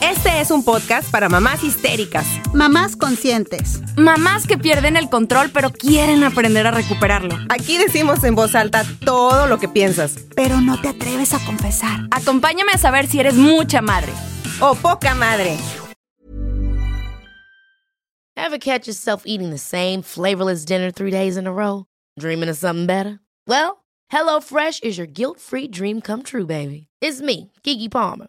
Este 0.00 0.40
es 0.40 0.50
un 0.50 0.64
podcast 0.64 1.10
para 1.10 1.28
mamás 1.28 1.62
histéricas, 1.62 2.26
Mamás 2.54 2.96
conscientes. 2.96 3.82
Mamás 3.96 4.46
que 4.46 4.56
pierden 4.56 4.96
el 4.96 5.10
control 5.10 5.50
pero 5.52 5.70
quieren 5.70 6.24
aprender 6.24 6.66
a 6.66 6.70
recuperarlo. 6.70 7.36
Aquí 7.50 7.76
decimos 7.76 8.24
en 8.24 8.34
voz 8.34 8.54
alta 8.54 8.82
todo 9.04 9.46
lo 9.46 9.58
que 9.58 9.68
piensas. 9.68 10.16
Pero 10.34 10.60
no 10.62 10.80
te 10.80 10.88
atreves 10.88 11.34
a 11.34 11.44
confesar. 11.44 12.00
Acompáñame 12.10 12.72
a 12.72 12.78
saber 12.78 13.06
si 13.08 13.20
eres 13.20 13.34
mucha 13.34 13.82
madre. 13.82 14.12
O 14.60 14.74
poca 14.74 15.14
madre. 15.14 15.58
Ever 18.36 18.58
catch 18.58 18.86
yourself 18.86 19.24
eating 19.26 19.50
the 19.50 19.58
same 19.58 20.02
flavorless 20.02 20.64
dinner 20.64 20.90
three 20.90 21.10
days 21.10 21.36
in 21.36 21.46
a 21.46 21.52
row? 21.52 21.84
Dreaming 22.18 22.48
of 22.48 22.56
something 22.56 22.86
better? 22.86 23.20
Well, 23.46 23.84
HelloFresh 24.10 24.82
is 24.82 24.96
your 24.96 25.06
guilt-free 25.06 25.68
dream 25.68 26.00
come 26.00 26.22
true, 26.22 26.46
baby. 26.46 26.88
It's 27.02 27.20
me, 27.20 27.52
Kiki 27.62 27.88
Palmer. 27.90 28.28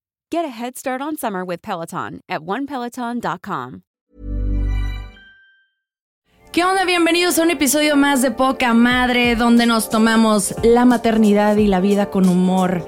Get 0.33 0.45
a 0.45 0.47
head 0.47 0.77
start 0.77 1.01
on 1.01 1.17
summer 1.17 1.43
with 1.43 1.61
Peloton 1.61 2.21
at 2.29 2.39
onepeloton.com. 2.39 3.81
¿Qué 6.53 6.63
onda? 6.63 6.85
Bienvenidos 6.85 7.37
a 7.37 7.43
un 7.43 7.51
episodio 7.51 7.97
más 7.97 8.21
de 8.21 8.31
Poca 8.31 8.73
Madre, 8.73 9.35
donde 9.35 9.65
nos 9.65 9.89
tomamos 9.89 10.55
la 10.63 10.85
maternidad 10.85 11.57
y 11.57 11.67
la 11.67 11.81
vida 11.81 12.11
con 12.11 12.29
humor. 12.29 12.87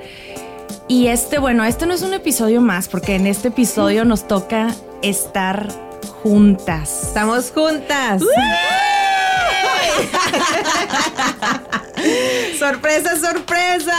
Y 0.88 1.08
este, 1.08 1.38
bueno, 1.38 1.66
este 1.66 1.86
no 1.86 1.94
es 1.94 2.02
un 2.02 2.14
episodio 2.14 2.62
más, 2.62 2.88
porque 2.88 3.16
en 3.16 3.28
este 3.28 3.50
episodio 3.50 4.06
nos 4.06 4.26
toca 4.26 4.74
estar 5.02 5.68
juntas. 6.24 7.08
Estamos 7.08 7.52
juntas. 7.52 8.24
sorpresa, 12.60 13.16
sorpresa. 13.18 13.94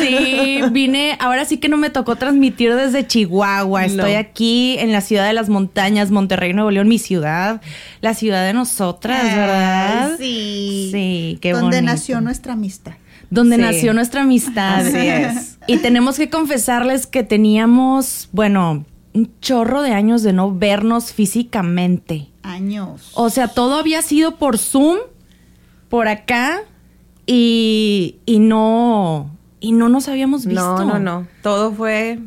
Sí, 0.00 0.60
vine, 0.70 1.16
ahora 1.20 1.44
sí 1.44 1.58
que 1.58 1.68
no 1.68 1.76
me 1.76 1.90
tocó 1.90 2.16
transmitir 2.16 2.74
desde 2.74 3.06
Chihuahua. 3.06 3.84
Estoy 3.84 4.12
No. 4.14 4.18
aquí 4.18 4.76
en 4.78 4.92
la 4.92 5.00
ciudad 5.00 5.26
de 5.26 5.32
las 5.32 5.48
montañas, 5.48 6.10
Monterrey, 6.10 6.52
Nuevo 6.52 6.70
León, 6.70 6.88
mi 6.88 6.98
ciudad, 6.98 7.60
la 8.00 8.14
ciudad 8.14 8.44
de 8.46 8.52
nosotras, 8.52 9.22
¿verdad? 9.24 10.16
Sí. 10.18 10.88
Sí, 10.92 11.38
qué 11.40 11.52
Donde 11.52 11.78
bonito. 11.78 11.92
nació 11.92 12.20
nuestra 12.20 12.52
amistad. 12.54 12.92
Donde 13.30 13.56
Sí. 13.56 13.62
nació 13.62 13.92
nuestra 13.92 14.22
amistad. 14.22 14.86
Así 14.86 14.96
es. 15.08 15.58
Y 15.66 15.78
tenemos 15.78 16.16
que 16.16 16.30
confesarles 16.30 17.06
que 17.06 17.22
teníamos, 17.24 18.28
bueno, 18.32 18.84
un 19.14 19.30
chorro 19.40 19.82
de 19.82 19.92
años 19.92 20.22
de 20.22 20.32
no 20.32 20.54
vernos 20.54 21.12
físicamente. 21.12 22.28
Años. 22.42 23.10
O 23.14 23.30
sea, 23.30 23.48
todo 23.48 23.76
había 23.78 24.02
sido 24.02 24.36
por 24.36 24.58
Zoom, 24.58 24.98
por 25.88 26.06
acá, 26.06 26.60
y, 27.26 28.16
y 28.24 28.38
no, 28.38 29.30
y 29.60 29.72
no 29.72 29.88
nos 29.88 30.08
habíamos 30.08 30.46
visto. 30.46 30.78
No, 30.78 30.84
no, 30.84 30.98
no. 30.98 31.26
Todo 31.42 31.72
fue 31.72 32.20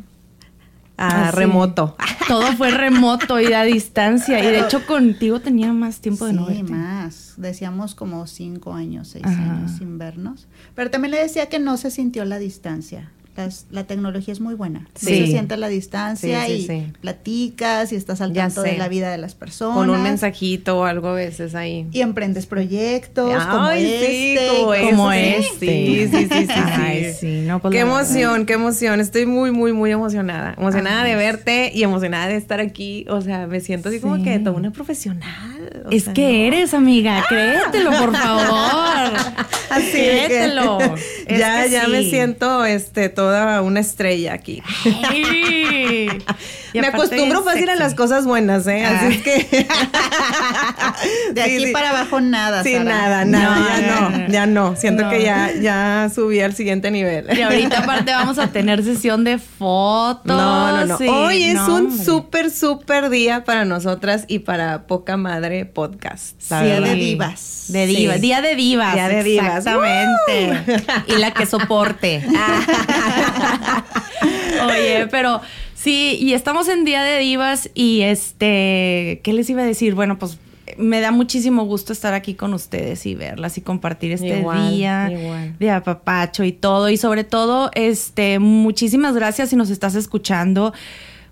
a 0.97 1.31
remoto. 1.31 1.95
Todo 2.27 2.51
fue 2.53 2.71
remoto 2.71 3.39
y 3.39 3.53
a 3.53 3.63
distancia. 3.63 4.39
Y 4.43 4.47
de 4.47 4.59
hecho 4.59 4.85
contigo 4.85 5.39
tenía 5.39 5.71
más 5.71 6.01
tiempo 6.01 6.25
de 6.25 6.33
no 6.33 6.47
sí, 6.47 6.55
verte. 6.55 6.71
más. 6.71 7.33
Decíamos 7.37 7.95
como 7.95 8.27
cinco 8.27 8.73
años, 8.73 9.07
seis 9.07 9.25
Ajá. 9.25 9.55
años 9.55 9.71
sin 9.77 9.97
vernos. 9.97 10.47
Pero 10.75 10.91
también 10.91 11.11
le 11.11 11.19
decía 11.21 11.47
que 11.47 11.59
no 11.59 11.77
se 11.77 11.89
sintió 11.89 12.25
la 12.25 12.37
distancia. 12.37 13.11
Las- 13.39 13.67
la 13.71 13.85
tecnología 13.85 14.33
es 14.33 14.41
muy 14.41 14.53
buena. 14.53 14.85
Sí. 14.95 15.05
Se 15.05 15.27
siente 15.27 15.55
la 15.55 15.69
distancia 15.69 16.45
Sí, 16.45 16.51
sí, 16.51 16.57
y 16.57 16.67
sí. 16.67 16.91
platicas 17.01 17.93
y 17.93 17.95
estás 17.95 18.19
al 18.19 18.33
tanto 18.33 18.61
de 18.63 18.77
la 18.77 18.89
vida 18.89 19.09
de 19.11 19.17
las 19.17 19.33
personas. 19.33 19.77
Con 19.77 19.89
un 19.89 20.03
mensajito 20.03 20.79
o 20.79 20.83
algo 20.83 21.07
a 21.07 21.13
veces 21.13 21.55
ahí. 21.55 21.87
Y 21.93 22.01
emprendes 22.01 22.45
proyectos 22.47 23.43
como 23.45 23.63
Ay, 23.65 23.85
sí, 23.85 24.35
este. 24.37 24.47
como, 24.47 24.89
Como 24.89 25.11
ese. 25.13 25.37
este. 25.39 25.65
Sí, 25.65 26.07
sí, 26.11 26.27
sí, 26.29 26.45
sí. 26.47 26.53
Ay, 26.53 27.05
sí. 27.05 27.13
sí, 27.19 27.41
no, 27.47 27.59
pues 27.61 27.71
qué 27.71 27.79
emoción, 27.79 28.45
qué 28.45 28.53
emoción. 28.53 28.99
Estoy 28.99 29.25
muy, 29.25 29.51
muy, 29.51 29.71
muy 29.71 29.91
emocionada. 29.91 30.53
Emocionada 30.57 31.03
Ay, 31.03 31.11
de 31.11 31.15
verte 31.15 31.71
y 31.73 31.83
emocionada 31.83 32.27
de 32.27 32.35
estar 32.35 32.59
aquí. 32.59 33.05
O 33.09 33.21
sea, 33.21 33.47
me 33.47 33.61
siento 33.61 33.87
así 33.87 34.01
como 34.01 34.21
que 34.21 34.37
toda 34.39 34.51
una 34.57 34.71
profesional. 34.71 35.83
O 35.85 35.91
Es 35.91 36.03
sea, 36.05 36.13
que 36.13 36.23
no. 36.23 36.29
eres, 36.55 36.73
amiga, 36.73 37.23
créetelo, 37.29 37.91
por 37.91 38.13
favor. 38.15 39.13
Así 39.69 39.91
créetelo. 39.91 40.77
que- 41.27 41.33
Es 41.35 41.39
ya, 41.39 41.63
que 41.63 41.69
ya 41.69 41.85
sí. 41.85 41.91
me 41.91 42.03
siento 42.09 42.65
este 42.65 43.09
toda 43.29 43.61
una 43.61 43.79
estrella 43.79 44.33
aquí. 44.33 44.63
Y 46.73 46.81
me 46.81 46.87
acostumbro 46.87 47.43
fácil 47.43 47.69
a 47.69 47.75
las 47.75 47.95
cosas 47.95 48.25
buenas, 48.25 48.67
¿eh? 48.67 48.85
Así 48.85 49.15
es 49.15 49.21
que. 49.23 49.67
De 51.33 51.41
aquí 51.41 51.65
sí. 51.65 51.71
para 51.71 51.89
abajo 51.91 52.19
nada. 52.21 52.63
Sí, 52.63 52.73
Sara. 52.73 52.83
nada, 52.83 53.25
nada, 53.25 53.55
No, 53.55 53.67
ya 53.67 53.81
no, 53.81 54.27
ya 54.31 54.45
no. 54.45 54.75
Siento 54.75 55.03
No. 55.03 55.09
que 55.09 55.23
ya, 55.23 55.51
ya 55.59 56.09
subí 56.13 56.39
al 56.41 56.55
siguiente 56.55 56.91
nivel. 56.91 57.25
Y 57.37 57.41
ahorita 57.41 57.79
aparte 57.79 58.11
vamos 58.11 58.37
a 58.37 58.47
tener 58.47 58.83
sesión 58.83 59.23
de 59.23 59.37
fotos. 59.37 60.25
No, 60.25 60.77
no, 60.77 60.85
no. 60.85 60.97
sí, 60.97 61.07
Hoy 61.07 61.43
es 61.43 61.55
no, 61.55 61.75
un 61.75 61.97
súper, 61.97 62.51
súper 62.51 63.09
día 63.09 63.43
para 63.43 63.65
nosotras 63.65 64.25
y 64.27 64.39
para 64.39 64.83
Poca 64.87 65.17
Madre 65.17 65.65
Podcast. 65.65 66.39
Día 66.49 66.81
de 66.81 66.95
divas. 66.95 67.65
De 67.69 67.85
divas, 67.87 68.21
día 68.21 68.41
de 68.41 68.55
divas. 68.55 68.93
Día 68.93 69.07
de 69.07 69.23
divas. 69.23 69.65
Exactamente. 69.65 70.83
y 71.07 71.15
la 71.17 71.31
que 71.31 71.45
soporte. 71.45 72.23
Oye, 74.65 75.07
pero 75.09 75.41
sí, 75.81 76.17
y 76.19 76.33
estamos 76.33 76.67
en 76.67 76.85
día 76.85 77.03
de 77.03 77.19
divas 77.19 77.69
y 77.73 78.01
este, 78.01 79.21
¿qué 79.23 79.33
les 79.33 79.49
iba 79.49 79.61
a 79.61 79.65
decir? 79.65 79.95
Bueno, 79.95 80.19
pues 80.19 80.37
me 80.77 81.01
da 81.01 81.11
muchísimo 81.11 81.65
gusto 81.65 81.93
estar 81.93 82.13
aquí 82.13 82.35
con 82.35 82.53
ustedes 82.53 83.05
y 83.05 83.15
verlas 83.15 83.57
y 83.57 83.61
compartir 83.61 84.11
este 84.11 84.39
Igual, 84.39 84.69
día 84.75 85.11
igual. 85.11 85.55
de 85.59 85.71
apapacho 85.71 86.43
y 86.43 86.51
todo. 86.51 86.89
Y 86.89 86.97
sobre 86.97 87.23
todo, 87.23 87.71
este, 87.73 88.39
muchísimas 88.39 89.15
gracias 89.15 89.49
si 89.49 89.55
nos 89.55 89.69
estás 89.69 89.95
escuchando. 89.95 90.73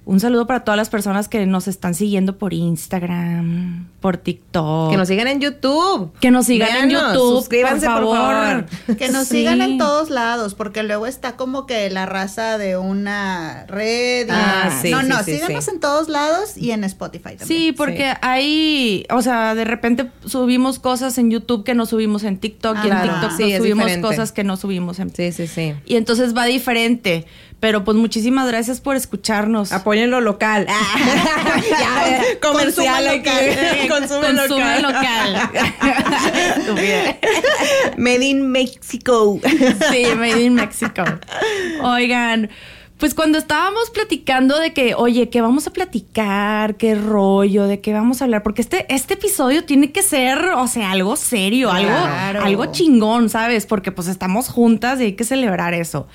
Un 0.10 0.22
saludo 0.22 0.48
para 0.48 0.62
todas 0.64 0.78
las 0.78 0.88
personas 0.90 1.28
que 1.28 1.46
nos 1.46 1.68
están 1.68 1.94
siguiendo 1.94 2.38
por 2.38 2.54
Instagram, 2.54 3.88
por 4.00 4.16
TikTok. 4.16 4.92
Que 4.92 4.96
nos 4.96 5.10
sigan 5.10 5.28
en 5.28 5.42
YouTube. 5.42 6.14
Que 6.22 6.32
nos 6.32 6.46
sigan 6.46 6.86
en 6.86 6.90
YouTube, 6.92 7.40
suscríbanse, 7.40 7.88
por 7.88 8.04
por 8.06 8.16
favor. 8.18 8.66
Que 8.98 9.10
nos 9.10 9.28
Sí. 9.28 9.40
sigan 9.40 9.62
en 9.62 9.78
todos 9.78 10.10
lados, 10.10 10.54
porque 10.56 10.84
luego 10.84 11.08
está 11.08 11.36
como 11.36 11.66
que 11.66 11.90
la 11.90 12.06
raza 12.06 12.58
de 12.58 12.78
una 12.78 13.66
red. 13.68 14.28
y- 14.28 14.32
Ah, 14.32 14.80
sí, 14.82 14.92
no, 14.92 15.02
sí, 15.02 15.08
no, 15.10 15.24
sí, 15.24 15.34
síganos 15.36 15.66
sí. 15.66 15.72
en 15.72 15.80
todos 15.82 16.08
lados 16.08 16.56
y 16.58 16.72
en 16.72 16.86
Spotify 16.86 17.36
también. 17.38 17.48
Sí, 17.48 17.72
porque 17.74 18.14
hay, 18.22 19.06
o 19.12 19.22
sea, 19.22 19.56
de 19.56 19.66
repente 19.66 20.10
subimos 20.26 20.80
cosas 20.80 21.18
en 21.18 21.32
YouTube 21.32 21.66
que 21.66 21.74
no 21.74 21.86
subimos 21.86 22.24
en 22.24 22.38
TikTok 22.38 22.78
y 22.84 22.88
en 22.88 22.94
Ah, 22.94 23.02
TikTok 23.04 23.22
no 23.24 23.38
subimos 23.38 23.64
diferente. 23.88 24.02
cosas 24.08 24.32
que 24.32 24.46
no 24.46 24.56
subimos 24.56 25.00
en 25.00 25.14
Sí, 25.14 25.34
sí, 25.34 25.48
sí. 25.48 25.74
Y 25.86 25.98
entonces 25.98 26.34
va 26.34 26.46
diferente. 26.46 27.26
Pero 27.60 27.84
pues 27.84 27.98
muchísimas 27.98 28.48
gracias 28.48 28.82
por 28.82 28.96
escucharnos. 28.96 29.72
Apoyen 29.72 30.12
lo 30.12 30.22
local. 30.22 30.68
ya, 31.70 32.22
comercial 32.42 33.04
Consume 33.04 33.10
aquí. 33.10 33.18
local. 33.18 33.88
Consume, 34.00 34.28
Consume 34.48 34.80
local. 34.82 35.34
local. 35.34 37.18
Made 37.98 38.24
in 38.26 38.52
Mexico. 38.52 39.40
Sí, 39.92 40.06
Made 40.16 40.42
in 40.44 40.54
Mexico. 40.54 41.04
Oigan, 41.82 42.50
pues 42.98 43.14
cuando 43.14 43.38
estábamos 43.38 43.90
platicando 43.90 44.60
de 44.60 44.74
que, 44.74 44.94
oye, 44.96 45.30
que 45.30 45.42
vamos 45.42 45.68
a 45.68 45.72
platicar, 45.74 46.76
qué 46.76 46.96
rollo, 46.96 47.66
de 47.68 47.80
qué 47.82 47.94
vamos 47.94 48.22
a 48.22 48.26
hablar, 48.26 48.44
porque 48.44 48.62
este, 48.62 48.86
este 48.94 49.16
episodio 49.16 49.64
tiene 49.66 49.92
que 49.92 50.02
ser, 50.04 50.46
o 50.56 50.68
sea, 50.68 50.92
algo 50.92 51.16
serio, 51.16 51.70
Claro. 51.70 52.40
algo, 52.42 52.46
algo 52.64 52.72
chingón, 52.72 53.30
¿sabes? 53.30 53.66
Porque 53.66 53.92
pues 53.92 54.08
estamos 54.08 54.50
juntas 54.50 55.00
y 55.00 55.06
hay 55.06 55.14
que 55.14 55.24
celebrar 55.24 55.74
eso. 55.74 56.08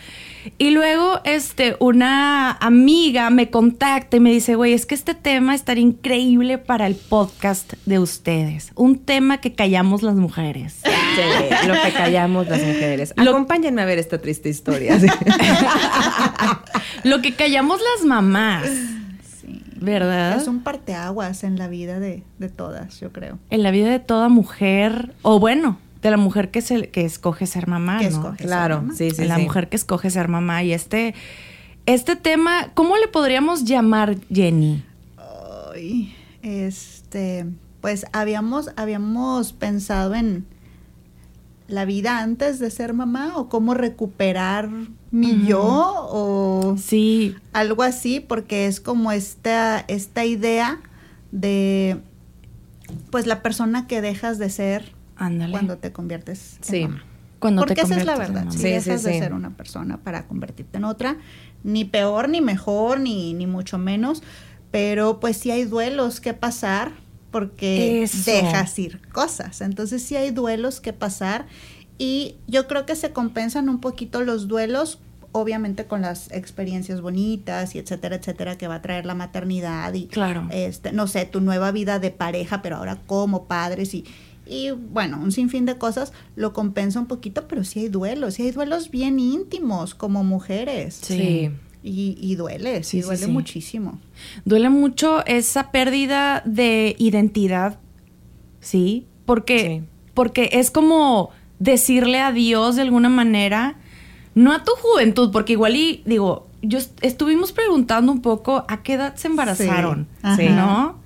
Y 0.59 0.71
luego, 0.71 1.21
este, 1.25 1.77
una 1.79 2.53
amiga 2.53 3.31
me 3.31 3.51
contacta 3.51 4.17
y 4.17 4.21
me 4.21 4.31
dice, 4.31 4.57
güey, 4.57 4.73
es 4.73 4.87
que 4.87 4.95
este 4.95 5.15
tema 5.15 5.55
estaría 5.55 5.83
increíble 5.83 6.59
para 6.59 6.87
el 6.87 6.97
podcast 6.97 7.75
de 7.87 7.99
ustedes. 7.99 8.73
Un 8.75 8.99
tema 8.99 9.41
que 9.41 9.55
callamos 9.55 10.03
las 10.03 10.17
mujeres. 10.17 10.81
Sí, 10.83 11.69
lo 11.69 11.75
que 11.75 11.93
callamos 11.93 12.49
las 12.49 12.63
mujeres. 12.63 13.15
Acompáñenme 13.17 13.83
a 13.83 13.85
ver 13.85 13.99
esta 13.99 14.19
triste 14.19 14.49
historia. 14.49 14.99
lo 17.05 17.23
que 17.23 17.35
callamos 17.35 17.81
las 17.97 18.07
mamás. 18.07 18.69
¿Verdad? 19.77 20.41
Es 20.41 20.47
un 20.47 20.63
parteaguas 20.63 21.43
en 21.43 21.59
la 21.59 21.67
vida 21.67 21.99
de, 21.99 22.23
de 22.39 22.49
todas, 22.49 23.01
yo 23.01 23.11
creo. 23.11 23.39
En 23.51 23.65
la 23.65 23.73
vida 23.73 23.91
de 23.91 23.99
toda 23.99 24.29
mujer, 24.29 25.13
o 25.23 25.41
bueno, 25.41 25.77
de 26.03 26.11
la 26.11 26.17
mujer 26.17 26.51
que 26.51 26.61
se 26.61 26.89
que 26.91 27.05
escoge 27.05 27.47
ser 27.47 27.69
mamá, 27.69 27.99
Que 28.01 28.11
¿no? 28.11 28.17
escoge 28.17 28.45
Claro, 28.45 28.75
ser 28.77 28.83
mamá. 28.83 28.95
sí, 28.97 29.11
sí, 29.13 29.25
la 29.25 29.37
sí. 29.37 29.43
mujer 29.43 29.69
que 29.69 29.77
escoge 29.77 30.11
ser 30.11 30.29
mamá 30.29 30.63
y 30.65 30.73
este 30.73 31.15
este 31.87 32.15
tema, 32.17 32.71
¿cómo 32.75 32.97
le 32.97 33.09
podríamos 33.09 33.65
llamar 33.65 34.17
Jenny? 34.33 34.85
Ay, 35.75 36.15
este, 36.43 37.47
pues 37.81 38.07
habíamos, 38.13 38.71
habíamos 38.77 39.53
pensado 39.53 40.15
en 40.15 40.45
la 41.67 41.85
vida 41.85 42.19
antes 42.19 42.59
de 42.61 42.71
ser 42.71 42.93
mamá 42.93 43.33
o 43.37 43.49
cómo 43.49 43.75
recuperar 43.75 44.69
mi 45.11 45.45
yo 45.47 45.61
o 45.65 46.77
Sí, 46.79 47.35
algo 47.53 47.83
así, 47.83 48.21
porque 48.21 48.67
es 48.67 48.81
como 48.81 49.11
esta, 49.11 49.81
esta 49.89 50.25
idea 50.25 50.81
de 51.33 51.99
pues 53.11 53.27
la 53.27 53.43
persona 53.43 53.87
que 53.87 54.01
dejas 54.03 54.39
de 54.39 54.51
ser 54.51 54.93
ándale. 55.27 55.53
cuando 55.53 55.79
te 55.79 55.93
conviertes 55.93 56.57
en 56.59 56.65
Sí. 56.65 56.83
mamá. 56.83 57.05
Cuando 57.39 57.61
Porque 57.63 57.75
te 57.75 57.81
esa 57.83 57.97
es 57.97 58.07
la 58.07 58.17
verdad. 58.17 58.47
Si 58.51 58.59
Sí, 58.59 58.65
dejas 58.69 59.03
sí, 59.03 59.09
de 59.09 59.19
ser 59.19 59.33
una 59.33 59.51
persona 59.57 59.97
para 59.99 60.29
convertirte 60.29 60.79
en 60.79 60.85
otra, 60.85 61.17
ni 61.65 61.85
peor, 61.85 62.29
ni 62.29 62.41
mejor, 62.41 63.01
ni, 63.01 63.35
ni 63.35 63.47
mucho 63.49 63.79
menos. 63.79 64.23
Pero 64.71 65.19
pues 65.21 65.37
sí 65.39 65.51
hay 65.51 65.65
duelos 65.65 66.21
que 66.21 66.35
pasar 66.35 66.93
porque 67.33 68.03
Eso. 68.05 68.31
dejas 68.31 68.79
ir 68.79 69.01
cosas. 69.09 69.61
Entonces 69.61 70.03
sí 70.03 70.15
hay 70.17 70.31
duelos 70.31 70.81
que 70.81 70.93
pasar. 70.93 71.47
Y 71.99 72.37
yo 72.47 72.69
creo 72.69 72.87
que 72.87 72.95
se 72.95 73.11
compensan 73.13 73.69
un 73.69 73.81
poquito 73.81 74.23
los 74.23 74.47
duelos, 74.49 75.01
obviamente 75.33 75.87
con 75.87 76.03
las 76.03 76.31
experiencias 76.31 77.01
bonitas 77.01 77.75
y 77.75 77.79
etcétera, 77.79 78.17
etcétera, 78.17 78.57
que 78.57 78.69
va 78.69 78.77
a 78.77 78.83
traer 78.83 79.05
la 79.07 79.15
maternidad 79.15 79.93
y 79.95 80.07
Claro. 80.07 80.47
este, 80.51 80.93
no 80.93 81.07
sé, 81.07 81.25
tu 81.27 81.41
nueva 81.41 81.73
vida 81.73 81.99
de 81.99 82.11
pareja, 82.11 82.63
pero 82.63 82.77
ahora 82.77 82.99
como 83.07 83.45
padres 83.47 83.95
y, 83.95 84.05
y 84.53 84.71
bueno, 84.71 85.19
un 85.23 85.33
sinfín 85.33 85.65
de 85.67 85.79
cosas 85.79 86.13
lo 86.37 86.53
compensa 86.53 87.01
un 87.01 87.07
poquito, 87.07 87.49
pero 87.49 87.65
sí 87.65 87.81
hay 87.81 87.89
duelos, 87.89 88.35
sí 88.35 88.43
hay 88.43 88.51
duelos 88.51 88.91
bien 88.91 89.19
íntimos 89.19 89.95
como 89.95 90.23
mujeres. 90.25 90.99
Sí. 91.03 91.51
Y, 91.85 92.17
y 92.21 92.35
duele, 92.37 92.85
Sí, 92.85 93.01
duele 93.01 93.25
sí. 93.25 93.31
muchísimo. 93.31 93.99
Duele 94.45 94.69
mucho 94.71 95.25
esa 95.27 95.73
pérdida 95.73 96.43
de 96.45 96.95
identidad, 96.99 97.79
¿sí? 98.61 99.07
Porque, 99.25 99.59
Sí. 99.83 99.89
porque 100.15 100.51
es 100.53 100.71
como 100.71 101.31
decirle 101.59 102.21
adiós 102.21 102.77
de 102.77 102.83
alguna 102.83 103.09
manera, 103.09 103.77
no 104.35 104.53
a 104.53 104.63
tu 104.65 104.73
juventud, 104.81 105.31
porque 105.33 105.53
igual 105.55 105.77
y 105.77 106.03
digo, 106.07 106.47
yo 106.63 106.79
est- 106.79 106.99
estuvimos 107.03 107.53
preguntando 107.53 108.13
un 108.13 108.23
poco 108.23 108.65
a 108.69 108.83
qué 108.83 108.95
edad 108.95 109.17
se 109.17 109.29
embarazaron, 109.29 110.07
Sí. 110.37 110.49
¿no? 110.51 111.02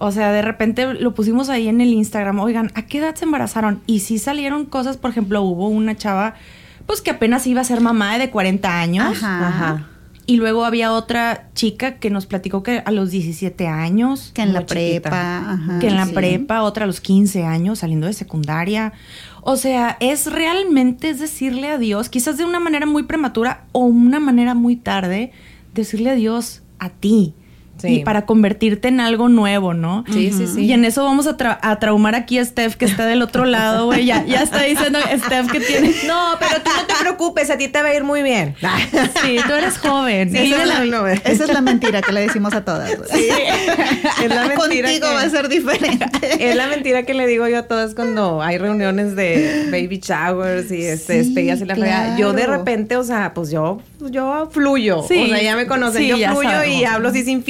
O 0.00 0.12
sea, 0.12 0.32
de 0.32 0.42
repente 0.42 0.94
lo 0.94 1.14
pusimos 1.14 1.48
ahí 1.48 1.68
en 1.68 1.80
el 1.80 1.92
Instagram, 1.92 2.38
oigan, 2.40 2.70
¿a 2.74 2.82
qué 2.82 2.98
edad 2.98 3.14
se 3.16 3.24
embarazaron? 3.24 3.80
Y 3.86 4.00
sí 4.00 4.18
salieron 4.18 4.64
cosas, 4.64 4.96
por 4.96 5.10
ejemplo, 5.10 5.42
hubo 5.42 5.68
una 5.68 5.96
chava, 5.96 6.34
pues 6.86 7.00
que 7.00 7.10
apenas 7.10 7.46
iba 7.46 7.60
a 7.60 7.64
ser 7.64 7.80
mamá 7.80 8.18
de 8.18 8.30
40 8.30 8.80
años. 8.80 9.22
Ajá. 9.22 9.48
Ajá. 9.48 9.88
Y 10.28 10.36
luego 10.36 10.66
había 10.66 10.92
otra 10.92 11.48
chica 11.54 11.94
que 11.94 12.10
nos 12.10 12.26
platicó 12.26 12.62
que 12.62 12.82
a 12.84 12.90
los 12.90 13.10
17 13.10 13.66
años. 13.66 14.30
Que 14.34 14.42
en 14.42 14.52
la 14.52 14.66
chiquita. 14.66 15.08
prepa, 15.08 15.52
ajá, 15.52 15.78
que 15.78 15.88
en 15.88 15.96
la 15.96 16.04
sí. 16.04 16.12
prepa, 16.12 16.62
otra 16.64 16.84
a 16.84 16.86
los 16.86 17.00
15 17.00 17.44
años, 17.44 17.78
saliendo 17.78 18.06
de 18.06 18.12
secundaria. 18.12 18.92
O 19.40 19.56
sea, 19.56 19.96
es 20.00 20.30
realmente 20.30 21.08
es 21.08 21.18
decirle 21.18 21.70
adiós, 21.70 22.10
quizás 22.10 22.36
de 22.36 22.44
una 22.44 22.60
manera 22.60 22.84
muy 22.84 23.04
prematura 23.04 23.64
o 23.72 23.86
una 23.86 24.20
manera 24.20 24.52
muy 24.52 24.76
tarde, 24.76 25.32
decirle 25.72 26.10
adiós 26.10 26.60
a 26.78 26.90
ti. 26.90 27.32
Sí. 27.78 27.88
Y 28.00 28.04
para 28.04 28.26
convertirte 28.26 28.88
en 28.88 29.00
algo 29.00 29.28
nuevo, 29.28 29.72
¿no? 29.74 30.04
Sí, 30.12 30.32
sí, 30.36 30.46
sí. 30.46 30.64
Y 30.64 30.72
en 30.72 30.84
eso 30.84 31.04
vamos 31.04 31.26
a, 31.26 31.36
tra- 31.36 31.58
a 31.62 31.78
traumar 31.78 32.14
aquí 32.14 32.38
a 32.38 32.44
Steph, 32.44 32.74
que 32.74 32.84
está 32.84 33.06
del 33.06 33.22
otro 33.22 33.44
lado, 33.44 33.86
güey. 33.86 34.04
Ya, 34.04 34.24
ya 34.24 34.42
está 34.42 34.62
diciendo 34.62 34.98
Steph 35.00 35.50
que 35.50 35.60
tiene. 35.60 35.94
No, 36.06 36.36
pero 36.38 36.60
tú 36.62 36.70
no 36.76 36.86
te 36.86 36.94
preocupes, 37.00 37.50
a 37.50 37.56
ti 37.58 37.68
te 37.68 37.80
va 37.82 37.88
a 37.88 37.94
ir 37.94 38.04
muy 38.04 38.22
bien. 38.22 38.54
Sí, 39.22 39.36
tú 39.46 39.52
eres 39.54 39.78
joven. 39.78 40.30
Sí, 40.30 40.52
esa 40.52 40.62
es 40.62 40.68
la 40.88 41.12
Esa 41.12 41.44
es 41.44 41.52
la 41.52 41.60
mentira 41.60 42.02
que 42.02 42.12
le 42.12 42.20
decimos 42.22 42.52
a 42.54 42.64
todas. 42.64 42.90
güey. 42.96 43.28
Es 44.22 44.28
la 44.28 44.44
mentira 44.46 44.56
Contigo 44.56 45.06
que- 45.08 45.14
va 45.14 45.22
a 45.22 45.30
ser 45.30 45.48
diferente. 45.48 46.06
Es 46.50 46.56
la 46.56 46.66
mentira 46.66 47.02
que 47.04 47.14
le 47.14 47.26
digo 47.26 47.46
yo 47.48 47.58
a 47.58 47.62
todas 47.62 47.94
cuando 47.94 48.42
hay 48.42 48.58
reuniones 48.58 49.14
de 49.16 49.66
baby 49.70 49.98
showers 50.02 50.70
y 50.72 50.82
este, 50.84 51.12
Sí, 51.22 51.28
despedidas 51.28 51.60
y 51.60 51.64
la 51.66 51.74
fregada. 51.76 52.16
Yo 52.18 52.32
de 52.32 52.42
claro. 52.44 52.58
repente, 52.58 52.96
o 52.96 53.04
sea, 53.04 53.32
pues 53.34 53.50
yo, 53.50 53.80
yo 54.10 54.48
fluyo. 54.52 55.04
Sí, 55.06 55.24
o 55.24 55.26
sea, 55.28 55.42
ya 55.42 55.56
me 55.56 55.66
conocen, 55.66 56.02
sí, 56.02 56.08
yo 56.08 56.16
fluyo 56.34 56.64
y 56.64 56.84
hablo 56.84 57.08
así 57.10 57.24
sin 57.24 57.42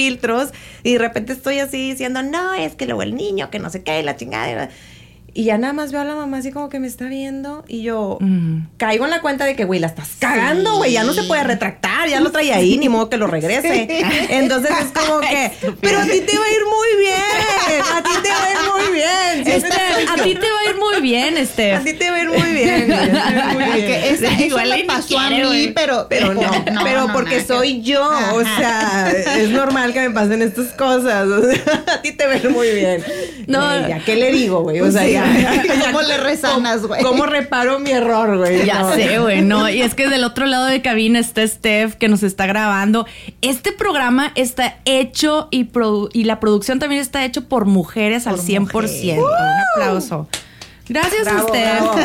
Y 0.83 0.93
de 0.93 0.99
repente 0.99 1.33
estoy 1.33 1.59
así 1.59 1.91
diciendo, 1.91 2.21
no, 2.21 2.53
es 2.53 2.75
que 2.75 2.85
luego 2.85 3.01
el 3.01 3.15
niño, 3.15 3.49
que 3.49 3.59
no 3.59 3.69
sé 3.69 3.83
qué, 3.83 4.01
la 4.03 4.15
chingada. 4.15 4.69
Y 5.33 5.43
ya 5.45 5.57
nada 5.57 5.73
más 5.73 5.91
veo 5.91 6.01
a 6.01 6.05
la 6.05 6.15
mamá 6.15 6.37
así 6.37 6.51
como 6.51 6.69
que 6.69 6.79
me 6.79 6.87
está 6.87 7.05
viendo 7.05 7.63
y 7.67 7.81
yo 7.83 8.17
Mm. 8.21 8.67
caigo 8.77 9.05
en 9.05 9.11
la 9.11 9.21
cuenta 9.21 9.45
de 9.45 9.55
que, 9.55 9.65
güey, 9.65 9.79
la 9.79 9.87
estás 9.87 10.09
cagando, 10.19 10.77
güey, 10.77 10.91
ya 10.93 11.03
no 11.03 11.13
se 11.13 11.23
puede 11.23 11.43
retractar, 11.43 12.09
ya 12.09 12.19
lo 12.19 12.31
trae 12.31 12.53
ahí, 12.53 12.77
ni 12.77 12.89
modo 12.89 13.09
que 13.09 13.17
lo 13.17 13.27
regrese. 13.37 13.87
Entonces 14.29 14.71
es 14.81 14.87
como 14.91 15.19
que, 15.21 15.51
pero 15.81 15.99
a 15.99 16.03
ti 16.05 16.21
te 16.21 16.37
va 16.37 16.45
a 16.45 16.49
ir 16.51 16.65
muy 16.65 16.99
bien, 16.99 17.81
a 17.95 18.03
ti 18.03 18.09
te 18.23 18.29
va 18.29 18.43
a 18.45 18.51
ir 18.51 18.57
muy 18.87 18.93
bien. 18.95 20.09
a 20.09 20.15
ti 20.23 20.33
te 20.35 20.47
va 20.51 20.59
a 20.65 20.69
ir 20.69 20.75
muy 20.77 21.01
bien, 21.01 21.37
este. 21.37 21.71
va 21.73 21.77
a 21.79 21.83
ti 21.83 21.93
te 21.93 22.09
va 22.09 22.15
a 22.17 22.21
ir 22.21 22.29
muy 22.29 22.51
bien. 22.53 22.93
Igual 24.39 24.71
ni 24.75 24.83
pasó 24.83 25.19
a 25.19 25.29
mí, 25.29 25.71
pero, 25.75 26.07
Pero 26.09 26.33
no, 26.33 26.41
pero 26.83 27.07
no, 27.07 27.13
porque 27.13 27.43
soy 27.43 27.81
yo, 27.81 28.03
o 28.33 28.41
sea, 28.41 29.11
es 29.37 29.49
normal 29.49 29.93
que 29.93 30.01
me 30.01 30.11
pasen 30.11 30.41
estas 30.41 30.67
cosas, 30.73 31.27
o 31.27 31.41
sea, 31.49 31.83
a 31.93 32.01
ti 32.01 32.11
te 32.11 32.25
va 32.25 32.33
a 32.33 32.37
ir 32.37 32.49
muy 32.49 32.69
bien. 32.71 33.03
No. 33.47 33.87
Ya, 33.87 33.99
¿qué 34.05 34.15
le 34.15 34.31
digo, 34.31 34.61
güey? 34.61 34.79
O 34.81 34.91
sea, 34.91 35.03
sí, 35.03 35.15
ya, 35.41 35.63
¿Cómo 35.85 36.01
le 36.01 36.17
resanas, 36.17 36.85
güey? 36.85 37.01
¿Cómo 37.03 37.25
reparo 37.25 37.79
mi 37.79 37.91
error, 37.91 38.37
güey? 38.37 38.65
Ya 38.65 38.81
No. 38.81 38.93
sé, 38.93 39.19
güey, 39.19 39.41
no. 39.41 39.69
Y 39.69 39.81
es 39.81 39.95
que 39.95 40.07
del 40.09 40.23
otro 40.23 40.45
lado 40.45 40.65
de 40.65 40.81
cabina 40.81 41.19
está 41.19 41.45
Steph 41.47 41.95
que 41.95 42.07
nos 42.07 42.23
está 42.23 42.45
grabando. 42.47 43.05
Este 43.41 43.71
programa 43.71 44.31
está 44.35 44.77
hecho 44.85 45.47
y, 45.51 45.65
produ- 45.65 46.09
y 46.13 46.23
la 46.25 46.39
producción 46.39 46.79
también 46.79 47.01
está 47.01 47.23
hecho 47.25 47.45
por 47.47 47.65
mujeres 47.65 48.27
al 48.27 48.35
Por 48.35 48.45
100%. 48.87 49.17
Un 49.19 49.27
aplauso. 49.75 50.27
Gracias, 50.87 51.25
Bravo, 51.25 51.47
Steph. 51.49 51.79
bravo. 51.81 51.95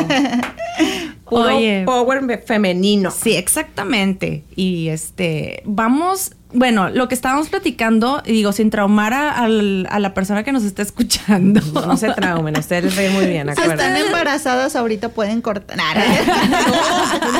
Puro 1.27 1.55
Oye. 1.57 1.83
power 1.85 2.21
me- 2.21 2.37
femenino. 2.37 3.09
Sí, 3.09 3.35
exactamente. 3.35 4.43
Y 4.55 4.89
este, 4.89 5.63
vamos, 5.65 6.33
bueno, 6.53 6.89
lo 6.89 7.07
que 7.07 7.15
estábamos 7.15 7.49
platicando, 7.49 8.21
y 8.25 8.31
digo, 8.31 8.51
sin 8.51 8.69
traumar 8.69 9.13
a, 9.13 9.47
la 9.47 10.13
persona 10.13 10.43
que 10.43 10.51
nos 10.51 10.63
está 10.63 10.81
escuchando. 10.81 11.61
No 11.85 11.97
se 11.97 12.09
traumen, 12.11 12.57
ustedes 12.57 12.85
les 12.85 12.95
ven 12.95 13.13
muy 13.13 13.25
bien, 13.25 13.49
Si 13.55 13.61
están 13.61 13.97
embarazadas 13.97 14.75
ahorita 14.75 15.09
pueden 15.09 15.41
cortar. 15.41 15.77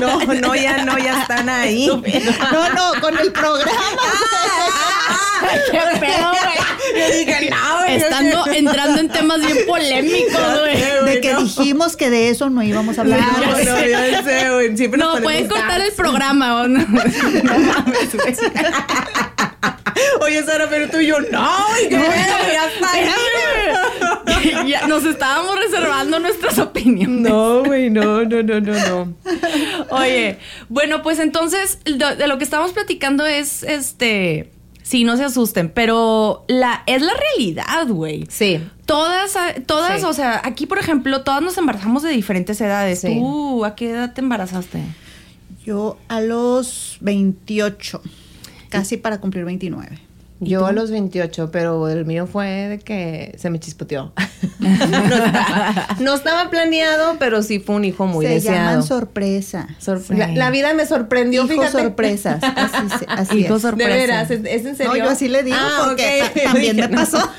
No, 0.02 0.20
no, 0.26 0.34
no, 0.34 0.56
ya 0.56 0.84
no, 0.84 0.98
ya 0.98 1.22
están 1.22 1.50
ahí. 1.50 1.88
No, 1.88 2.70
no, 2.70 3.02
con 3.02 3.18
el 3.18 3.32
programa. 3.32 3.72
¡Qué 5.72 5.80
pedo, 6.00 6.30
güey! 6.30 6.56
Yo 6.96 7.18
dije, 7.18 7.50
no, 7.50 7.80
güey, 7.80 8.00
yo 8.00 8.06
Estando, 8.06 8.48
entrando 8.48 9.02
en 9.02 9.10
temas 9.10 9.46
bien 9.46 9.60
polémicos, 9.68 10.60
güey. 10.60 10.76
De 11.06 11.22
que 11.22 11.36
dijimos 11.36 11.96
que 11.96 12.10
de 12.10 12.30
eso 12.30 12.50
no 12.50 12.64
íbamos 12.64 12.98
a 12.98 13.02
hablar. 13.02 13.20
No, 13.20 13.52
no, 13.52 13.86
ya 13.86 14.24
sé, 14.24 14.50
güey. 14.52 14.76
Siempre 14.78 15.00
No, 15.00 15.18
pueden 15.22 15.48
cortar 15.48 15.82
el 15.82 15.92
programa. 15.94 16.62
¿o 16.62 16.68
no? 16.68 16.80
No 16.80 17.60
mames, 17.60 18.16
güey. 18.16 18.36
Oye, 20.25 20.44
Sara, 20.44 20.67
pero 20.70 20.89
tú 20.89 21.00
y 21.00 21.08
yo, 21.08 21.20
no, 21.20 21.50
ya 21.89 22.67
está 22.67 22.91
ahí. 22.91 23.10
Ya 24.67 24.88
nos 24.88 25.05
estábamos 25.05 25.55
reservando 25.60 26.20
nuestras 26.20 26.58
opiniones. 26.60 27.32
No, 27.32 27.63
güey, 27.63 27.89
no, 27.89 28.24
no, 28.24 28.41
no, 28.44 28.60
no, 28.60 28.74
no. 28.74 29.13
Oye, 29.89 30.38
bueno, 30.70 31.01
pues 31.01 31.20
entonces 31.20 31.79
de, 31.86 32.27
lo 32.27 32.38
que 32.38 32.44
estamos 32.44 32.72
platicando 32.72 33.25
es 33.25 33.63
este. 33.63 34.51
Sí, 34.84 35.03
no 35.03 35.17
se 35.17 35.24
asusten, 35.24 35.70
pero 35.70 36.46
la 36.48 36.84
es 36.86 37.01
la 37.01 37.13
realidad, 37.13 37.88
güey. 37.88 38.25
Sí. 38.29 38.60
Todas, 38.86 39.36
ah, 39.36 39.53
todas, 39.65 40.01
Sí. 40.01 40.05
o 40.05 40.13
sea, 40.13 40.41
aquí 40.44 40.67
por 40.67 40.77
ejemplo, 40.77 41.22
todas 41.24 41.41
nos 41.41 41.58
embarazamos 41.58 42.03
de 42.03 42.10
diferentes 42.12 42.60
edades. 42.62 43.01
Sí. 43.01 43.08
¿Tú 43.08 43.65
a 43.65 43.75
qué 43.75 43.89
edad 43.91 44.13
te 44.13 44.22
embarazaste? 44.22 44.82
Yo 45.65 45.98
a 46.08 46.22
los 46.22 46.98
28, 47.01 48.01
casi 48.70 48.98
para 48.98 49.20
cumplir 49.20 49.46
29. 49.46 50.05
Yo 50.42 50.65
a 50.65 50.74
los 50.74 50.92
28, 50.92 51.50
pero 51.50 51.88
el 51.88 52.06
mío 52.06 52.27
fue 52.27 52.48
de 52.68 52.80
que 52.80 53.34
se 53.38 53.50
me 53.50 53.60
chispoteó. 53.60 54.12
no, 54.60 55.15
estaba, 55.15 55.88
no 56.00 56.13
estaba 56.13 56.50
planeado, 56.50 57.15
pero 57.20 57.42
sí 57.42 57.60
fue 57.60 57.75
un 57.75 57.86
hijo 57.86 58.06
muy 58.06 58.25
Se 58.25 58.34
deseado. 58.34 58.58
llaman 58.58 58.84
sorpresa. 58.84 59.68
Sorpre- 59.82 60.18
la, 60.18 60.27
la 60.27 60.50
vida 60.51 60.74
me 60.74 60.86
sorprendió, 60.86 61.48
fíjate. 61.48 61.72
sorpresas. 61.72 62.44
Así, 62.56 62.89
se- 63.00 63.06
así 63.08 63.38
Hijos 63.39 63.58
es. 63.58 63.62
sorpresa. 63.62 63.89
De 63.89 63.96
veras, 63.98 64.32
¿es, 64.32 64.42
es 64.46 64.65
en 64.65 64.75
serio? 64.75 64.92
No, 64.92 64.98
yo 64.98 65.10
así 65.10 65.30
le 65.30 65.44
digo 65.44 65.58
Ah, 65.60 65.84
porque 65.88 66.24
también 66.44 66.75
me 66.75 66.89
pasó. 66.89 67.18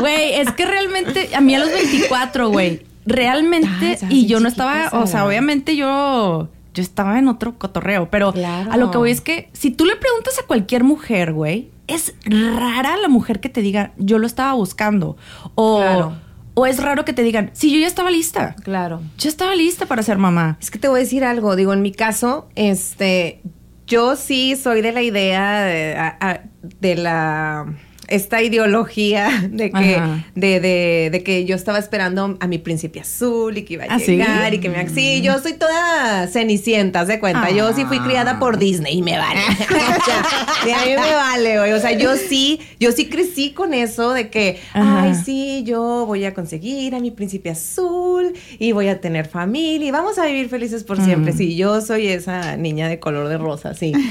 Güey, 0.00 0.34
es 0.40 0.50
que 0.52 0.64
realmente, 0.64 1.30
a 1.34 1.40
mí 1.40 1.54
a 1.54 1.58
los 1.58 1.70
24, 1.70 2.50
güey, 2.50 2.82
realmente, 3.06 3.68
Ay, 3.80 3.92
estás 3.92 4.10
y 4.10 4.26
yo 4.26 4.40
no 4.40 4.48
estaba, 4.48 4.88
o 4.92 5.06
sea, 5.06 5.26
obviamente 5.26 5.76
yo, 5.76 6.48
yo 6.74 6.82
estaba 6.82 7.18
en 7.18 7.28
otro 7.28 7.58
cotorreo, 7.58 8.08
pero 8.10 8.32
Claro. 8.32 8.72
a 8.72 8.76
lo 8.76 8.90
que 8.90 8.98
voy 8.98 9.10
es 9.10 9.20
que 9.20 9.48
si 9.52 9.70
tú 9.70 9.84
le 9.84 9.96
preguntas 9.96 10.38
a 10.38 10.46
cualquier 10.46 10.84
mujer, 10.84 11.32
güey, 11.32 11.70
es 11.86 12.14
rara 12.24 12.96
la 12.96 13.08
mujer 13.08 13.40
que 13.40 13.48
te 13.48 13.60
diga, 13.60 13.92
yo 13.98 14.18
lo 14.18 14.26
estaba 14.26 14.52
buscando, 14.54 15.16
o, 15.54 15.78
Claro. 15.80 16.12
o 16.54 16.66
es 16.66 16.82
raro 16.82 17.04
que 17.04 17.12
te 17.12 17.22
digan, 17.22 17.50
sí, 17.52 17.72
yo 17.72 17.78
ya 17.78 17.86
estaba 17.86 18.10
lista, 18.10 18.54
Claro. 18.62 19.00
yo 19.18 19.28
estaba 19.28 19.54
lista 19.54 19.86
para 19.86 20.02
ser 20.02 20.16
mamá. 20.18 20.56
Es 20.60 20.70
que 20.70 20.78
te 20.78 20.88
voy 20.88 21.00
a 21.00 21.02
decir 21.02 21.24
algo, 21.24 21.56
digo, 21.56 21.72
en 21.72 21.82
mi 21.82 21.92
caso, 21.92 22.48
este, 22.54 23.42
yo 23.86 24.16
sí 24.16 24.56
soy 24.56 24.80
de 24.80 24.92
la 24.92 25.02
idea 25.02 25.60
de 25.60 26.94
la 26.96 27.66
esta 28.08 28.42
ideología 28.42 29.48
de 29.50 29.70
que 29.70 30.02
de, 30.34 30.60
de, 30.60 31.08
de 31.10 31.22
que 31.22 31.44
yo 31.44 31.56
estaba 31.56 31.78
esperando 31.78 32.36
a 32.40 32.46
mi 32.46 32.58
príncipe 32.58 33.00
azul 33.00 33.56
y 33.56 33.62
que 33.62 33.74
iba 33.74 33.84
a 33.84 33.88
¿Ah, 33.90 33.98
sí? 33.98 34.16
llegar 34.16 34.52
y 34.54 34.58
que 34.58 34.68
me 34.68 34.88
sí, 34.88 35.22
yo 35.22 35.38
soy 35.38 35.54
toda 35.54 36.26
cenicienta, 36.26 37.04
de 37.04 37.20
cuenta. 37.20 37.50
Yo 37.50 37.72
sí 37.72 37.84
fui 37.84 37.98
criada 38.00 38.38
por 38.38 38.58
Disney 38.58 38.98
y 38.98 39.02
me 39.02 39.18
vale. 39.18 39.40
o 39.50 40.04
sea, 40.04 40.64
de 40.64 40.74
a 40.74 40.84
mí 40.84 40.90
me 40.90 41.14
vale, 41.14 41.58
güey. 41.58 41.72
O 41.72 41.80
sea, 41.80 41.92
yo 41.92 42.16
sí, 42.16 42.60
yo 42.78 42.92
sí 42.92 43.08
crecí 43.08 43.52
con 43.52 43.74
eso 43.74 44.12
de 44.12 44.28
que, 44.28 44.60
Ajá. 44.72 45.02
ay, 45.02 45.14
sí, 45.14 45.62
yo 45.64 46.04
voy 46.06 46.24
a 46.24 46.34
conseguir 46.34 46.94
a 46.94 47.00
mi 47.00 47.10
príncipe 47.10 47.50
azul 47.50 48.32
y 48.58 48.72
voy 48.72 48.88
a 48.88 49.00
tener 49.00 49.26
familia 49.28 49.88
y 49.88 49.90
vamos 49.90 50.18
a 50.18 50.26
vivir 50.26 50.48
felices 50.48 50.84
por 50.84 51.00
siempre. 51.00 51.32
Sí, 51.32 51.56
yo 51.56 51.80
soy 51.80 52.08
esa 52.08 52.56
niña 52.56 52.88
de 52.88 52.98
color 52.98 53.28
de 53.28 53.38
rosa, 53.38 53.74
sí. 53.74 53.92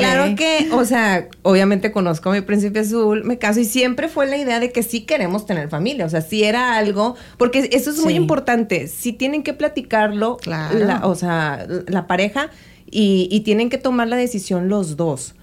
Claro 0.00 0.34
que, 0.36 0.68
o 0.72 0.84
sea, 0.84 1.28
obviamente 1.42 1.92
conozco 1.92 2.30
a 2.30 2.34
mi 2.34 2.40
príncipe 2.40 2.80
azul, 2.80 3.24
me 3.24 3.38
caso 3.40 3.58
y 3.58 3.64
siempre 3.64 4.08
fue 4.08 4.26
la 4.28 4.36
idea 4.36 4.60
de 4.60 4.70
que 4.70 4.84
sí 4.84 5.00
queremos 5.00 5.44
tener 5.46 5.68
familia, 5.68 6.06
o 6.06 6.08
sea, 6.08 6.20
sí 6.20 6.44
era 6.44 6.76
algo, 6.76 7.16
porque 7.36 7.68
eso 7.72 7.90
es 7.90 7.98
muy 8.04 8.14
importante, 8.14 8.86
sí 8.86 9.12
tienen 9.12 9.42
que 9.42 9.52
platicarlo, 9.54 10.36
Claro. 10.36 10.78
la- 10.78 11.04
o 11.06 11.16
sea, 11.16 11.66
la 11.88 12.06
pareja 12.06 12.50
y, 12.88 13.26
y 13.32 13.40
tienen 13.40 13.68
que 13.70 13.78
tomar 13.78 14.06
la 14.06 14.14
decisión 14.16 14.68
los 14.68 14.96
dos. 14.96 15.34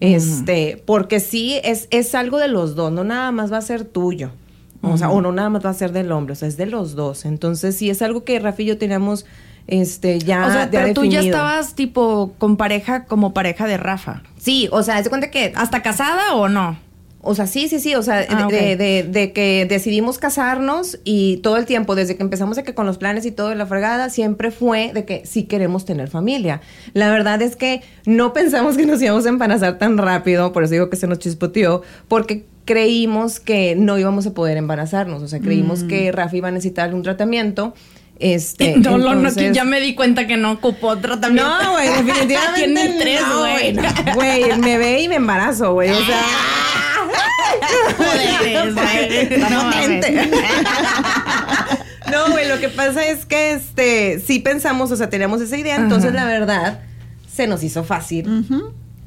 Este, 0.00 0.82
porque 0.84 1.20
sí 1.20 1.58
es, 1.64 1.86
es 1.90 2.14
algo 2.14 2.38
de 2.38 2.48
los 2.48 2.74
dos, 2.74 2.92
no 2.92 3.04
nada 3.04 3.32
más 3.32 3.50
va 3.52 3.58
a 3.58 3.62
ser 3.62 3.84
tuyo. 3.84 4.30
O 4.82 4.98
sea, 4.98 5.08
o 5.08 5.22
no 5.22 5.32
nada 5.32 5.48
más 5.48 5.64
va 5.64 5.70
a 5.70 5.74
ser 5.74 5.92
del 5.92 6.12
hombre, 6.12 6.34
o 6.34 6.36
sea, 6.36 6.46
es 6.46 6.58
de 6.58 6.66
los 6.66 6.94
dos. 6.94 7.24
Entonces, 7.24 7.74
sí 7.74 7.88
es 7.88 8.02
algo 8.02 8.22
que 8.24 8.38
Rafa 8.38 8.60
y 8.60 8.66
yo 8.66 8.76
teníamos 8.76 9.24
este 9.66 10.18
ya 10.18 10.46
o 10.46 10.50
sea, 10.52 10.64
ya 10.70 10.82
pero 10.82 10.92
tú 10.92 11.04
ya 11.06 11.20
estabas 11.20 11.74
tipo 11.74 12.34
con 12.36 12.58
pareja 12.58 13.06
como 13.06 13.32
pareja 13.32 13.66
de 13.66 13.78
Rafa. 13.78 14.22
Sí, 14.36 14.68
o 14.72 14.82
sea, 14.82 15.00
de 15.02 15.08
cuenta 15.08 15.30
que 15.30 15.54
¿Hasta 15.56 15.80
casada 15.82 16.34
o 16.34 16.50
no? 16.50 16.76
O 17.24 17.34
sea, 17.34 17.46
sí, 17.46 17.68
sí, 17.68 17.80
sí, 17.80 17.94
o 17.94 18.02
sea, 18.02 18.24
Ah, 18.28 18.46
de, 18.50 18.76
de- 18.76 19.02
de 19.02 19.32
que 19.32 19.66
decidimos 19.68 20.18
casarnos 20.18 20.98
y 21.04 21.38
todo 21.38 21.56
el 21.56 21.64
tiempo, 21.66 21.94
desde 21.94 22.16
que 22.16 22.22
empezamos 22.22 22.56
de 22.56 22.62
que 22.64 22.74
con 22.74 22.86
los 22.86 22.98
planes 22.98 23.24
y 23.26 23.30
todo 23.32 23.48
de 23.48 23.54
la 23.56 23.66
fregada, 23.66 24.10
siempre 24.10 24.50
fue 24.50 24.92
de 24.94 25.04
que 25.04 25.24
sí 25.26 25.44
queremos 25.44 25.84
tener 25.84 26.08
familia. 26.08 26.60
La 26.92 27.10
verdad 27.10 27.40
es 27.42 27.56
que 27.56 27.82
no 28.06 28.32
pensamos 28.32 28.76
que 28.76 28.86
nos 28.86 29.00
íbamos 29.02 29.26
a 29.26 29.28
embarazar 29.30 29.78
tan 29.78 29.98
rápido, 29.98 30.52
por 30.52 30.64
eso 30.64 30.72
digo 30.74 30.90
que 30.90 30.96
se 30.96 31.06
nos 31.06 31.18
chispoteó, 31.18 31.82
porque 32.08 32.46
creímos 32.64 33.40
que 33.40 33.76
no 33.76 33.98
íbamos 33.98 34.26
a 34.26 34.32
poder 34.34 34.56
embarazarnos, 34.56 35.22
o 35.22 35.28
sea, 35.28 35.38
creímos 35.40 35.82
Mm. 35.84 35.88
que 35.88 36.12
Rafa 36.12 36.36
iba 36.36 36.48
a 36.48 36.50
necesitar 36.50 36.94
un 36.94 37.02
tratamiento. 37.02 37.74
Este, 38.24 38.76
No, 38.78 38.92
no, 38.96 39.14
no, 39.14 39.28
entonces- 39.28 39.54
ya 39.54 39.64
me 39.64 39.80
di 39.80 39.94
cuenta 39.94 40.26
que 40.26 40.38
no 40.38 40.52
ocupó 40.52 40.96
tratamiento. 40.96 41.62
no, 41.62 41.72
güey, 41.72 41.88
definitivamente 41.88 42.54
Tiene 42.64 42.96
tres, 42.98 43.20
no, 43.20 43.40
güey. 43.40 43.72
no. 43.74 43.82
Güey, 44.14 44.58
me 44.58 44.78
ve 44.78 45.02
y 45.02 45.08
me 45.08 45.16
embarazo, 45.16 45.74
güey. 45.74 45.90
O 45.90 46.04
sea, 46.06 46.22
Poderes, 47.96 48.74
güey. 48.74 49.28
No 52.10 52.30
güey, 52.30 52.48
lo 52.48 52.60
que 52.60 52.68
pasa 52.68 53.06
es 53.06 53.24
que 53.26 53.52
este 53.52 54.20
sí 54.20 54.38
pensamos, 54.38 54.90
o 54.92 54.96
sea, 54.96 55.08
teníamos 55.10 55.40
esa 55.40 55.56
idea, 55.56 55.76
entonces 55.76 56.12
la 56.12 56.24
verdad 56.26 56.80
se 57.30 57.46
nos 57.46 57.62
hizo 57.62 57.82
fácil. 57.84 58.44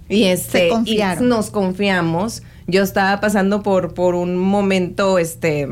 Y 0.09 0.25
este 0.25 0.69
y 0.86 1.01
nos 1.21 1.50
confiamos. 1.50 2.43
Yo 2.67 2.83
estaba 2.83 3.19
pasando 3.21 3.63
por 3.63 3.93
por 3.93 4.13
un 4.15 4.38
momento 4.38 5.19
este 5.19 5.67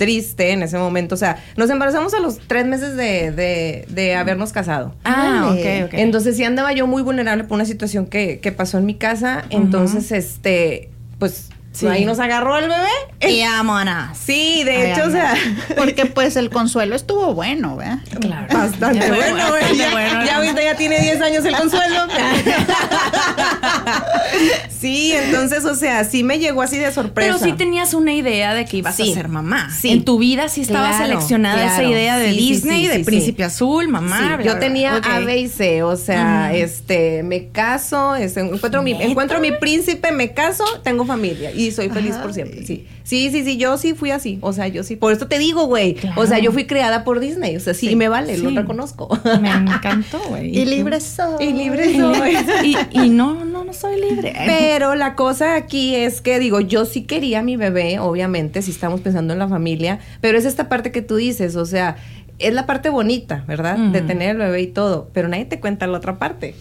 triste 0.00 0.52
en 0.52 0.62
ese 0.62 0.78
momento, 0.78 1.14
o 1.14 1.18
sea, 1.18 1.36
nos 1.58 1.68
embarazamos 1.68 2.14
a 2.14 2.20
los 2.20 2.38
tres 2.38 2.64
meses 2.64 2.96
de, 2.96 3.32
de, 3.32 3.84
de 3.90 4.14
habernos 4.14 4.50
casado. 4.50 4.94
Ah, 5.04 5.50
ok, 5.52 5.88
ok. 5.88 5.92
Entonces 5.92 6.38
sí 6.38 6.44
andaba 6.44 6.72
yo 6.72 6.86
muy 6.86 7.02
vulnerable 7.02 7.44
por 7.44 7.56
una 7.56 7.66
situación 7.66 8.06
que, 8.06 8.40
que 8.40 8.50
pasó 8.50 8.78
en 8.78 8.86
mi 8.86 8.94
casa. 8.94 9.44
Entonces, 9.50 10.10
este, 10.10 10.88
pues 11.18 11.50
Sí. 11.72 11.86
ahí 11.86 12.04
nos 12.04 12.18
agarró 12.18 12.58
el 12.58 12.68
bebé. 12.68 13.32
y 13.32 13.42
vámonos. 13.42 14.18
Sí, 14.18 14.64
de 14.64 14.76
Ay, 14.76 14.90
hecho, 14.92 15.04
o 15.06 15.10
sea, 15.10 15.34
Porque 15.76 16.04
pues 16.14 16.36
el 16.36 16.50
consuelo 16.50 16.96
estuvo 16.96 17.32
bueno, 17.32 17.76
¿verdad? 17.76 17.98
Claro. 18.20 18.46
bastante 18.52 18.98
Ya, 18.98 19.08
bueno, 19.08 19.48
güey. 19.48 19.62
bastante 19.62 19.76
Ya, 19.76 19.90
bueno. 19.92 20.24
ya 20.26 20.36
ahorita 20.36 20.62
ya 20.62 20.74
tiene 20.76 21.00
10 21.00 21.20
años 21.22 21.44
el 21.44 21.56
consuelo. 21.56 22.06
sí, 24.80 25.12
entonces, 25.12 25.64
o 25.64 25.74
sea, 25.74 26.04
sí 26.04 26.24
me 26.24 26.38
llegó 26.38 26.62
así 26.62 26.78
de 26.78 26.92
sorpresa. 26.92 27.36
Pero 27.38 27.38
sí 27.38 27.52
tenías 27.56 27.94
una 27.94 28.12
idea 28.14 28.54
de 28.54 28.64
que 28.64 28.78
ibas 28.78 28.96
Sí. 28.96 29.12
a 29.12 29.14
ser 29.14 29.28
mamá. 29.28 29.70
Sí. 29.70 29.90
En 29.90 30.04
tu 30.04 30.18
vida 30.18 30.48
sí 30.48 30.62
estaba 30.62 30.88
Claro, 30.88 31.04
seleccionada 31.04 31.64
esa 31.72 31.82
idea 31.84 32.18
de 32.18 32.30
Sí, 32.32 32.36
Disney, 32.36 32.82
sí, 32.82 32.88
de 32.88 32.96
sí, 32.96 33.04
Príncipe 33.04 33.38
sí. 33.38 33.42
Azul, 33.46 33.88
mamá. 33.88 34.18
Sí, 34.18 34.24
bla, 34.24 34.42
yo 34.42 34.58
tenía 34.58 34.96
Ok. 34.96 35.06
A, 35.08 35.20
B 35.20 35.38
y 35.38 35.48
C, 35.48 35.82
o 35.82 35.96
sea, 35.96 36.52
este, 36.54 37.22
me 37.22 37.48
caso, 37.48 38.14
este, 38.16 38.40
encuentro 38.40 38.82
mi, 38.82 38.92
encuentro 38.92 39.40
mi 39.40 39.52
príncipe, 39.52 40.10
me 40.12 40.32
caso, 40.32 40.64
tengo 40.82 41.04
familia 41.06 41.50
y 41.66 41.70
soy 41.70 41.88
feliz 41.90 42.16
por 42.16 42.32
siempre, 42.32 42.64
sí. 42.64 42.86
Sí, 43.02 43.30
sí, 43.30 43.44
sí, 43.44 43.56
yo 43.56 43.76
sí 43.78 43.94
fui 43.94 44.10
así, 44.10 44.38
o 44.40 44.52
sea, 44.52 44.68
yo 44.68 44.82
sí, 44.82 44.96
por 44.96 45.12
esto 45.12 45.26
te 45.26 45.38
digo, 45.38 45.66
güey, 45.66 45.96
o 46.16 46.26
sea, 46.26 46.38
yo 46.38 46.52
fui 46.52 46.66
creada 46.66 47.04
por 47.04 47.20
Disney, 47.20 47.56
o 47.56 47.60
sea, 47.60 47.74
sí, 47.74 47.94
me 47.96 48.08
vale, 48.08 48.38
lo 48.38 48.50
reconozco. 48.50 49.08
Me 49.40 49.50
encantó, 49.50 50.20
güey. 50.28 50.50
Y 50.60 50.64
libre 50.64 51.00
soy. 51.00 51.44
y 51.44 51.52
libre 51.52 51.96
soy. 51.96 52.36
Y, 52.64 52.76
y 53.04 53.08
no, 53.10 53.44
no, 53.44 53.64
no 53.64 53.72
soy 53.72 54.00
libre. 54.00 54.34
Pero 54.46 54.94
la 54.94 55.14
cosa 55.14 55.54
aquí 55.54 55.94
es 55.94 56.20
que 56.20 56.38
digo, 56.38 56.60
yo 56.60 56.84
sí 56.84 57.02
quería 57.02 57.40
a 57.40 57.42
mi 57.42 57.56
bebé, 57.56 57.98
obviamente, 57.98 58.62
si 58.62 58.70
estamos 58.70 59.00
pensando 59.00 59.32
en 59.32 59.38
la 59.38 59.48
familia, 59.48 60.00
pero 60.20 60.38
es 60.38 60.44
esta 60.44 60.68
parte 60.68 60.92
que 60.92 61.02
tú 61.02 61.16
dices, 61.16 61.56
o 61.56 61.64
sea, 61.66 61.96
es 62.38 62.54
la 62.54 62.66
parte 62.66 62.88
bonita, 62.90 63.44
¿verdad? 63.46 63.76
De 63.78 64.00
tener 64.00 64.30
el 64.30 64.38
bebé 64.38 64.62
y 64.62 64.66
todo, 64.66 65.10
pero 65.12 65.28
nadie 65.28 65.44
te 65.44 65.60
cuenta 65.60 65.86
la 65.86 65.98
otra 65.98 66.18
parte. 66.18 66.54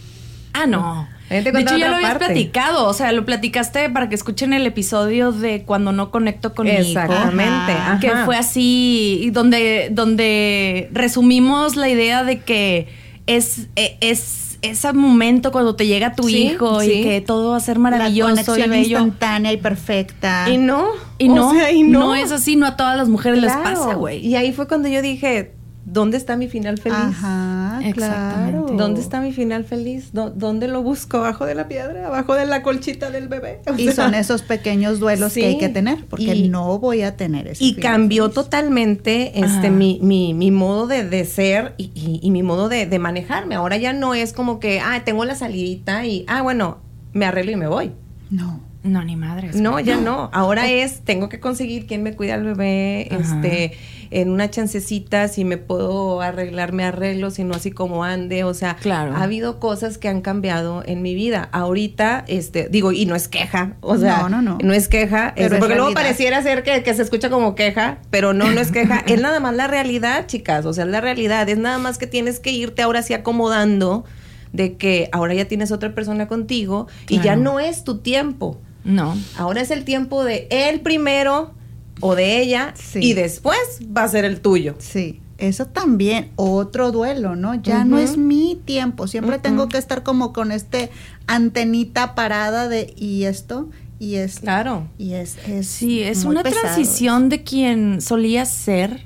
Ah, 0.54 0.68
no. 0.68 1.08
De 1.30 1.38
hecho, 1.40 1.78
ya 1.78 1.90
lo 1.90 1.96
habías 1.96 2.12
parte. 2.12 2.26
platicado. 2.26 2.88
O 2.88 2.94
sea, 2.94 3.12
lo 3.12 3.26
platicaste 3.26 3.90
para 3.90 4.10
que 4.10 4.16
escuchen 4.16 4.52
el 4.54 4.66
episodio 4.66 5.32
de 5.32 5.64
cuando 5.64 5.92
no 5.92 6.10
conecto 6.12 6.54
con 6.56 6.66
mi 6.66 6.72
hijo. 6.74 6.82
Exactamente, 6.82 7.72
Ajá. 7.72 8.00
Que 8.00 8.08
ajá. 8.10 8.26
fue 8.26 8.36
así, 8.38 9.20
y 9.24 9.30
donde, 9.30 9.90
donde 9.92 10.90
resumimos 10.92 11.76
la 11.76 11.90
idea 11.90 12.24
de 12.24 12.40
que 12.40 12.88
es, 13.28 13.68
e- 13.76 13.98
es 14.02 14.58
ese 14.62 14.92
momento 14.92 15.52
cuando 15.54 15.76
te 15.76 15.88
llega 15.88 16.14
tu 16.16 16.24
Sí, 16.28 16.48
hijo 16.48 16.82
sí. 16.82 16.92
y 16.92 17.04
que 17.04 17.22
todo 17.22 17.52
va 17.52 17.58
a 17.58 17.60
ser 17.62 17.78
La 17.78 17.84
maravilloso 17.84 18.32
y 18.34 18.36
conexión 18.44 18.70
bello. 18.72 19.00
instantánea 19.00 19.54
y 19.54 19.58
perfecta. 19.58 20.50
Y 20.50 20.58
no. 20.58 20.88
Y 21.18 21.30
o 21.30 21.36
no, 21.36 21.54
sea, 21.54 21.72
y 21.72 21.84
no. 21.84 22.14
es 22.16 22.32
así, 22.32 22.56
no 22.56 22.66
a 22.66 22.76
todas 22.76 22.98
las 22.98 23.08
mujeres 23.08 23.40
les 23.42 23.54
Claro. 23.54 23.64
pasa, 23.80 23.94
güey. 23.96 24.26
Y 24.26 24.36
ahí 24.36 24.52
fue 24.52 24.68
cuando 24.68 24.90
yo 24.90 25.02
dije, 25.02 25.54
¿dónde 25.92 26.18
está 26.18 26.36
mi 26.38 26.48
final 26.48 26.78
feliz? 26.78 26.98
Ajá, 27.00 27.80
Exactamente. 27.84 28.52
claro. 28.52 28.78
¿Dónde 28.78 29.02
está 29.02 29.22
mi 29.22 29.32
final 29.34 29.64
feliz? 29.66 30.10
¿Dó- 30.14 30.30
¿Dónde 30.30 30.68
lo 30.68 30.82
busco? 30.84 31.18
¿Abajo 31.18 31.46
de 31.46 31.56
la 31.56 31.68
piedra? 31.68 32.08
¿Abajo 32.08 32.36
de 32.36 32.46
la 32.46 32.62
colchita 32.64 33.10
del 33.12 33.28
bebé? 33.28 33.62
O 33.70 33.76
Y 33.78 33.86
sea, 33.86 33.94
son 34.06 34.14
esos 34.16 34.42
pequeños 34.42 35.00
duelos 35.00 35.34
Sí. 35.34 35.42
que 35.42 35.48
hay 35.48 35.58
que 35.58 35.70
tener, 35.70 36.06
porque 36.06 36.36
Y- 36.36 36.50
no 36.50 36.78
voy 36.80 37.02
a 37.02 37.16
tener 37.18 37.48
ese 37.48 37.64
Y 37.64 37.74
final 37.74 37.92
cambió 37.92 38.24
feliz. 38.26 38.36
totalmente 38.36 39.40
este 39.40 39.70
mi, 39.72 40.00
mi, 40.02 40.34
mi 40.34 40.52
modo 40.52 40.88
de, 40.88 41.04
de 41.08 41.26
ser 41.26 41.74
y, 41.78 41.86
y- 41.96 42.20
y 42.22 42.32
mi 42.32 42.44
modo 42.44 42.70
de, 42.70 42.86
de 42.86 43.00
manejarme. 43.00 43.56
Ahora 43.56 43.78
ya 43.78 43.94
no 43.94 44.14
es 44.14 44.34
como 44.34 44.60
que, 44.60 44.80
ah, 44.80 45.02
tengo 45.06 45.26
la 45.26 45.36
salidita 45.36 46.06
y, 46.06 46.26
ah, 46.28 46.42
bueno, 46.42 46.78
me 47.14 47.26
arreglo 47.26 47.52
y 47.52 47.56
me 47.56 47.68
voy. 47.68 47.92
No. 48.30 48.62
No, 48.92 49.04
ni 49.04 49.16
madres. 49.16 49.56
No, 49.56 49.80
ya 49.80 49.98
no. 49.98 50.30
Ahora 50.34 50.70
es, 50.70 51.02
tengo 51.02 51.30
que 51.30 51.40
conseguir 51.40 51.86
quien 51.88 52.04
me 52.04 52.16
cuida 52.16 52.34
al 52.36 52.44
bebé, 52.44 53.08
Ajá. 53.12 53.20
este, 53.22 53.78
en 54.12 54.30
una 54.32 54.50
chancecita, 54.50 55.28
si 55.28 55.46
me 55.46 55.58
puedo 55.58 56.22
arreglar, 56.22 56.74
me 56.74 56.84
arreglo, 56.84 57.30
si 57.30 57.44
no 57.44 57.54
así 57.56 57.70
como 57.72 58.04
ande. 58.04 58.44
O 58.44 58.54
sea, 58.54 58.76
Claro. 58.76 59.16
ha 59.16 59.24
habido 59.24 59.60
cosas 59.60 59.98
que 60.00 60.08
han 60.10 60.22
cambiado 60.22 60.82
en 60.86 61.02
mi 61.04 61.14
vida. 61.14 61.48
Ahorita, 61.52 62.26
este, 62.28 62.70
digo, 62.70 62.92
y 62.92 63.06
no 63.06 63.16
es 63.16 63.28
queja, 63.28 63.74
o 63.82 63.98
sea, 63.98 64.20
No, 64.24 64.30
no, 64.30 64.42
no. 64.42 64.58
no 64.64 64.74
es 64.74 64.88
queja, 64.88 65.34
Pero 65.36 65.56
es 65.56 65.60
porque 65.60 65.76
luego 65.76 65.94
pareciera 65.94 66.42
ser 66.42 66.64
que, 66.64 66.82
que 66.82 66.94
se 66.96 67.04
escucha 67.04 67.30
como 67.30 67.54
queja, 67.54 68.00
pero 68.10 68.34
no, 68.34 68.50
no 68.52 68.60
es 68.60 68.72
queja, 68.72 69.00
es 69.06 69.22
nada 69.22 69.40
más 69.40 69.54
la 69.56 69.68
realidad, 69.68 70.26
chicas, 70.26 70.66
o 70.66 70.74
sea, 70.74 70.86
es 70.86 70.90
la 70.90 71.02
realidad, 71.02 71.48
es 71.48 71.58
nada 71.60 71.78
más 71.78 71.98
que 72.00 72.08
tienes 72.08 72.40
que 72.40 72.52
irte 72.52 72.82
ahora 72.82 73.04
sí 73.04 73.14
acomodando 73.14 74.06
de 74.54 74.78
que 74.78 75.10
ahora 75.12 75.36
ya 75.36 75.46
tienes 75.46 75.72
otra 75.72 75.94
persona 75.94 76.28
contigo 76.28 76.88
y 77.08 77.20
ya 77.20 77.36
no 77.36 77.60
es 77.60 77.84
tu 77.84 78.00
tiempo. 78.00 78.60
No. 78.84 79.16
Ahora 79.38 79.62
es 79.62 79.72
el 79.72 79.84
tiempo 79.86 80.24
de 80.24 80.48
él 80.50 80.82
primero 80.82 81.54
o 82.02 82.16
de 82.16 82.42
ella 82.42 82.74
Sí. 82.76 83.00
y 83.02 83.14
después 83.14 83.58
va 83.96 84.04
a 84.04 84.08
ser 84.08 84.26
el 84.26 84.40
tuyo. 84.42 84.76
Sí, 84.80 85.20
eso 85.38 85.66
también, 85.66 86.30
otro 86.38 86.92
duelo, 86.92 87.36
¿no? 87.36 87.56
Ya 87.56 87.84
no 87.86 87.98
es 88.00 88.18
mi 88.18 88.60
tiempo, 88.66 89.08
siempre 89.08 89.38
tengo 89.40 89.68
que 89.70 89.78
estar 89.78 90.04
como 90.04 90.32
con 90.34 90.52
este 90.52 90.90
antenita 91.28 92.16
parada 92.16 92.68
de 92.70 92.94
y 92.98 93.24
esto 93.26 93.70
y 94.00 94.16
es 94.16 94.40
Claro. 94.40 94.88
y 94.98 95.14
es, 95.14 95.38
es 95.48 95.68
Sí, 95.68 96.02
es 96.02 96.24
muy 96.26 96.34
una 96.36 96.44
pesado. 96.44 96.62
transición 96.64 97.30
de 97.30 97.44
quien 97.44 98.00
solías 98.02 98.50
ser 98.50 99.06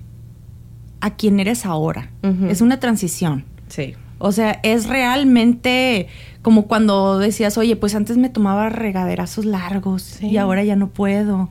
a 1.02 1.16
quien 1.16 1.40
eres 1.40 1.66
ahora. 1.66 2.12
Es 2.48 2.62
una 2.62 2.80
transición. 2.80 3.44
Sí. 3.68 3.96
O 4.24 4.32
sea, 4.32 4.60
es 4.64 4.88
realmente 4.88 6.08
como 6.42 6.68
cuando 6.68 7.20
decías, 7.20 7.58
oye, 7.58 7.76
pues 7.76 7.94
antes 7.94 8.18
me 8.18 8.30
tomaba 8.30 8.70
regaderazos 8.70 9.44
largos 9.46 10.02
Sí. 10.04 10.28
y 10.28 10.38
ahora 10.38 10.64
ya 10.64 10.76
no 10.76 10.88
puedo. 10.88 11.50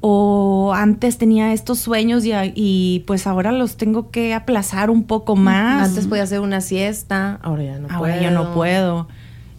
O 0.00 0.72
antes 0.74 1.18
tenía 1.18 1.52
estos 1.52 1.78
sueños 1.78 2.24
y, 2.24 2.32
y, 2.54 3.04
pues 3.06 3.26
ahora 3.26 3.52
los 3.52 3.76
tengo 3.76 4.10
que 4.10 4.32
aplazar 4.34 4.88
un 4.90 5.04
poco 5.04 5.36
más. 5.36 5.88
Antes 5.90 6.06
podía 6.06 6.22
hacer 6.22 6.40
una 6.40 6.60
siesta, 6.62 7.38
ahora 7.42 7.64
ya 7.64 7.78
no 7.78 7.88
ahora 7.90 8.14
puedo. 8.14 8.22
ya 8.22 8.30
no 8.30 8.54
puedo. 8.54 9.08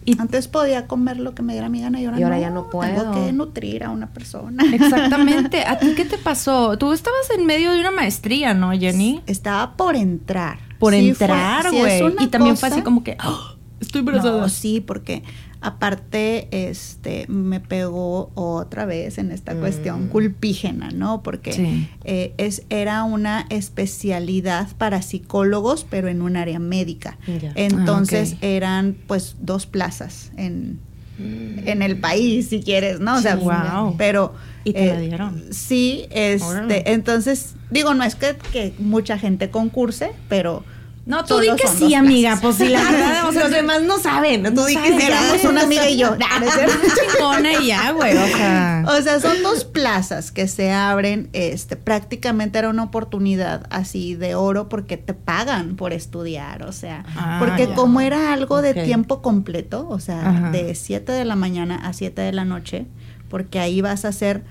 Y 0.04 0.20
Antes 0.20 0.48
podía 0.48 0.88
comer 0.88 1.18
lo 1.20 1.32
que 1.32 1.42
me 1.42 1.52
diera 1.52 1.68
mi 1.68 1.80
gana 1.80 2.00
y 2.00 2.06
ahora, 2.06 2.18
Y 2.18 2.22
ahora 2.24 2.36
no, 2.36 2.42
ya 2.42 2.50
no 2.50 2.70
puedo. 2.70 3.02
Tengo 3.12 3.12
que 3.26 3.32
nutrir 3.32 3.84
a 3.84 3.90
una 3.90 4.08
persona. 4.08 4.64
exactamente, 4.74 5.62
¿a 5.66 5.78
ti 5.78 5.94
qué 5.96 6.04
te 6.04 6.18
pasó? 6.18 6.76
Tú 6.76 6.92
estabas 6.92 7.30
en 7.38 7.46
medio 7.46 7.72
de 7.72 7.78
una 7.80 7.92
maestría, 7.92 8.52
¿no, 8.52 8.72
Jenny? 8.72 9.22
Estaba 9.26 9.76
por 9.76 9.94
entrar. 9.94 10.58
Por 10.82 10.92
Sí 10.94 11.08
entrar, 11.10 11.70
güey. 11.70 12.02
y 12.20 12.26
también 12.26 12.56
fue 12.56 12.68
así 12.68 12.82
como 12.82 13.02
que, 13.04 13.16
¡Ah! 13.18 13.54
estoy 13.80 14.00
embarazada. 14.00 14.40
No, 14.40 14.48
sí, 14.48 14.80
porque 14.80 15.22
aparte, 15.60 16.48
este, 16.50 17.24
me 17.28 17.60
pegó 17.60 18.30
otra 18.34 18.84
vez 18.84 19.18
en 19.18 19.30
esta 19.30 19.54
cuestión 19.54 20.08
culpígena, 20.08 20.90
¿no? 20.90 21.22
Porque 21.22 21.52
Sí. 21.52 21.88
eh, 22.04 22.34
es, 22.36 22.64
era 22.68 23.04
una 23.04 23.46
especialidad 23.48 24.68
para 24.76 25.02
psicólogos, 25.02 25.86
pero 25.88 26.08
en 26.08 26.20
un 26.20 26.36
área 26.36 26.58
médica. 26.58 27.16
Entonces 27.54 28.32
Ah, 28.32 28.36
ok. 28.38 28.42
eran 28.42 28.96
pues 29.06 29.36
dos 29.40 29.66
plazas 29.66 30.32
en, 30.36 30.80
en 31.18 31.82
el 31.82 31.98
país, 32.00 32.48
si 32.48 32.60
quieres, 32.60 32.98
¿no? 33.00 33.16
O 33.16 33.20
sea, 33.20 33.36
Sí, 33.38 33.44
wow. 33.44 33.94
pero... 33.96 34.34
Y 34.64 34.72
te 34.74 34.86
la 34.86 35.00
eh, 35.00 35.06
dieron. 35.06 35.42
Sí, 35.50 36.06
este, 36.10 36.92
entonces, 36.92 37.54
digo, 37.70 37.94
no 37.94 38.04
es 38.04 38.14
que, 38.14 38.36
que 38.52 38.72
mucha 38.78 39.18
gente 39.18 39.50
concurse, 39.50 40.10
pero... 40.28 40.64
No, 41.04 41.24
tú 41.24 41.38
di 41.40 41.48
que 41.56 41.66
sí, 41.66 41.80
dos 41.84 41.94
amiga, 41.94 42.38
pues 42.40 42.56
si 42.56 42.68
la 42.68 42.80
verdad, 42.90 43.28
o 43.28 43.32
sea, 43.32 43.42
Los 43.42 43.50
demás 43.50 43.82
no 43.82 43.98
saben. 43.98 44.44
Tú 44.44 44.50
No 44.52 44.66
di 44.66 44.76
que 44.76 44.98
sí. 45.00 45.04
Éramos 45.06 45.44
una 45.50 45.62
amiga 45.62 45.88
y 45.88 45.96
yo. 45.98 46.16
Chingona 46.16 47.54
y 47.60 47.66
ya, 47.66 47.90
güey, 47.92 48.16
o 48.16 48.26
sea. 48.26 48.84
O 48.86 49.02
sea, 49.02 49.20
son 49.20 49.42
dos 49.42 49.64
plazas 49.64 50.30
que 50.30 50.46
se 50.48 50.70
abren, 50.72 51.28
este, 51.32 51.76
prácticamente 51.76 52.58
era 52.58 52.68
una 52.68 52.84
oportunidad 52.84 53.66
así 53.70 54.14
de 54.14 54.34
oro 54.34 54.68
porque 54.68 54.96
te 54.96 55.14
pagan 55.14 55.76
por 55.76 55.92
estudiar, 55.92 56.62
o 56.64 56.72
sea, 56.72 57.04
Ah, 57.16 57.38
porque 57.40 57.66
ya. 57.68 57.74
como 57.74 58.00
era 58.00 58.32
algo 58.32 58.62
de 58.62 58.74
tiempo 58.74 59.22
completo, 59.22 59.86
o 59.88 59.98
sea, 60.00 60.28
Ajá. 60.28 60.50
de 60.50 60.74
7 60.74 61.10
de 61.12 61.24
la 61.24 61.36
mañana 61.36 61.76
a 61.84 61.92
7 61.92 62.20
de 62.22 62.32
la 62.32 62.44
noche, 62.44 62.86
porque 63.28 63.58
ahí 63.58 63.80
vas 63.80 64.04
a 64.04 64.08
hacer 64.08 64.44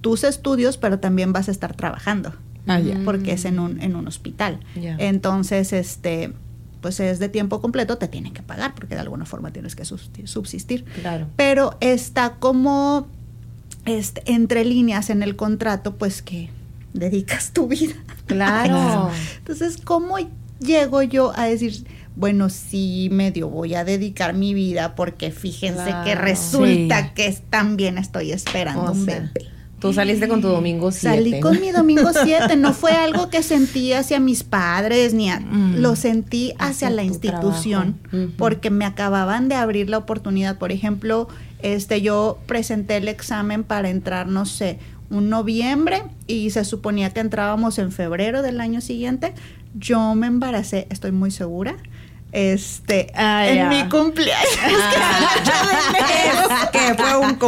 tus 0.00 0.24
estudios, 0.24 0.76
pero 0.78 0.98
también 1.00 1.32
vas 1.32 1.48
a 1.48 1.50
estar 1.50 1.74
trabajando, 1.74 2.32
Ah, 2.68 2.80
ya. 2.80 2.98
porque 3.04 3.32
es 3.32 3.44
en 3.44 3.58
un, 3.58 3.80
en 3.80 3.96
un 3.96 4.06
hospital. 4.08 4.60
Entonces, 4.76 5.72
este, 5.72 6.32
pues 6.80 7.00
es 7.00 7.18
de 7.18 7.28
tiempo 7.28 7.60
completo, 7.60 7.98
te 7.98 8.08
tienen 8.08 8.32
que 8.32 8.42
pagar, 8.42 8.74
porque 8.74 8.94
de 8.94 9.00
alguna 9.00 9.24
forma 9.26 9.50
tienes 9.52 9.74
que 9.74 9.84
subsistir- 9.84 10.84
Claro. 11.00 11.26
pero 11.36 11.76
está 11.80 12.34
como 12.38 13.06
este, 13.84 14.22
entre 14.26 14.64
líneas 14.64 15.08
en 15.10 15.22
el 15.22 15.34
contrato, 15.36 15.96
pues 15.96 16.20
que 16.22 16.50
dedicas 16.92 17.52
tu 17.52 17.66
vida. 17.68 17.94
Claro. 18.26 19.10
Entonces, 19.38 19.78
¿cómo 19.82 20.16
llego 20.60 21.02
yo 21.02 21.32
a 21.36 21.44
decir, 21.46 21.86
bueno, 22.16 22.48
sí, 22.50 23.08
medio 23.12 23.48
voy 23.48 23.74
a 23.74 23.84
dedicar 23.84 24.34
mi 24.34 24.52
vida 24.54 24.94
porque 24.94 25.30
fíjense 25.30 25.94
que 26.04 26.14
resulta 26.14 27.02
Sí. 27.06 27.10
que 27.14 27.38
también 27.48 27.96
estoy 27.96 28.32
esperando 28.32 28.82
O 28.86 28.92
un 28.92 29.06
bebé? 29.06 29.30
Tú 29.80 29.92
saliste 29.92 30.26
con 30.26 30.40
tu 30.40 30.48
domingo 30.48 30.90
7. 30.90 31.16
Salí 31.16 31.40
con 31.40 31.60
mi 31.60 31.70
domingo 31.70 32.10
7, 32.12 32.56
no 32.56 32.72
fue 32.72 32.92
algo 32.92 33.30
que 33.30 33.42
sentí 33.44 33.92
hacia 33.92 34.18
mis 34.18 34.42
padres, 34.42 35.14
ni 35.14 35.30
a- 35.30 35.38
Mm. 35.40 35.76
lo 35.76 35.94
sentí 35.94 36.52
Hacia 36.58 36.88
hacia 36.88 36.90
la 36.90 37.02
tu 37.02 37.08
institución, 37.08 37.98
porque 38.36 38.70
me 38.70 38.84
acababan 38.84 39.48
de 39.48 39.54
abrir 39.54 39.88
la 39.88 39.98
oportunidad. 39.98 40.58
Por 40.58 40.72
ejemplo, 40.72 41.28
este, 41.62 42.00
yo 42.02 42.38
presenté 42.46 42.96
el 42.96 43.06
examen 43.08 43.62
para 43.62 43.88
entrar, 43.88 44.26
no 44.26 44.46
sé, 44.46 44.78
un 45.10 45.30
noviembre 45.30 46.02
y 46.26 46.50
se 46.50 46.64
suponía 46.64 47.10
que 47.10 47.20
entrábamos 47.20 47.78
en 47.78 47.92
febrero 47.92 48.42
del 48.42 48.60
año 48.60 48.80
siguiente. 48.80 49.32
Yo 49.74 50.14
me 50.16 50.26
embaracé, 50.26 50.86
estoy 50.90 51.12
muy 51.12 51.30
segura. 51.30 51.76
Este, 52.32 53.10
Ah, 53.14 53.48
en 53.48 53.68
mi 53.70 53.88
cumpleaños. 53.88 54.44
Es 54.52 54.58
que 54.60 55.00
fue 55.00 55.38
un 55.40 55.47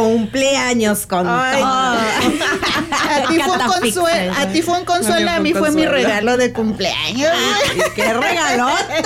cumpleaños 0.03 1.05
con 1.05 1.25
Ay, 1.27 1.61
todo. 1.61 1.71
A 3.11 3.27
ti 3.27 3.39
fue 3.39 3.51
un 3.57 3.67
consuelo, 3.67 4.33
a 4.37 4.45
ti 4.47 4.61
fue 4.61 4.79
un 4.79 4.85
consuelo, 4.85 5.29
A 5.31 5.35
a 5.35 5.39
mí 5.39 5.53
fue 5.53 5.71
mi 5.71 5.85
regalo 5.85 6.37
de 6.37 6.53
cumpleaños. 6.53 7.31
Y 7.75 7.95
¡Qué 7.95 8.13
regalote! 8.13 9.03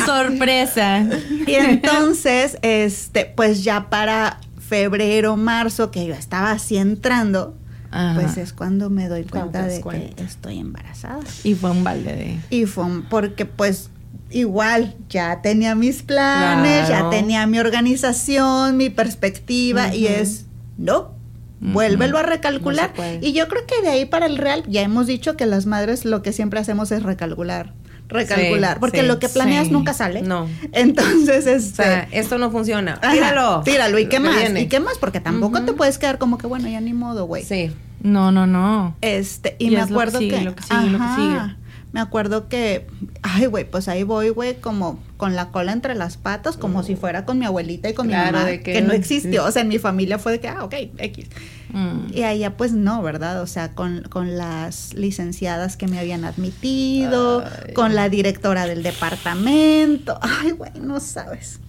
Sorpresa. 0.06 1.06
Y 1.46 1.54
entonces, 1.54 2.58
este, 2.62 3.26
pues 3.26 3.64
ya 3.64 3.88
para 3.90 4.40
febrero, 4.58 5.36
marzo, 5.36 5.90
que 5.90 6.06
yo 6.06 6.14
estaba 6.14 6.52
así 6.52 6.76
entrando, 6.76 7.54
Ajá. 7.90 8.20
pues 8.20 8.36
es 8.36 8.52
cuando 8.52 8.90
me 8.90 9.08
doy 9.08 9.24
cuenta 9.24 9.62
de 9.66 9.80
cuenta. 9.80 10.16
que 10.16 10.22
estoy 10.24 10.58
embarazada. 10.58 11.20
Y 11.44 11.54
fue 11.54 11.70
un 11.70 11.84
balde 11.84 12.12
de. 12.14 12.38
Y 12.50 12.66
fue 12.66 12.84
un- 12.84 13.02
porque 13.02 13.44
pues 13.46 13.90
igual 14.30 14.94
ya 15.08 15.40
tenía 15.42 15.74
mis 15.74 16.02
planes, 16.02 16.86
Claro. 16.86 17.10
ya 17.10 17.16
tenía 17.18 17.46
mi 17.46 17.58
organización, 17.58 18.76
mi 18.76 18.90
perspectiva 18.90 19.94
y 19.94 20.06
es, 20.06 20.46
no, 20.76 21.12
vuélvelo 21.60 22.18
a 22.18 22.22
recalcular. 22.22 22.92
No 22.96 23.04
y 23.20 23.32
yo 23.32 23.48
creo 23.48 23.66
que 23.66 23.82
de 23.82 23.88
ahí 23.88 24.04
para 24.04 24.26
el 24.26 24.36
real, 24.36 24.62
ya 24.68 24.82
hemos 24.82 25.06
dicho 25.06 25.36
que 25.36 25.46
las 25.46 25.66
madres 25.66 26.04
lo 26.04 26.22
que 26.22 26.32
siempre 26.32 26.60
hacemos 26.60 26.92
es 26.92 27.02
recalcular, 27.02 27.72
recalcular, 28.08 28.74
Sí, 28.74 28.80
porque 28.80 29.00
sí, 29.00 29.06
lo 29.06 29.18
que 29.18 29.28
planeas 29.28 29.66
sí. 29.66 29.72
nunca 29.72 29.92
sale. 29.94 30.22
No. 30.22 30.46
Entonces, 30.72 31.46
O 31.46 31.50
este... 31.50 31.82
sea, 31.82 32.08
esto 32.12 32.38
no 32.38 32.50
funciona. 32.50 32.98
Ajá, 33.02 33.12
Tíralo. 33.12 33.62
Tíralo. 33.64 33.98
¿Y 33.98 34.06
qué 34.08 34.20
más? 34.20 34.36
viene. 34.36 34.60
¿Y 34.62 34.66
qué 34.68 34.80
más? 34.80 34.98
Porque 34.98 35.20
tampoco 35.20 35.62
te 35.62 35.72
puedes 35.72 35.98
quedar 35.98 36.18
como 36.18 36.38
que, 36.38 36.46
bueno, 36.46 36.68
ya 36.68 36.80
ni 36.80 36.92
modo, 36.94 37.24
güey. 37.26 37.44
Sí. 37.44 37.70
No, 38.00 38.30
no, 38.30 38.46
no. 38.46 38.94
Este, 39.00 39.56
y 39.58 39.66
Y 39.66 39.70
me 39.70 39.80
es 39.80 39.80
lo 39.82 39.86
que 39.88 39.92
acuerdo 39.94 40.18
sigue, 40.20 40.38
que. 40.38 40.44
lo 40.44 40.54
que 40.54 40.62
sigue, 40.62 40.90
lo 40.90 40.98
que 40.98 41.04
sigue. 41.16 41.56
Me 41.92 42.00
acuerdo 42.00 42.48
que. 42.48 42.86
Ay, 43.22 43.46
güey, 43.46 43.64
pues 43.68 43.88
ahí 43.88 44.02
voy, 44.02 44.28
güey, 44.28 44.60
como 44.60 44.98
con 45.16 45.34
la 45.34 45.48
cola 45.50 45.72
entre 45.72 45.94
las 45.94 46.16
patas, 46.16 46.56
como 46.56 46.82
si 46.82 46.96
fuera 46.96 47.24
con 47.24 47.38
mi 47.38 47.46
abuelita 47.46 47.88
y 47.88 47.94
con 47.94 48.08
Claro, 48.08 48.26
mi 48.26 48.32
mamá. 48.32 48.44
de 48.46 48.62
Que, 48.62 48.74
que- 48.74 48.82
no 48.82 48.92
existió. 48.92 49.44
O 49.44 49.50
sea, 49.50 49.62
en 49.62 49.68
mi 49.68 49.78
familia 49.78 50.18
fue 50.18 50.32
de 50.32 50.40
que, 50.40 50.48
ah, 50.48 50.64
ok, 50.64 50.74
X. 50.98 51.26
Mm. 51.72 52.12
Y 52.14 52.22
allá, 52.24 52.56
pues 52.56 52.72
no, 52.72 53.02
¿verdad? 53.02 53.40
O 53.42 53.46
sea, 53.46 53.74
con, 53.74 54.02
con 54.02 54.36
las 54.36 54.92
licenciadas 54.94 55.76
que 55.76 55.86
me 55.88 55.98
habían 55.98 56.24
admitido, 56.24 57.42
Ay. 57.44 57.72
con 57.74 57.94
la 57.94 58.08
directora 58.08 58.66
del 58.66 58.82
departamento. 58.82 60.18
Ay, 60.22 60.52
güey, 60.52 60.72
no 60.80 61.00
sabes. 61.00 61.60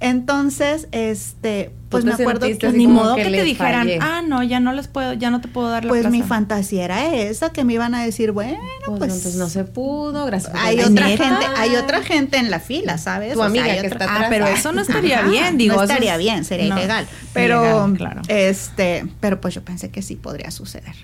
Entonces, 0.00 0.88
este, 0.92 1.72
pues 1.90 2.04
me 2.04 2.12
acuerdo 2.12 2.46
que 2.58 2.72
ni 2.72 2.86
modo 2.86 3.16
que 3.16 3.24
que, 3.24 3.30
te 3.30 3.44
dijeran, 3.44 3.82
fallé. 3.82 3.98
ah, 4.00 4.22
no, 4.26 4.42
ya 4.42 4.60
no 4.60 4.72
les 4.72 4.88
puedo, 4.88 5.12
ya 5.12 5.30
no 5.30 5.40
te 5.40 5.48
puedo 5.48 5.68
dar 5.68 5.84
la 5.84 5.88
Pues 5.90 6.08
mi 6.10 6.18
plaza". 6.18 6.28
fantasía 6.28 6.84
era 6.84 7.14
esa, 7.14 7.52
que 7.52 7.64
me 7.64 7.74
iban 7.74 7.94
a 7.94 8.02
decir, 8.04 8.32
bueno, 8.32 8.58
Pues, 8.86 8.98
pues, 8.98 9.12
entonces 9.14 9.36
no 9.36 9.48
se 9.48 9.64
pudo, 9.64 10.24
gracias. 10.26 10.54
hay 10.54 10.80
otra 10.80 11.08
¿Neta? 11.08 11.24
gente, 11.28 11.46
hay 11.56 11.76
otra 11.76 12.02
gente 12.02 12.38
en 12.38 12.50
la 12.50 12.60
fila, 12.60 12.96
¿sabes? 12.98 13.34
Tu 13.34 13.40
O 13.40 13.42
amiga 13.42 13.64
que 13.64 13.86
otra- 13.88 13.88
está 14.06 14.06
Ah, 14.08 14.26
pero 14.30 14.46
eso 14.46 14.72
no 14.72 14.80
estaría 14.80 15.20
Ajá, 15.20 15.28
bien, 15.30 15.58
digo. 15.58 15.76
no 15.76 15.82
estaría 15.82 16.14
es- 16.14 16.18
bien, 16.20 16.44
sería 16.44 16.68
no, 16.68 16.78
ilegal. 16.78 17.06
Pero, 17.34 17.60
ilegal, 17.62 17.96
claro. 17.96 18.22
este, 18.28 19.04
pero 19.20 19.40
pues 19.40 19.54
yo 19.54 19.62
pensé 19.62 19.90
que 19.90 20.00
sí 20.02 20.16
podría 20.16 20.50
suceder. 20.50 20.94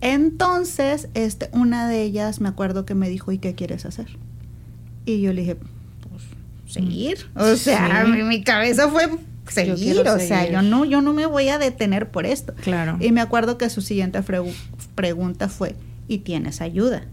Entonces, 0.00 1.08
este, 1.14 1.48
una 1.52 1.88
de 1.88 2.02
ellas 2.02 2.40
me 2.40 2.48
acuerdo 2.48 2.84
que 2.84 2.94
me 2.94 3.08
dijo, 3.08 3.32
¿y 3.32 3.38
qué 3.38 3.54
quieres 3.54 3.86
hacer? 3.86 4.18
Y 5.06 5.20
yo 5.22 5.32
le 5.32 5.40
dije, 5.42 5.56
seguir. 6.74 7.26
O 7.34 7.56
sea, 7.56 8.04
Sí. 8.04 8.10
mi, 8.12 8.22
mi 8.22 8.42
cabeza 8.42 8.88
fue 8.88 9.08
seguir. 9.48 10.00
o 10.00 10.18
sea, 10.18 10.40
seguir. 10.40 10.52
yo 10.54 10.62
no, 10.62 10.84
yo 10.84 11.00
no 11.00 11.12
me 11.12 11.26
voy 11.26 11.48
a 11.48 11.58
detener 11.58 12.10
por 12.10 12.26
esto. 12.26 12.54
Claro. 12.62 12.96
Y 13.00 13.12
me 13.12 13.20
acuerdo 13.20 13.56
que 13.58 13.68
su 13.70 13.80
siguiente 13.80 14.20
pregunta 14.94 15.48
fue, 15.48 15.76
¿y 16.08 16.18
tienes 16.18 16.60
ayuda? 16.60 17.04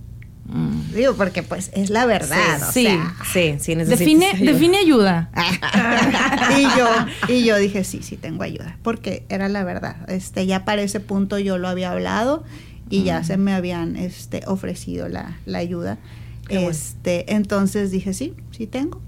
Mm. 0.46 0.94
Digo, 0.96 1.14
porque 1.14 1.44
pues 1.44 1.70
es 1.74 1.90
la 1.92 2.06
verdad. 2.08 2.62
o 2.68 2.72
Sí, 2.72 2.84
sea, 2.86 3.16
Sí, 3.32 3.56
sí, 3.60 3.76
Define, 3.76 4.26
ayuda. 4.32 4.52
define 4.52 4.78
ayuda. 4.78 5.30
y 6.58 6.64
yo 6.78 6.88
y 7.36 7.46
yo 7.46 7.58
dije 7.58 7.84
sí 7.84 8.00
sí 8.02 8.18
tengo 8.18 8.44
ayuda 8.44 8.76
porque 8.82 9.24
era 9.30 9.48
la 9.50 9.64
verdad 9.64 9.98
este 10.10 10.46
ya 10.48 10.66
para 10.66 10.82
ese 10.82 11.00
punto 11.00 11.38
yo 11.40 11.58
lo 11.60 11.68
había 11.70 11.92
hablado 11.92 12.44
y 12.90 13.04
ya 13.04 13.24
se 13.24 13.38
me 13.38 13.54
habían 13.54 13.96
este 13.96 14.42
ofrecido 14.48 15.08
la, 15.08 15.38
la 15.46 15.60
ayuda 15.60 16.00
Qué 16.48 16.56
bueno. 16.56 16.72
este 16.72 17.34
entonces 17.34 17.92
dije 17.92 18.14
sí 18.14 18.34
sí 18.50 18.66
tengo 18.68 19.00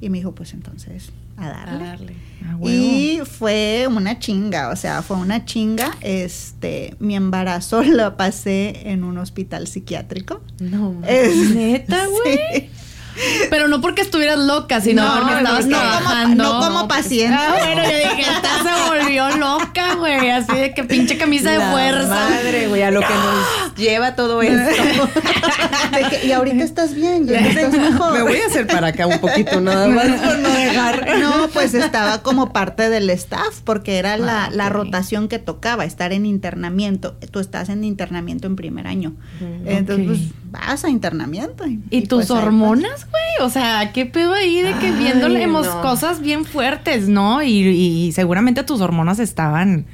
Y 0.00 0.10
me 0.10 0.18
dijo, 0.18 0.32
pues 0.34 0.52
entonces, 0.54 1.10
a 1.36 1.48
darle. 1.48 1.84
darle. 1.84 2.12
Ah, 2.44 2.54
huevo. 2.56 2.68
Y 2.68 3.20
fue 3.24 3.88
una 3.90 4.18
chinga, 4.18 4.70
o 4.70 4.76
sea, 4.76 5.02
fue 5.02 5.16
una 5.16 5.44
chinga. 5.44 5.96
Este, 6.00 6.94
mi 7.00 7.16
embarazo 7.16 7.82
lo 7.84 8.16
pasé 8.16 8.90
en 8.90 9.02
un 9.04 9.18
hospital 9.18 9.66
psiquiátrico. 9.66 10.40
No, 10.60 10.94
Es- 11.06 11.50
¿Neta, 11.54 12.06
güey? 12.24 12.38
Sí. 12.60 12.70
Pero 13.50 13.68
no 13.68 13.80
porque 13.80 14.02
estuvieras 14.02 14.38
loca, 14.38 14.80
sino 14.80 15.02
No, 15.04 15.20
porque 15.20 15.36
estabas 15.38 15.66
no 15.66 15.76
como- 15.78 15.90
trabajando. 15.90 16.44
no 16.44 16.60
como 16.60 16.88
paciente. 16.88 17.36
Ah, 17.38 17.54
bueno, 17.58 17.82
yo 17.82 17.96
dije, 17.96 18.22
esta 18.30 18.62
se 18.62 18.88
volvió 18.88 19.28
loca, 19.36 19.94
güey. 19.96 20.30
Así 20.30 20.54
de 20.56 20.74
que 20.74 20.84
pinche 20.84 21.16
camisa 21.18 21.50
de 21.50 21.58
La 21.58 21.70
fuerza. 21.70 22.08
Madre, 22.08 22.68
güey, 22.68 22.82
a 22.82 22.90
lo 22.90 23.00
que 23.00 23.06
nos 23.14 23.74
lleva 23.76 24.14
todo 24.14 24.42
esto. 24.42 25.08
Que, 26.10 26.26
y 26.26 26.32
ahorita 26.32 26.62
estás 26.62 26.94
bien, 26.94 27.26
ya 27.26 27.40
estás 27.40 27.72
mejor. 27.72 28.12
Me 28.12 28.22
voy 28.22 28.36
a 28.38 28.46
hacer 28.46 28.66
para 28.66 28.88
acá 28.88 29.06
un 29.06 29.18
poquito 29.18 29.60
nada 29.60 29.88
más 29.88 30.06
por 30.20 30.38
no 30.38 30.48
dejar. 30.48 31.18
No, 31.18 31.48
pues 31.52 31.74
estaba 31.74 32.22
como 32.22 32.52
parte 32.52 32.88
del 32.88 33.10
staff, 33.10 33.60
porque 33.64 33.98
era 33.98 34.16
la, 34.16 34.44
Ah, 34.44 34.50
la 34.52 34.68
rotación 34.68 35.26
que 35.28 35.38
tocaba, 35.40 35.84
estar 35.84 36.12
en 36.12 36.24
internamiento. 36.26 37.14
Tú 37.32 37.40
estás 37.40 37.68
en 37.70 37.82
internamiento 37.82 38.46
en 38.46 38.54
primer 38.54 38.86
año. 38.86 39.14
Entonces, 39.66 40.06
ok. 40.06 40.06
pues 40.06 40.47
vas 40.50 40.84
a 40.84 40.88
internamiento. 40.90 41.66
Y, 41.66 41.80
¿Y 41.90 42.02
tus 42.02 42.26
pues, 42.26 42.30
hormonas, 42.30 43.06
güey? 43.10 43.46
O 43.46 43.50
sea, 43.50 43.92
¿qué 43.92 44.06
pedo 44.06 44.34
ahí 44.34 44.62
de 44.62 44.72
que 44.74 44.86
Ay, 44.86 44.92
viéndolemos 44.98 45.66
no. 45.66 45.82
cosas 45.82 46.20
bien 46.20 46.44
fuertes, 46.44 47.08
¿no? 47.08 47.42
Y, 47.42 47.50
y 47.50 48.12
seguramente 48.12 48.62
tus 48.64 48.80
hormonas 48.80 49.18
estaban... 49.18 49.86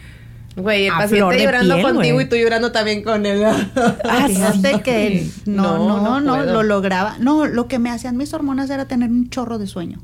Güey, 0.56 0.86
el 0.86 0.92
A 0.92 0.98
paciente 0.98 1.18
flor 1.18 1.34
de 1.34 1.42
llorando 1.44 1.74
piel, 1.74 1.86
contigo 1.86 2.20
y 2.20 2.28
tú 2.28 2.36
llorando 2.36 2.70
también 2.70 3.02
con 3.02 3.26
él. 3.26 3.42
Ah, 4.04 4.26
Fíjate 4.28 4.82
que 4.82 5.26
no, 5.46 5.78
No, 5.78 6.00
no, 6.00 6.20
no 6.20 6.20
no, 6.20 6.44
lo 6.44 6.62
lograba. 6.62 7.16
No, 7.18 7.46
lo 7.46 7.66
que 7.66 7.80
me 7.80 7.90
hacían 7.90 8.16
mis 8.16 8.32
hormonas 8.32 8.70
era 8.70 8.86
tener 8.86 9.10
un 9.10 9.30
chorro 9.30 9.58
de 9.58 9.66
sueño. 9.66 9.98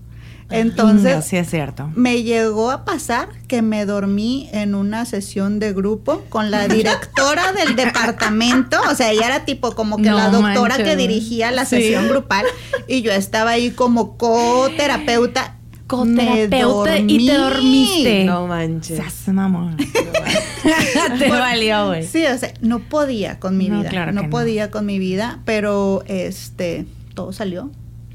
Entonces, 0.50 1.24
sí 1.24 1.36
es 1.36 1.48
cierto. 1.50 1.90
me 1.94 2.22
llegó 2.22 2.70
a 2.70 2.84
pasar 2.84 3.28
que 3.48 3.62
me 3.62 3.86
dormí 3.86 4.48
en 4.52 4.74
una 4.74 5.04
sesión 5.04 5.58
de 5.60 5.72
grupo 5.72 6.22
con 6.28 6.50
la 6.50 6.66
directora 6.68 7.52
del 7.52 7.76
departamento, 7.76 8.78
o 8.90 8.94
sea, 8.94 9.10
ella 9.12 9.26
era 9.26 9.44
tipo 9.44 9.74
como 9.74 9.96
que 9.96 10.10
No 10.10 10.16
la 10.16 10.28
doctora 10.30 10.76
manches. 10.76 10.84
que 10.88 10.96
dirigía 10.96 11.50
la 11.50 11.64
Sí. 11.64 11.76
sesión 11.76 12.08
grupal 12.08 12.44
y 12.88 13.02
yo 13.02 13.12
estaba 13.12 13.50
ahí 13.52 13.70
como 13.70 14.16
coterapeuta. 14.16 15.56
Coterapeuta 15.86 16.98
y 16.98 17.26
te 17.26 17.34
dormiste. 17.34 18.24
No 18.24 18.46
manches. 18.46 18.96
Seas 18.96 19.28
mamón. 19.34 19.76
Te 21.18 21.28
valió, 21.28 21.88
güey. 21.88 22.06
Sí, 22.06 22.24
o 22.26 22.38
sea, 22.38 22.52
no 22.60 22.78
podía 22.78 23.40
con 23.40 23.56
mi 23.56 23.68
No, 23.68 23.80
vida, 23.80 23.90
claro 23.90 24.12
no 24.12 24.20
que 24.22 24.26
no. 24.28 24.30
podía 24.30 24.70
con 24.70 24.86
mi 24.86 24.98
vida, 25.00 25.40
pero 25.44 26.04
este, 26.06 26.86
todo 27.14 27.32
salió. 27.32 27.70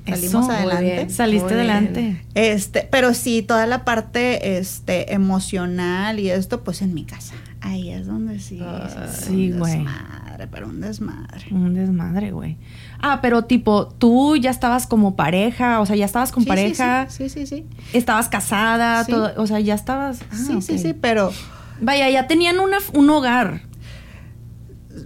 Salimos 0.07 0.43
Eso, 0.45 0.51
adelante. 0.51 0.83
bien. 0.83 1.09
Saliste 1.09 1.45
Muy 1.45 1.53
adelante. 1.53 1.99
bien. 2.01 2.21
Este, 2.35 2.87
pero 2.91 3.13
sí, 3.13 3.41
toda 3.41 3.65
la 3.65 3.83
parte 3.85 4.57
este, 4.57 5.13
emocional 5.13 6.19
y 6.19 6.29
esto, 6.29 6.63
pues 6.63 6.81
en 6.81 6.93
mi 6.93 7.05
casa. 7.05 7.33
Ahí 7.61 7.89
es 7.89 8.05
donde 8.05 8.39
sí. 8.39 8.59
Sí, 9.09 9.25
sí, 9.25 9.51
un 9.53 9.59
güey. 9.59 9.73
desmadre, 9.77 10.47
pero 10.51 10.67
un 10.67 10.81
desmadre. 10.81 11.45
Un 11.51 11.73
desmadre, 11.73 12.31
güey. 12.31 12.57
Ah, 13.01 13.19
pero 13.21 13.45
tipo, 13.45 13.87
tú 13.87 14.35
ya 14.35 14.51
estabas 14.51 14.85
como 14.85 15.15
pareja, 15.15 15.79
o 15.79 15.85
sea, 15.87 15.95
ya 15.95 16.05
estabas 16.05 16.31
con 16.31 16.43
Sí, 16.43 16.45
sí, 16.45 16.49
pareja, 16.49 17.07
Sí, 17.09 17.29
sí, 17.29 17.47
sí. 17.47 17.65
estabas 17.93 18.29
casada, 18.29 19.03
Sí. 19.05 19.11
todo, 19.11 19.31
o 19.37 19.47
sea, 19.47 19.59
ya 19.59 19.73
estabas. 19.73 20.19
ah, 20.31 20.35
Sí, 20.35 20.61
sí, 20.61 20.77
sí, 20.77 20.93
pero 20.93 21.31
Vaya, 21.81 22.09
ya 22.09 22.27
tenían 22.27 22.59
una, 22.59 22.77
un 22.93 23.09
hogar. 23.09 23.61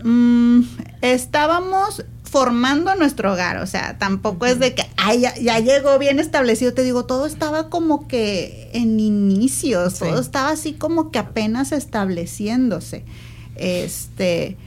mm, 0.03 0.61
estábamos 1.01 2.05
formando 2.29 2.93
nuestro 2.95 3.33
hogar, 3.33 3.57
o 3.57 3.65
sea, 3.67 3.97
tampoco 3.97 4.45
es 4.45 4.59
de 4.59 4.75
que 4.75 4.83
ay, 4.97 5.21
ya, 5.21 5.35
ya 5.37 5.59
llegó 5.59 5.97
bien 5.99 6.19
establecido, 6.19 6.73
te 6.73 6.83
digo, 6.83 7.05
todo 7.05 7.25
estaba 7.25 7.69
como 7.69 8.07
que 8.07 8.69
en 8.73 8.99
inicios, 8.99 9.93
Sí. 9.93 9.99
todo 10.05 10.19
estaba 10.19 10.49
así 10.51 10.73
como 10.73 11.11
que 11.11 11.19
apenas 11.19 11.71
estableciéndose. 11.71 13.03
Este, 13.55 14.57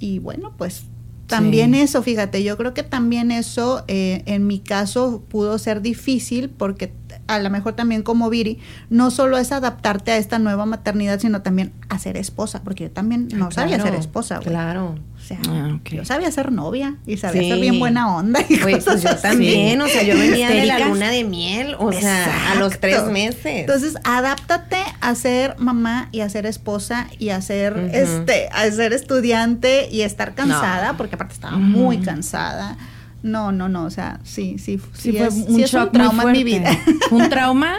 y 0.00 0.18
bueno, 0.18 0.52
pues 0.56 0.84
también 1.26 1.74
Sí. 1.74 1.80
eso, 1.80 2.02
fíjate, 2.02 2.42
yo 2.44 2.56
creo 2.56 2.72
que 2.74 2.82
también 2.84 3.30
eso 3.30 3.84
eh, 3.88 4.22
en 4.26 4.46
mi 4.46 4.60
caso 4.60 5.22
pudo 5.28 5.58
ser 5.58 5.82
difícil 5.82 6.48
porque 6.50 6.92
a 7.26 7.40
lo 7.40 7.50
mejor 7.50 7.72
también 7.74 8.02
como 8.04 8.30
Viri, 8.30 8.58
no 8.90 9.10
solo 9.10 9.36
es 9.36 9.50
adaptarte 9.50 10.12
a 10.12 10.16
esta 10.18 10.38
nueva 10.38 10.64
maternidad, 10.66 11.18
sino 11.18 11.42
también 11.42 11.72
a 11.88 11.98
ser 11.98 12.16
esposa, 12.16 12.62
porque 12.62 12.84
yo 12.84 12.90
también 12.92 13.26
no 13.34 13.50
sabía 13.50 13.80
ser 13.82 13.94
esposa. 13.96 14.38
Claro. 14.38 14.94
O 15.26 15.28
sea, 15.28 15.38
Ah, 15.48 15.78
yo 15.84 16.04
sabía 16.04 16.30
ser 16.30 16.52
novia 16.52 16.94
y 17.06 17.16
sabía 17.16 17.42
Sí. 17.42 17.48
ser 17.50 17.58
bien 17.60 17.78
buena 17.80 18.14
onda 18.16 18.40
y 18.48 18.58
Güey, 18.60 18.74
cosas 18.76 18.92
pues 18.94 19.02
yo 19.02 19.08
así. 19.10 19.22
también, 19.22 19.80
o 19.80 19.88
sea, 19.88 20.02
yo 20.04 20.16
venía 20.16 20.48
de 20.50 20.66
la 20.66 20.78
luna 20.78 21.10
de 21.10 21.24
miel, 21.24 21.74
o 21.80 21.90
sea, 21.92 22.52
a 22.52 22.54
los 22.54 22.78
tres 22.78 23.04
meses. 23.06 23.44
Entonces, 23.44 23.94
adáptate 24.04 24.76
a 25.00 25.14
ser 25.16 25.56
mamá 25.58 26.08
y 26.12 26.20
a 26.20 26.28
ser 26.28 26.46
esposa 26.46 27.08
y 27.18 27.30
a 27.30 27.40
ser 27.40 27.90
este, 27.92 28.48
a 28.52 28.70
ser 28.70 28.92
estudiante 28.92 29.88
y 29.90 30.02
estar 30.02 30.34
cansada, 30.34 30.96
porque 30.96 31.16
aparte 31.16 31.34
estaba 31.34 31.56
muy 31.56 31.98
cansada. 31.98 32.76
No, 33.22 33.50
no, 33.50 33.68
no, 33.68 33.84
o 33.84 33.90
sea, 33.90 34.20
sí, 34.22 34.56
sí, 34.58 34.78
sí, 34.92 35.10
Sí, 35.10 35.12
fue 35.18 35.26
es, 35.26 35.34
un 35.34 35.56
sí 35.56 35.62
es 35.64 35.70
shock 35.72 35.86
un 35.86 35.92
trauma 35.92 36.22
muy 36.22 36.30
en 36.32 36.36
mi 36.38 36.44
vida. 36.44 36.70
¿Un 37.10 37.28
trauma? 37.28 37.74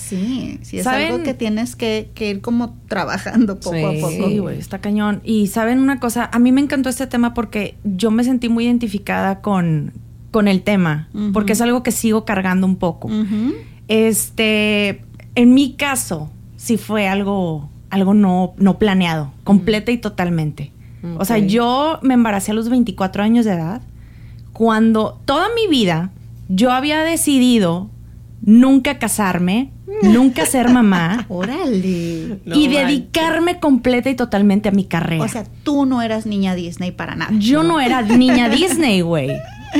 Sí, 0.00 0.58
sí 0.62 0.78
es 0.78 0.84
¿Saben? 0.84 1.12
algo 1.12 1.22
que 1.22 1.34
tienes 1.34 1.76
que, 1.76 2.10
que 2.14 2.30
ir 2.30 2.40
como 2.40 2.76
trabajando 2.88 3.60
poco 3.60 3.76
a 3.76 3.92
poco. 3.92 4.10
Sí, 4.10 4.38
güey, 4.38 4.58
está 4.58 4.80
cañón. 4.80 5.20
Y 5.24 5.48
saben 5.48 5.78
una 5.78 6.00
cosa, 6.00 6.28
a 6.32 6.38
mí 6.38 6.52
me 6.52 6.60
encantó 6.60 6.88
este 6.88 7.06
tema 7.06 7.34
porque 7.34 7.76
yo 7.84 8.10
me 8.10 8.24
sentí 8.24 8.48
muy 8.48 8.64
identificada 8.64 9.40
con, 9.40 9.92
con 10.30 10.48
el 10.48 10.62
tema, 10.62 11.08
porque 11.32 11.52
es 11.52 11.60
algo 11.60 11.82
que 11.82 11.92
sigo 11.92 12.24
cargando 12.24 12.66
un 12.66 12.76
poco. 12.76 13.10
Este, 13.88 15.02
en 15.34 15.54
mi 15.54 15.74
caso, 15.74 16.30
sí 16.56 16.76
fue 16.76 17.08
algo, 17.08 17.68
algo 17.90 18.14
no, 18.14 18.54
no 18.56 18.78
planeado, 18.78 19.32
completa 19.44 19.90
y 19.92 19.98
totalmente. 19.98 20.72
O 21.18 21.24
sea, 21.24 21.38
yo 21.38 21.98
me 22.02 22.14
embaracé 22.14 22.50
a 22.50 22.54
los 22.54 22.68
24 22.68 23.22
años 23.22 23.44
de 23.44 23.52
edad, 23.52 23.82
cuando 24.52 25.20
toda 25.24 25.48
mi 25.54 25.66
vida 25.68 26.10
yo 26.48 26.72
había 26.72 27.02
decidido 27.02 27.88
nunca 28.42 28.98
casarme, 28.98 29.70
nunca 30.02 30.46
ser 30.46 30.68
mamá 30.70 31.26
Órale. 31.28 32.38
No 32.44 32.56
y 32.56 32.68
dedicarme 32.68 33.60
completa 33.60 34.08
y 34.10 34.14
totalmente 34.14 34.68
a 34.68 34.72
mi 34.72 34.84
carrera. 34.84 35.24
O 35.24 35.28
sea, 35.28 35.44
tú 35.62 35.84
no 35.86 36.02
eras 36.02 36.26
niña 36.26 36.54
Disney 36.54 36.90
para 36.90 37.14
nada. 37.16 37.32
yo 37.38 37.62
no 37.62 37.80
era 37.80 38.02
niña 38.02 38.48
Disney, 38.48 39.00
güey. 39.02 39.30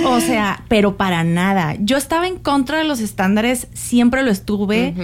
O 0.05 0.20
sea, 0.20 0.64
pero 0.68 0.96
para 0.96 1.25
nada. 1.25 1.75
Yo 1.81 1.96
estaba 1.96 2.29
en 2.29 2.37
contra 2.38 2.79
de 2.79 2.85
los 2.85 3.01
estándares, 3.01 3.66
siempre 3.73 4.23
lo 4.23 4.31
estuve 4.31 4.94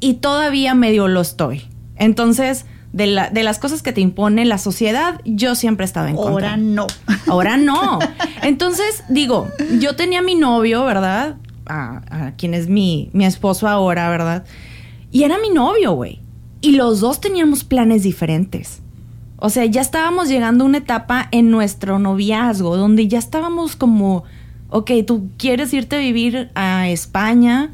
y 0.00 0.14
todavía 0.14 0.74
medio 0.74 1.06
lo 1.08 1.20
estoy. 1.20 1.62
Entonces, 1.96 2.64
de, 2.92 3.06
la- 3.08 3.28
de 3.30 3.42
las 3.42 3.58
cosas 3.58 3.82
que 3.82 3.92
te 3.92 4.00
impone 4.00 4.44
la 4.46 4.56
sociedad, 4.58 5.20
yo 5.26 5.54
siempre 5.54 5.84
he 5.84 5.86
estado 5.86 6.06
en 6.08 6.16
contra. 6.16 6.32
Ahora 6.52 6.56
no. 6.56 6.86
Ahora 7.26 7.56
no. 7.58 7.98
Entonces, 8.42 9.04
digo, 9.08 9.48
yo 9.78 9.96
tenía 9.96 10.20
a 10.20 10.22
mi 10.22 10.34
novio, 10.34 10.84
¿verdad? 10.84 11.36
A, 11.66 12.32
quien 12.36 12.54
es 12.54 12.68
mi, 12.68 13.10
mi 13.12 13.24
esposo 13.24 13.68
ahora, 13.68 14.10
¿verdad? 14.10 14.44
Y 15.10 15.24
era 15.24 15.38
mi 15.38 15.50
novio, 15.50 15.92
güey. 15.92 16.20
Y 16.60 16.72
los 16.72 17.00
dos 17.00 17.20
teníamos 17.20 17.64
planes 17.64 18.02
diferentes. 18.02 18.82
O 19.36 19.50
sea, 19.50 19.64
ya 19.64 19.80
estábamos 19.80 20.28
llegando 20.28 20.64
a 20.64 20.68
una 20.68 20.78
etapa 20.78 21.28
en 21.32 21.50
nuestro 21.50 21.98
noviazgo 21.98 22.76
donde 22.76 23.08
ya 23.08 23.18
estábamos 23.18 23.74
como, 23.74 24.24
ok, 24.72 24.90
tú 25.06 25.28
quieres 25.38 25.72
irte 25.72 25.96
a 25.96 25.98
vivir 26.00 26.50
a 26.54 26.88
España. 26.88 27.70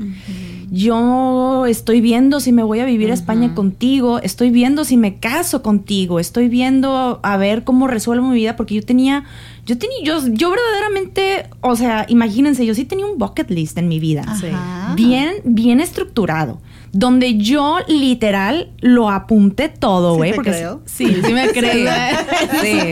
Yo 0.71 1.65
estoy 1.67 2.03
viendo 2.03 2.41
si 2.41 2.53
me 2.53 2.63
voy 2.63 2.81
a 2.81 2.85
vivir 2.85 3.11
a 3.11 3.15
España 3.15 3.55
contigo, 3.55 4.19
estoy 4.19 4.51
viendo 4.51 4.85
si 4.85 4.99
me 4.99 5.17
caso 5.19 5.63
contigo, 5.63 6.21
estoy 6.21 6.49
viendo 6.49 7.21
a 7.23 7.37
ver 7.39 7.65
cómo 7.65 7.87
resuelvo 7.87 8.29
mi 8.29 8.35
vida, 8.37 8.55
porque 8.55 8.75
yo 8.75 8.83
tenía, 8.85 9.25
yo 9.65 9.79
tenía, 9.79 9.97
yo, 10.05 10.21
yo 10.29 10.51
verdaderamente, 10.51 11.49
o 11.63 11.75
sea, 11.75 12.05
imagínense, 12.11 12.67
yo 12.67 12.75
sí 12.75 12.85
tenía 12.85 13.07
un 13.07 13.17
bucket 13.17 13.51
list 13.51 13.79
en 13.79 13.89
mi 13.89 13.99
vida, 13.99 14.25
Ajá. 14.27 14.93
bien, 14.95 15.37
bien 15.45 15.81
estructurado, 15.81 16.61
donde 16.93 17.39
yo 17.39 17.79
literal 17.89 18.69
lo 18.81 19.09
apunté 19.11 19.71
todo, 19.71 20.13
Sí 20.13 20.17
güey, 20.19 20.31
te 20.33 20.37
porque 20.37 20.51
creo. 20.51 20.83
sí, 20.85 21.07
sí 21.25 21.33
me 21.33 21.49
creo, 21.53 21.91
Sí, 22.63 22.79
sí. 22.81 22.91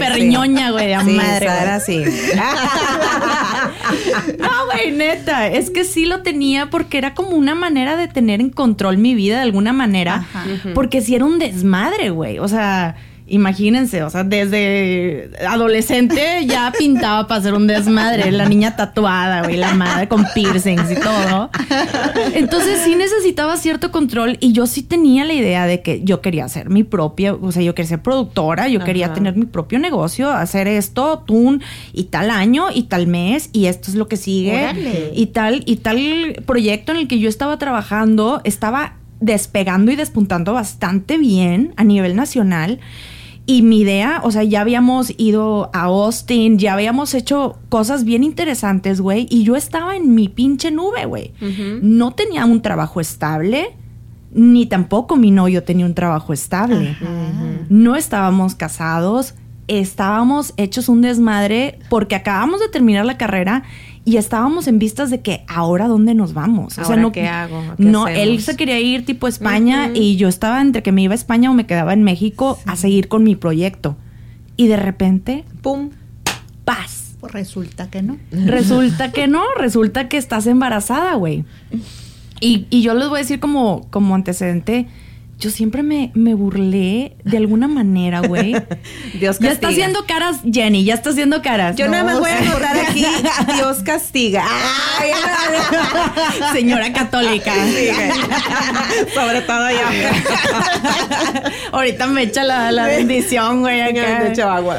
güey, 0.73 0.95
Sí, 1.05 1.11
madre, 1.13 1.47
güey. 1.47 1.59
Sara, 1.59 1.81
sí. 1.81 2.03
No, 4.39 4.67
güey, 4.73 4.93
neta. 4.93 5.49
Es 5.49 5.71
que 5.71 5.85
sí 5.85 6.07
lo 6.07 6.23
tenía 6.23 6.71
porque 6.71 6.99
era 6.99 7.15
como 7.15 7.31
una 7.31 7.55
manera 7.55 7.97
de 7.97 8.09
tener 8.09 8.41
en 8.41 8.51
control 8.51 8.99
mi 8.99 9.15
vida 9.15 9.37
de 9.37 9.43
alguna 9.43 9.73
manera. 9.73 10.27
Ajá. 10.33 10.45
Porque 10.75 11.01
sí 11.01 11.15
era 11.15 11.25
un 11.25 11.39
desmadre, 11.39 12.11
güey. 12.11 12.39
O 12.39 12.49
sea, 12.49 12.97
Imagínense, 13.29 14.05
o 14.05 14.11
sea, 14.11 14.23
desde 14.23 15.31
adolescente 15.49 16.47
ya 16.47 16.73
pintaba 16.79 17.27
para 17.27 17.41
hacer 17.41 17.55
un 17.55 17.67
desmadre. 17.67 18.31
La 18.31 18.49
niña 18.49 18.77
tatuada, 18.77 19.43
güey, 19.43 19.57
la 19.57 19.75
madre 19.75 20.07
con 20.07 20.25
piercings 20.33 20.93
y 20.93 20.95
todo. 20.95 21.51
Entonces 22.35 22.83
sí 22.85 22.95
necesitaba 22.95 23.57
cierto 23.57 23.91
control 23.91 24.37
y 24.41 24.53
yo 24.53 24.67
sí 24.67 24.85
tenía 24.85 25.25
la 25.25 25.33
idea 25.33 25.67
de 25.67 25.83
que 25.83 26.03
yo 26.05 26.21
quería 26.21 26.45
hacer 26.45 26.71
mi 26.71 26.85
propia, 26.85 27.35
o 27.35 27.51
sea, 27.51 27.63
yo 27.63 27.75
quería 27.75 27.89
ser 27.89 28.03
productora, 28.03 28.69
yo 28.69 28.85
quería 28.85 29.13
tener 29.13 29.35
mi 29.35 29.47
propio 29.47 29.81
negocio, 29.81 30.31
hacer 30.31 30.69
esto, 30.69 31.25
tun, 31.27 31.63
y 31.93 32.05
tal 32.05 32.31
año, 32.31 32.67
y 32.73 32.85
tal 32.85 33.09
mes, 33.09 33.51
y 33.53 33.67
esto 33.67 33.91
es 33.91 33.97
lo 33.97 34.07
que 34.07 34.17
sigue. 34.17 34.67
Órale. 34.67 35.11
Y 35.15 35.27
tal, 35.27 35.65
y 35.67 35.77
tal 35.77 36.45
proyecto 36.47 36.93
en 36.93 36.99
el 36.99 37.09
que 37.09 37.19
yo 37.19 37.29
estaba 37.29 37.59
trabajando 37.59 38.41
estaba 38.45 38.95
despegando 39.19 39.91
y 39.91 39.97
despuntando 39.97 40.53
bastante 40.53 41.19
bien 41.19 41.73
a 41.77 41.83
nivel 41.83 42.15
nacional. 42.15 42.79
Y 43.49 43.63
mi 43.63 43.81
idea, 43.81 44.21
o 44.25 44.33
sea, 44.33 44.43
ya 44.43 44.61
habíamos 44.61 45.15
ido 45.19 45.71
a 45.73 45.83
Austin, 45.83 46.59
ya 46.59 46.73
habíamos 46.73 47.15
hecho 47.15 47.57
cosas 47.69 48.05
bien 48.05 48.25
interesantes, 48.25 49.01
güey. 49.01 49.29
Y 49.31 49.45
yo 49.45 49.55
estaba 49.55 49.95
en 49.95 50.17
mi 50.17 50.29
pinche 50.29 50.73
nube, 50.73 51.07
güey. 51.07 51.33
No 51.81 52.13
tenía 52.13 52.45
un 52.45 52.61
trabajo 52.61 53.01
estable, 53.01 53.69
ni 54.33 54.67
tampoco 54.67 55.17
mi 55.17 55.31
novio 55.31 55.63
tenía 55.63 55.87
un 55.87 55.95
trabajo 55.95 56.33
estable. 56.33 56.97
No 57.69 57.95
estábamos 57.95 58.57
casados, 58.57 59.35
estábamos 59.69 60.53
hechos 60.57 60.89
un 60.89 61.01
desmadre 61.01 61.79
porque 61.89 62.17
acabamos 62.17 62.61
de 62.61 62.69
terminar 62.69 63.07
la 63.07 63.17
carrera 63.17 63.63
y 64.07 64.19
estábamos 64.19 64.69
en 64.69 64.79
vistas 64.79 65.11
de 65.11 65.21
que 65.21 65.45
ahora 65.49 65.89
dónde 65.89 66.15
nos 66.15 66.33
vamos. 66.33 66.79
¿Ahora 66.79 67.11
qué 67.11 67.27
hago? 67.27 67.61
¿Qué 67.77 67.83
no, 67.83 68.07
hacemos? 68.07 68.23
él 68.23 68.41
se 68.41 68.57
quería 68.57 68.79
ir 68.79 69.05
tipo 69.05 69.27
a 69.27 69.29
España 69.29 69.91
y 69.93 70.15
yo 70.15 70.29
estaba 70.29 70.61
entre 70.61 70.85
que 70.85 70.93
me 70.93 71.03
iba 71.03 71.13
a 71.13 71.17
España 71.17 71.51
o 71.51 71.55
me 71.55 71.67
quedaba 71.67 71.93
en 71.93 72.05
México 72.05 72.57
a 72.67 72.77
seguir 72.77 73.09
con 73.09 73.25
mi 73.25 73.35
proyecto. 73.35 73.97
Y 74.57 74.69
de 74.69 74.77
repente, 74.77 75.45
¡Pum! 75.61 75.91
paz. 76.65 77.17
Pues 77.19 77.33
resulta 77.33 77.91
que 77.91 78.03
no. 78.03 78.17
Resulta 78.31 79.11
que 79.11 79.27
no, 79.27 79.43
resulta 79.57 80.09
que 80.09 80.19
estás 80.19 80.47
embarazada, 80.47 81.15
güey. 81.15 81.45
Y, 82.39 82.67
y 82.69 82.83
yo 82.83 82.93
les 82.93 83.09
voy 83.09 83.17
a 83.17 83.23
decir 83.23 83.41
como, 83.41 83.87
como 83.89 84.15
antecedente, 84.15 84.89
yo 85.39 85.51
siempre 85.51 85.83
me, 85.83 86.11
me 86.15 86.33
burlé 86.35 87.17
de 87.25 87.37
alguna 87.37 87.69
manera, 87.69 88.21
güey. 88.21 88.53
Dios 89.21 89.39
Ya 89.39 89.49
castiga. 89.49 89.53
está 89.53 89.69
haciendo 89.69 90.07
caras, 90.07 90.39
Jenny, 90.51 90.85
ya 90.85 90.95
está 90.95 91.11
haciendo 91.11 91.43
caras. 91.43 91.77
Yo 91.77 91.87
No, 91.87 91.93
nada 91.93 92.05
más 92.05 92.21
voy 92.21 92.31
a 92.31 92.39
anotar 92.39 92.77
aquí, 92.79 93.05
Dios 93.55 93.79
castiga. 93.85 94.45
Ay, 94.99 95.11
Señora 96.53 96.93
católica. 96.93 97.53
Sí. 97.67 97.89
Sobre 99.15 99.43
todo 99.43 99.69
yo. 99.71 99.77
Ahorita 101.73 102.07
me 102.07 102.23
echa 102.23 102.43
la, 102.45 102.73
la 102.73 102.87
bendición, 102.87 103.61
güey. 103.61 103.81
acá. 103.81 104.21
Me 104.25 104.33
echo 104.33 104.49
agua. 104.51 104.79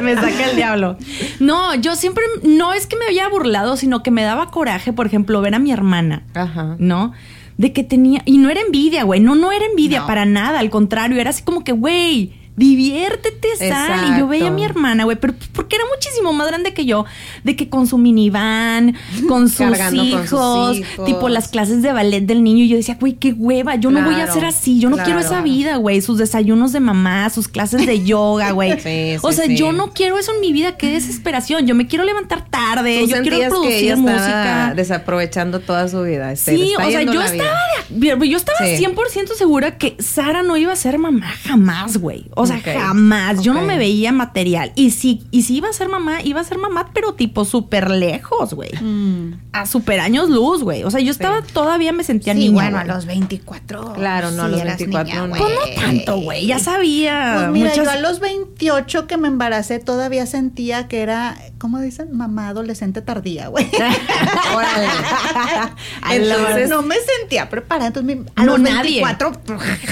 Me 0.00 0.14
saca 0.14 0.50
el 0.50 0.56
diablo. 0.56 0.96
No, 1.40 1.74
yo 1.74 1.96
siempre, 1.96 2.24
no 2.42 2.72
es 2.72 2.86
que 2.86 2.96
me 2.96 3.04
había 3.06 3.28
burlado, 3.28 3.76
sino 3.76 4.02
que 4.02 4.10
me 4.10 4.22
daba 4.22 4.50
coraje, 4.50 4.92
por 4.92 5.06
ejemplo, 5.06 5.40
ver 5.40 5.54
a 5.54 5.58
mi 5.58 5.72
hermana, 5.72 6.22
Ajá. 6.34 6.76
¿no? 6.78 7.12
De 7.60 7.74
que 7.74 7.84
tenía, 7.84 8.22
y 8.24 8.38
no 8.38 8.48
era 8.48 8.62
envidia, 8.62 9.02
güey, 9.04 9.20
no, 9.20 9.34
no 9.34 9.52
era 9.52 9.66
envidia 9.66 10.00
No. 10.00 10.06
para 10.06 10.24
nada, 10.24 10.60
al 10.60 10.70
contrario, 10.70 11.20
era 11.20 11.28
así 11.28 11.42
como 11.42 11.62
que, 11.62 11.72
güey, 11.72 12.32
diviértete, 12.60 13.48
sal. 13.56 14.12
Y 14.14 14.18
yo 14.20 14.28
veía 14.28 14.48
a 14.48 14.50
mi 14.50 14.62
Exacto. 14.62 14.78
hermana, 14.78 15.04
güey, 15.04 15.16
pero 15.18 15.34
porque 15.52 15.76
era 15.76 15.84
muchísimo 15.94 16.32
más 16.32 16.46
grande 16.48 16.72
que 16.74 16.84
yo, 16.84 17.04
de 17.44 17.56
que 17.56 17.68
con 17.68 17.86
su 17.86 17.98
minivan, 17.98 18.94
con 19.28 19.48
sus, 19.48 19.58
Cargando 19.58 20.02
con 20.10 20.28
sus 20.28 20.76
hijos, 20.78 21.06
tipo 21.06 21.28
las 21.28 21.48
clases 21.48 21.82
de 21.82 21.92
ballet 21.92 22.22
del 22.22 22.42
niño. 22.42 22.64
Y 22.64 22.68
yo 22.68 22.76
decía, 22.76 22.96
güey, 23.00 23.14
qué 23.14 23.32
hueva, 23.32 23.74
yo 23.76 23.90
no 23.90 24.02
voy 24.04 24.14
a 24.16 24.24
hacer 24.24 24.44
así, 24.44 24.78
yo 24.80 24.90
no 24.90 24.96
quiero 24.98 25.20
esa 25.20 25.40
vida, 25.42 25.76
güey. 25.76 26.00
Sus 26.00 26.18
desayunos 26.18 26.72
de 26.72 26.80
mamá, 26.80 27.28
sus 27.30 27.48
clases 27.48 27.86
de 27.86 28.04
yoga, 28.04 28.50
güey. 28.52 28.78
Sí, 28.80 29.16
o 29.22 29.32
sea, 29.32 29.46
sí. 29.46 29.56
yo 29.56 29.72
no 29.72 29.92
quiero 29.92 30.18
eso 30.18 30.32
en 30.34 30.40
mi 30.40 30.52
vida, 30.52 30.76
qué 30.76 30.92
desesperación. 30.92 31.66
Yo 31.66 31.74
me 31.74 31.86
quiero 31.86 32.04
levantar 32.04 32.46
tarde, 32.48 33.06
yo 33.06 33.20
quiero 33.22 33.24
sentías 33.24 33.32
que 33.32 33.36
ella 33.36 33.48
producir 33.48 33.96
música. 33.96 34.72
desaprovechando 34.76 35.60
toda 35.60 35.88
su 35.88 36.02
vida. 36.02 36.32
este, 36.32 36.54
Sí, 36.54 36.72
está 36.72 36.86
o 36.86 36.90
sea, 36.90 37.02
yo 37.02 37.22
estaba, 37.22 37.58
de- 37.88 38.28
yo 38.28 38.36
estaba 38.36 38.58
Sí. 38.60 38.76
100% 38.84 39.34
segura 39.36 39.78
que 39.78 39.96
Sara 39.98 40.42
no 40.42 40.56
iba 40.56 40.72
a 40.72 40.76
ser 40.76 40.98
mamá 40.98 41.26
jamás, 41.44 41.96
güey. 41.98 42.26
O 42.34 42.46
sea, 42.58 42.80
jamás. 42.80 43.42
Yo 43.42 43.54
no 43.54 43.62
me 43.62 43.78
veía 43.78 44.12
material. 44.12 44.72
Y 44.74 44.90
si, 44.90 45.22
y 45.30 45.42
si 45.42 45.56
iba 45.56 45.68
a 45.68 45.72
ser 45.72 45.88
mamá, 45.88 46.22
iba 46.22 46.40
a 46.40 46.44
ser 46.44 46.58
mamá, 46.58 46.90
pero 46.92 47.14
tipo 47.14 47.44
súper 47.44 47.90
lejos, 47.90 48.54
güey. 48.54 48.70
Mm. 48.80 49.40
A 49.52 49.66
super 49.66 50.00
años 50.00 50.28
luz, 50.30 50.62
güey. 50.62 50.82
O 50.84 50.90
sea, 50.90 51.00
yo 51.00 51.10
estaba, 51.10 51.42
todavía 51.42 51.92
me 51.92 52.04
sentía 52.04 52.32
Sí, 52.34 52.38
niña. 52.40 52.52
bueno, 52.52 52.78
a 52.78 52.84
los 52.84 53.06
24. 53.06 53.92
Claro, 53.94 54.30
no, 54.32 54.44
a 54.44 54.48
los 54.48 54.60
eras 54.60 54.78
24 54.78 55.26
niña, 55.26 55.38
no. 55.38 55.48
No 55.48 55.80
tanto, 55.80 56.18
güey. 56.20 56.46
Ya 56.46 56.58
sabía. 56.58 57.34
Pues 57.36 57.48
mira, 57.50 57.70
muchas- 57.70 57.84
yo 57.84 57.90
a 57.90 57.96
los 57.96 58.20
28 58.20 59.06
que 59.06 59.16
me 59.16 59.28
embaracé 59.28 59.78
todavía 59.78 60.26
sentía 60.26 60.88
que 60.88 61.00
era, 61.00 61.36
¿cómo 61.58 61.80
dicen? 61.80 62.08
Mamá 62.16 62.48
adolescente 62.48 63.02
tardía, 63.02 63.48
güey. 63.48 63.68
Órale. 64.54 64.86
Entonces, 66.10 66.68
no 66.68 66.82
me 66.82 66.96
sentía 67.18 67.48
preparada. 67.48 67.88
Entonces, 67.88 68.18
a 68.36 68.44
No, 68.44 68.52
los 68.56 68.60
nadie. 68.60 69.02
24. 69.04 69.32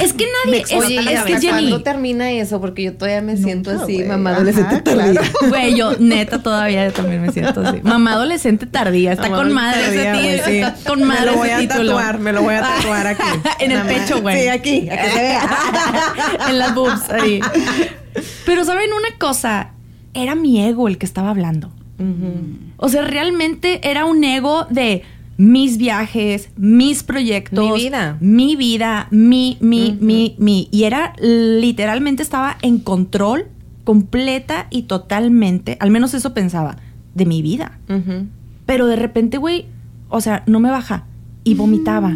Es 0.01 0.13
que 0.13 0.27
nadie. 0.45 0.63
Es, 0.63 0.73
Oye, 0.73 0.99
es 0.99 1.23
que 1.25 1.33
Jenny. 1.41 1.49
¿cuándo 1.51 1.83
termina 1.83 2.31
eso? 2.31 2.48
Porque 2.61 2.83
yo 2.85 2.95
todavía 2.95 3.21
me 3.21 3.37
siento 3.37 3.71
Nunca, 3.73 3.85
así, 3.85 4.03
mamá 4.05 4.31
adolescente 4.31 4.81
tardía. 4.81 5.21
Güey, 5.49 5.77
yo 5.77 5.93
neta 5.99 6.43
todavía 6.43 6.91
también 6.93 7.23
me 7.23 7.31
siento 7.33 7.61
así. 7.61 7.81
Mamá 7.83 8.13
adolescente 8.13 8.67
tardía. 8.67 9.13
Está 9.13 9.25
Mamá 9.29 9.37
con 9.37 9.53
madre 9.53 9.83
tardía, 9.83 10.35
ese 10.35 10.45
sí. 10.45 10.59
Está 10.59 10.77
con 10.89 11.03
madre 11.05 11.21
Me 11.21 11.27
lo 11.33 11.37
voy 11.37 11.51
a 11.51 11.59
título. 11.59 11.85
tatuar, 11.95 12.19
me 12.19 12.33
lo 12.33 12.43
voy 12.43 12.55
a 12.55 12.61
tatuar 12.63 13.07
aquí. 13.09 13.23
en 13.61 13.73
el 13.73 13.83
pecho, 13.83 14.21
güey. 14.23 14.43
Sí, 14.43 14.49
aquí, 14.49 14.89
a 14.91 14.97
que 15.03 15.11
se 15.11 15.19
vea. 15.21 15.49
en 16.49 16.59
las 16.59 16.75
boobs, 16.75 17.11
ahí. 17.11 17.41
Pero 18.47 18.65
¿saben 18.65 18.91
una 18.93 19.19
cosa? 19.19 19.71
Era 20.15 20.35
mi 20.35 20.63
ego 20.65 20.89
el 20.89 20.99
que 20.99 21.07
estaba 21.07 21.31
hablando. 21.31 21.71
O 22.77 22.89
sea, 22.89 23.03
realmente 23.03 23.81
era 23.89 24.05
un 24.05 24.23
ego 24.25 24.67
de 24.71 25.03
mis 25.39 25.79
viajes, 25.79 26.51
mis 26.57 27.03
proyectos. 27.05 27.65
Mi 27.65 27.85
vida. 27.85 28.19
Mi 28.21 28.57
vida, 28.57 29.07
mi, 29.11 29.57
mi, 29.61 29.97
mi, 30.01 30.35
mi. 30.39 30.69
Y 30.71 30.83
era 30.83 31.15
literalmente 31.21 32.23
estaba 32.23 32.59
en 32.61 32.81
control 32.81 33.47
completa 33.85 34.67
y 34.69 34.83
totalmente, 34.83 35.79
al 35.81 35.91
menos 35.91 36.13
eso 36.13 36.35
pensaba, 36.35 36.77
de 37.15 37.25
mi 37.25 37.41
vida. 37.41 37.79
Pero 38.67 38.87
de 38.87 38.97
repente, 38.97 39.39
güey, 39.39 39.65
o 40.11 40.21
sea, 40.21 40.43
no 40.47 40.61
me 40.61 40.71
baja 40.71 41.07
y 41.45 41.55
vomitaba. 41.55 42.15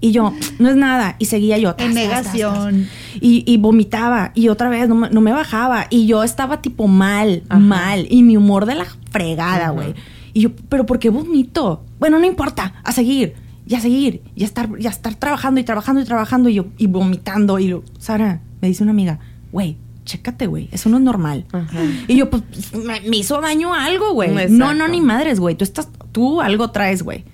Y 0.00 0.10
yo, 0.10 0.32
no 0.58 0.68
es 0.68 0.74
nada. 0.74 1.14
Y 1.20 1.26
seguía 1.26 1.58
yo. 1.58 1.76
En 1.78 1.94
tas, 1.94 1.94
tas, 1.94 1.94
tas, 1.94 2.24
tas. 2.24 2.34
negación. 2.34 2.88
Y, 3.20 3.44
y 3.46 3.56
vomitaba. 3.58 4.32
Y 4.34 4.48
otra 4.48 4.68
vez 4.68 4.88
no 4.88 4.96
me, 4.96 5.10
no 5.10 5.20
me 5.20 5.32
bajaba. 5.32 5.86
Y 5.90 6.06
yo 6.06 6.24
estaba 6.24 6.60
tipo 6.60 6.88
mal, 6.88 7.44
Ajá. 7.48 7.60
mal. 7.60 8.06
Y 8.10 8.24
mi 8.24 8.36
humor 8.36 8.66
de 8.66 8.74
la 8.74 8.86
fregada, 9.10 9.70
güey. 9.70 9.94
Y 10.32 10.40
yo, 10.40 10.50
¿pero 10.68 10.86
por 10.86 10.98
qué 10.98 11.10
vomito? 11.10 11.84
Bueno, 11.98 12.18
no 12.18 12.26
importa. 12.26 12.74
A 12.84 12.92
seguir. 12.92 13.34
Y 13.66 13.74
a 13.74 13.80
seguir. 13.80 14.22
Y 14.34 14.42
a 14.42 14.46
estar, 14.46 14.68
y 14.78 14.86
a 14.86 14.90
estar 14.90 15.14
trabajando 15.14 15.60
y 15.60 15.64
trabajando 15.64 16.00
y 16.00 16.04
trabajando. 16.04 16.48
Y 16.48 16.54
yo, 16.54 16.66
y 16.78 16.86
vomitando. 16.86 17.58
Y 17.58 17.68
yo, 17.68 17.82
Sara, 17.98 18.40
me 18.60 18.68
dice 18.68 18.82
una 18.82 18.92
amiga, 18.92 19.18
güey, 19.52 19.76
chécate, 20.04 20.46
güey. 20.46 20.68
Eso 20.72 20.88
no 20.88 20.96
es 20.98 21.02
normal. 21.02 21.44
Ajá. 21.52 21.80
Y 22.08 22.16
yo, 22.16 22.30
pues, 22.30 22.42
me, 22.74 23.00
me 23.02 23.16
hizo 23.16 23.40
daño 23.40 23.74
algo, 23.74 24.12
güey. 24.12 24.30
No, 24.50 24.74
no, 24.74 24.88
ni 24.88 25.00
madres, 25.00 25.38
güey. 25.38 25.54
Tú 25.54 25.64
estás, 25.64 25.88
tú 26.12 26.40
algo 26.40 26.70
traes, 26.70 27.02
güey. 27.02 27.24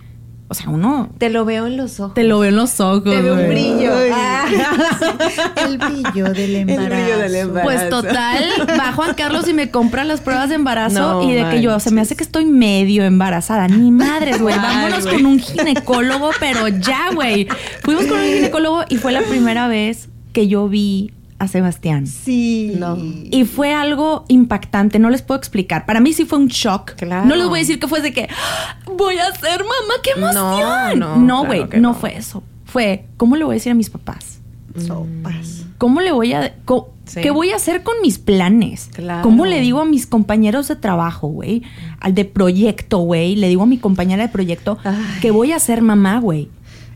O 0.51 0.55
sea, 0.55 0.71
uno 0.71 1.11
Te 1.19 1.29
lo 1.29 1.45
veo 1.45 1.67
en 1.67 1.77
los 1.77 2.01
ojos. 2.01 2.15
te 2.15 2.25
lo 2.25 2.39
veo 2.39 2.49
en 2.49 2.57
los 2.57 2.81
ojos. 2.81 3.05
Te 3.05 3.21
veo 3.21 3.35
un 3.35 3.49
brillo. 3.49 3.93
Ay. 3.95 4.11
Ah. 4.15 4.47
El 5.67 5.77
brillo 5.79 6.33
del 6.33 6.57
embarazo. 6.57 6.89
brillo 6.89 7.19
del 7.19 7.35
embarazo. 7.35 7.65
Pues 7.65 7.91
total, 7.91 8.45
va 8.81 8.93
Juan 8.93 9.15
Carlos 9.15 9.47
y 9.47 9.53
me 9.53 9.71
compra 9.71 10.05
las 10.05 10.21
pruebas 10.23 10.49
de 10.49 10.55
embarazo 10.55 11.23
No 11.23 11.23
y 11.31 11.35
de 11.35 11.49
que 11.51 11.61
yo, 11.61 11.79
se 11.81 11.91
me 11.91 12.01
hace 12.01 12.17
que 12.17 12.25
estoy 12.25 12.47
medio 12.47 13.05
embarazada. 13.05 13.69
Ni 13.69 13.91
madres, 13.91 14.41
güey. 14.41 14.57
Vámonos 14.57 15.07
con 15.07 15.27
un 15.27 15.39
ginecólogo, 15.39 16.31
pero 16.41 16.67
ya, 16.69 17.11
güey. 17.15 17.47
Fuimos 17.83 18.07
con 18.07 18.19
un 18.19 18.25
ginecólogo 18.25 18.85
y 18.89 18.97
fue 18.97 19.13
la 19.13 19.21
primera 19.23 19.69
vez 19.69 20.09
que 20.33 20.49
yo 20.49 20.67
vi 20.69 21.13
a 21.39 21.49
Sebastián. 21.49 22.07
Sí. 22.07 22.73
No. 22.79 22.97
Y 22.99 23.45
fue 23.45 23.73
algo 23.73 24.25
impactante, 24.29 24.99
no 24.99 25.09
les 25.11 25.23
puedo 25.23 25.39
explicar. 25.39 25.87
Para 25.87 26.01
mí 26.01 26.13
sí 26.13 26.25
fue 26.25 26.39
un 26.39 26.49
shock. 26.49 26.93
Claro. 26.97 27.27
No 27.27 27.37
les 27.37 27.47
voy 27.47 27.61
a 27.61 27.63
decir 27.63 27.79
que 27.79 27.87
fue 27.89 28.01
de 28.01 28.13
que 28.13 28.29
"Ah, 28.31 28.79
voy 28.97 29.17
a 29.19 29.33
ser 29.35 29.61
mamá, 29.61 29.95
qué 30.03 30.11
No, 30.21 30.31
emoción. 30.31 30.99
no, 30.99 31.17
No, 31.17 31.41
claro 31.41 31.47
güey, 31.47 31.69
que 31.71 31.77
no 31.79 31.91
no. 31.91 31.95
fue 31.95 32.17
eso. 32.17 32.43
Fue, 32.65 33.07
¿cómo 33.17 33.37
le 33.37 33.45
voy 33.45 33.55
a 33.55 33.55
decir 33.55 33.73
a 33.73 33.75
mis 33.75 33.89
papás? 33.91 34.41
Sopas. 34.77 35.65
¿Cómo 35.79 36.01
le 36.01 36.13
voy 36.13 36.33
a... 36.33 36.55
Sí. 37.07 37.21
¿Qué 37.23 37.31
voy 37.31 37.51
a 37.53 37.57
hacer 37.57 37.83
con 37.83 37.95
mis 38.03 38.19
planes? 38.19 38.91
Claro. 38.93 39.23
¿Cómo 39.23 39.47
le 39.47 39.61
digo 39.63 39.81
a 39.81 39.87
mis 39.87 40.07
compañeros 40.07 40.69
de 40.69 40.77
trabajo, 40.77 41.29
güey? 41.29 41.63
Al 42.01 42.15
de 42.15 42.27
proyecto, 42.27 42.99
güey. 42.99 43.35
Le 43.37 43.49
digo 43.49 43.63
a 43.63 43.67
mi 43.67 43.79
compañera 43.79 44.25
de 44.25 44.29
proyecto 44.29 44.77
Ay. 44.85 44.95
que 45.23 45.31
voy 45.31 45.53
a 45.53 45.59
ser 45.59 45.81
mamá, 45.81 46.19
güey. 46.21 46.51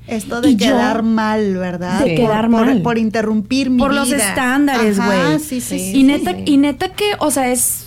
Esto 0.07 0.41
de 0.41 0.51
Y 0.51 0.57
yo- 0.57 0.67
quedar 0.67 1.03
mal, 1.03 1.57
¿verdad? 1.57 2.05
de 2.05 2.15
quedar 2.15 2.51
por, 2.51 2.67
mal. 2.67 2.83
Por 2.83 2.99
interrumpir 2.99 3.71
mi 3.71 3.79
Por 3.79 3.95
los 3.95 4.11
estándares, 4.13 4.97
güey. 4.99 5.39
Sí, 5.39 5.61
sí, 5.61 5.79
Sí. 5.79 5.93
sí. 5.93 5.99
y 6.01 6.03
neta, 6.03 6.33
sí. 6.33 6.43
y 6.47 6.57
neta 6.57 6.89
que, 6.93 7.13
o 7.19 7.31
sea, 7.31 7.51
es 7.51 7.87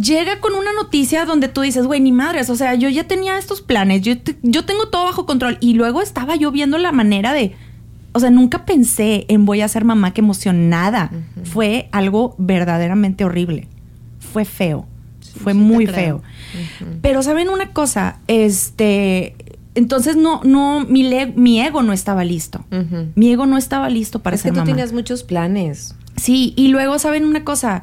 llega 0.00 0.40
con 0.40 0.54
una 0.54 0.72
noticia 0.72 1.26
donde 1.26 1.48
tú 1.48 1.60
dices, 1.60 1.86
güey, 1.86 2.00
ni 2.00 2.10
madres, 2.10 2.48
o 2.48 2.56
sea, 2.56 2.74
yo 2.74 2.88
ya 2.88 3.04
tenía 3.04 3.36
estos 3.36 3.60
planes, 3.60 4.00
yo, 4.00 4.18
te- 4.18 4.38
yo 4.42 4.64
tengo 4.64 4.88
todo 4.88 5.04
bajo 5.04 5.26
control 5.26 5.58
y 5.60 5.74
luego 5.74 6.00
estaba 6.00 6.36
yo 6.36 6.50
viendo 6.50 6.78
la 6.78 6.90
manera 6.92 7.32
de 7.34 7.54
o 8.16 8.20
sea, 8.20 8.30
nunca 8.30 8.64
pensé 8.64 9.24
en 9.28 9.44
voy 9.44 9.60
a 9.60 9.66
ser 9.66 9.84
mamá 9.84 10.14
que 10.14 10.20
emocionada. 10.20 11.10
Fue 11.42 11.88
algo 11.90 12.36
verdaderamente 12.38 13.24
horrible. 13.24 13.66
Fue 14.32 14.44
feo. 14.44 14.86
Fue 15.42 15.52
sí 15.52 15.58
muy 15.58 15.88
feo. 15.88 16.22
Pero 17.02 17.24
saben 17.24 17.48
una 17.48 17.70
cosa, 17.72 18.20
este, 18.28 19.34
entonces 19.74 20.16
no, 20.16 20.40
no, 20.44 20.80
mi, 20.88 21.02
le- 21.02 21.26
mi 21.34 21.60
ego 21.60 21.82
no 21.82 21.92
estaba 21.92 22.24
listo. 22.24 22.64
Mi 23.14 23.30
ego 23.32 23.46
no 23.46 23.56
estaba 23.58 23.88
listo 23.90 24.20
para 24.20 24.36
es 24.36 24.42
que 24.42 24.50
ser 24.50 24.58
tú 24.58 24.64
tenías 24.64 24.92
muchos 24.92 25.22
planes. 25.22 25.94
Sí, 26.16 26.52
y 26.56 26.68
luego, 26.68 26.98
¿saben 26.98 27.24
una 27.24 27.44
cosa? 27.44 27.82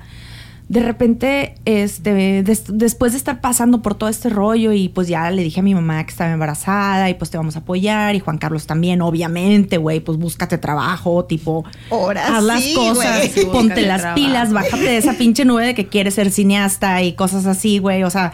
De 0.70 0.80
repente, 0.80 1.56
este, 1.66 2.44
des- 2.44 2.64
después 2.70 3.12
de 3.12 3.18
estar 3.18 3.42
pasando 3.42 3.82
por 3.82 3.96
todo 3.96 4.08
este 4.10 4.30
rollo 4.30 4.72
y 4.72 4.88
pues 4.88 5.10
ya 5.10 5.30
le 5.30 5.44
dije 5.44 5.60
a 5.60 5.64
mi 5.64 5.76
mamá 5.76 6.02
que 6.06 6.12
estaba 6.12 6.32
embarazada 6.32 7.10
y 7.10 7.16
pues 7.16 7.30
te 7.30 7.36
vamos 7.36 7.58
a 7.58 7.60
apoyar 7.60 8.16
y 8.16 8.20
Juan 8.22 8.38
Carlos 8.38 8.68
también, 8.68 9.02
obviamente, 9.02 9.76
güey, 9.76 10.00
pues 10.00 10.18
búscate 10.18 10.58
trabajo, 10.58 11.26
tipo, 11.26 11.66
Ahora 11.90 12.38
haz 12.38 12.44
las 12.46 12.64
sí, 12.64 12.74
cosas, 12.74 12.96
güey. 13.18 13.30
Sí, 13.30 13.42
ponte 13.52 13.82
las 13.82 14.00
trabajo. 14.00 14.16
pilas, 14.16 14.54
bájate 14.54 14.78
de 14.84 14.98
esa 14.98 15.14
pinche 15.16 15.44
nube 15.44 15.66
de 15.66 15.76
que 15.76 15.88
quieres 15.88 16.14
ser 16.14 16.32
cineasta 16.32 17.02
y 17.04 17.14
cosas 17.16 17.46
así, 17.48 17.80
güey, 17.80 18.04
o 18.04 18.10
sea, 18.10 18.32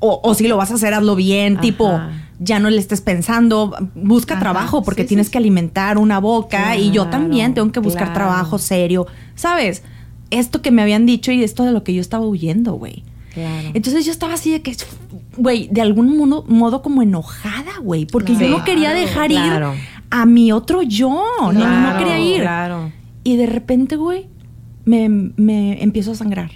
o, 0.00 0.20
o 0.24 0.34
si 0.34 0.48
lo 0.48 0.56
vas 0.56 0.72
a 0.72 0.74
hacer, 0.74 0.92
hazlo 0.92 1.14
bien, 1.14 1.52
Ajá. 1.54 1.62
tipo, 1.62 2.00
ya 2.38 2.58
no 2.58 2.70
le 2.70 2.78
estés 2.78 3.00
pensando, 3.00 3.74
busca 3.94 4.34
Ajá, 4.34 4.42
trabajo 4.42 4.82
porque 4.82 5.02
sí, 5.02 5.08
tienes 5.08 5.26
sí, 5.28 5.32
que 5.32 5.38
alimentar 5.38 5.98
una 5.98 6.18
boca 6.18 6.76
y 6.76 6.90
yo 6.90 7.06
también 7.06 7.54
tengo 7.54 7.72
que 7.72 7.80
buscar 7.80 8.08
claro. 8.08 8.14
trabajo 8.14 8.58
serio, 8.58 9.06
¿sabes? 9.34 9.82
Esto 10.30 10.60
que 10.62 10.70
me 10.70 10.82
habían 10.82 11.06
dicho 11.06 11.32
y 11.32 11.42
esto 11.42 11.64
de 11.64 11.72
lo 11.72 11.84
que 11.84 11.94
yo 11.94 12.00
estaba 12.00 12.26
huyendo, 12.26 12.74
güey. 12.74 13.04
Claro. 13.32 13.70
Entonces 13.74 14.04
yo 14.04 14.12
estaba 14.12 14.34
así 14.34 14.50
de 14.50 14.62
que, 14.62 14.76
güey, 15.36 15.68
de 15.70 15.82
algún 15.82 16.16
modo, 16.16 16.44
modo 16.48 16.82
como 16.82 17.02
enojada, 17.02 17.72
güey, 17.82 18.06
porque 18.06 18.34
yo 18.34 18.48
no 18.48 18.64
quería 18.64 18.92
dejar 18.92 19.30
ir 19.30 19.62
a 20.10 20.26
mi 20.26 20.52
otro 20.52 20.82
yo, 20.82 21.22
no, 21.40 21.98
quería 21.98 22.18
ir. 22.18 22.40
Claro. 22.42 22.92
Y 23.24 23.36
de 23.36 23.46
repente, 23.46 23.96
güey, 23.96 24.28
me, 24.84 25.08
me 25.08 25.82
empiezo 25.82 26.12
a 26.12 26.14
sangrar. 26.14 26.50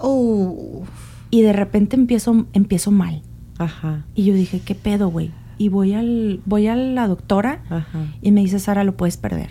Uh, 0.00 0.82
Y 1.30 1.42
de 1.42 1.52
repente 1.52 1.96
empiezo, 1.96 2.46
empiezo 2.52 2.90
mal. 2.90 3.22
Ajá. 3.64 4.04
Y 4.14 4.24
yo 4.24 4.34
dije, 4.34 4.60
¿qué 4.64 4.74
pedo, 4.74 5.08
güey? 5.08 5.30
Y 5.58 5.68
voy, 5.68 5.92
al, 5.94 6.40
voy 6.44 6.66
a 6.66 6.74
la 6.76 7.06
doctora 7.06 7.62
Ajá. 7.70 8.06
y 8.20 8.32
me 8.32 8.40
dice, 8.40 8.58
Sara, 8.58 8.84
lo 8.84 8.96
puedes 8.96 9.16
perder. 9.16 9.50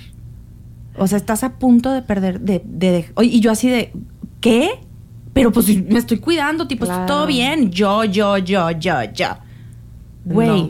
O 0.97 1.07
sea, 1.07 1.17
estás 1.17 1.43
a 1.43 1.53
punto 1.57 1.91
de 1.91 2.01
perder, 2.01 2.41
de, 2.41 2.61
de, 2.65 3.05
y 3.21 3.39
yo 3.39 3.51
así 3.51 3.69
de, 3.69 3.93
¿qué? 4.41 4.71
Pero 5.33 5.51
pues 5.53 5.67
me 5.89 5.97
estoy 5.99 6.17
cuidando, 6.17 6.67
tipo, 6.67 6.85
Claro. 6.85 7.05
todo 7.05 7.25
bien. 7.27 7.71
Yo, 7.71 8.03
yo, 8.03 8.37
yo, 8.37 8.71
yo, 8.71 8.95
yo. 9.13 9.27
Güey, 10.25 10.63
No. 10.63 10.69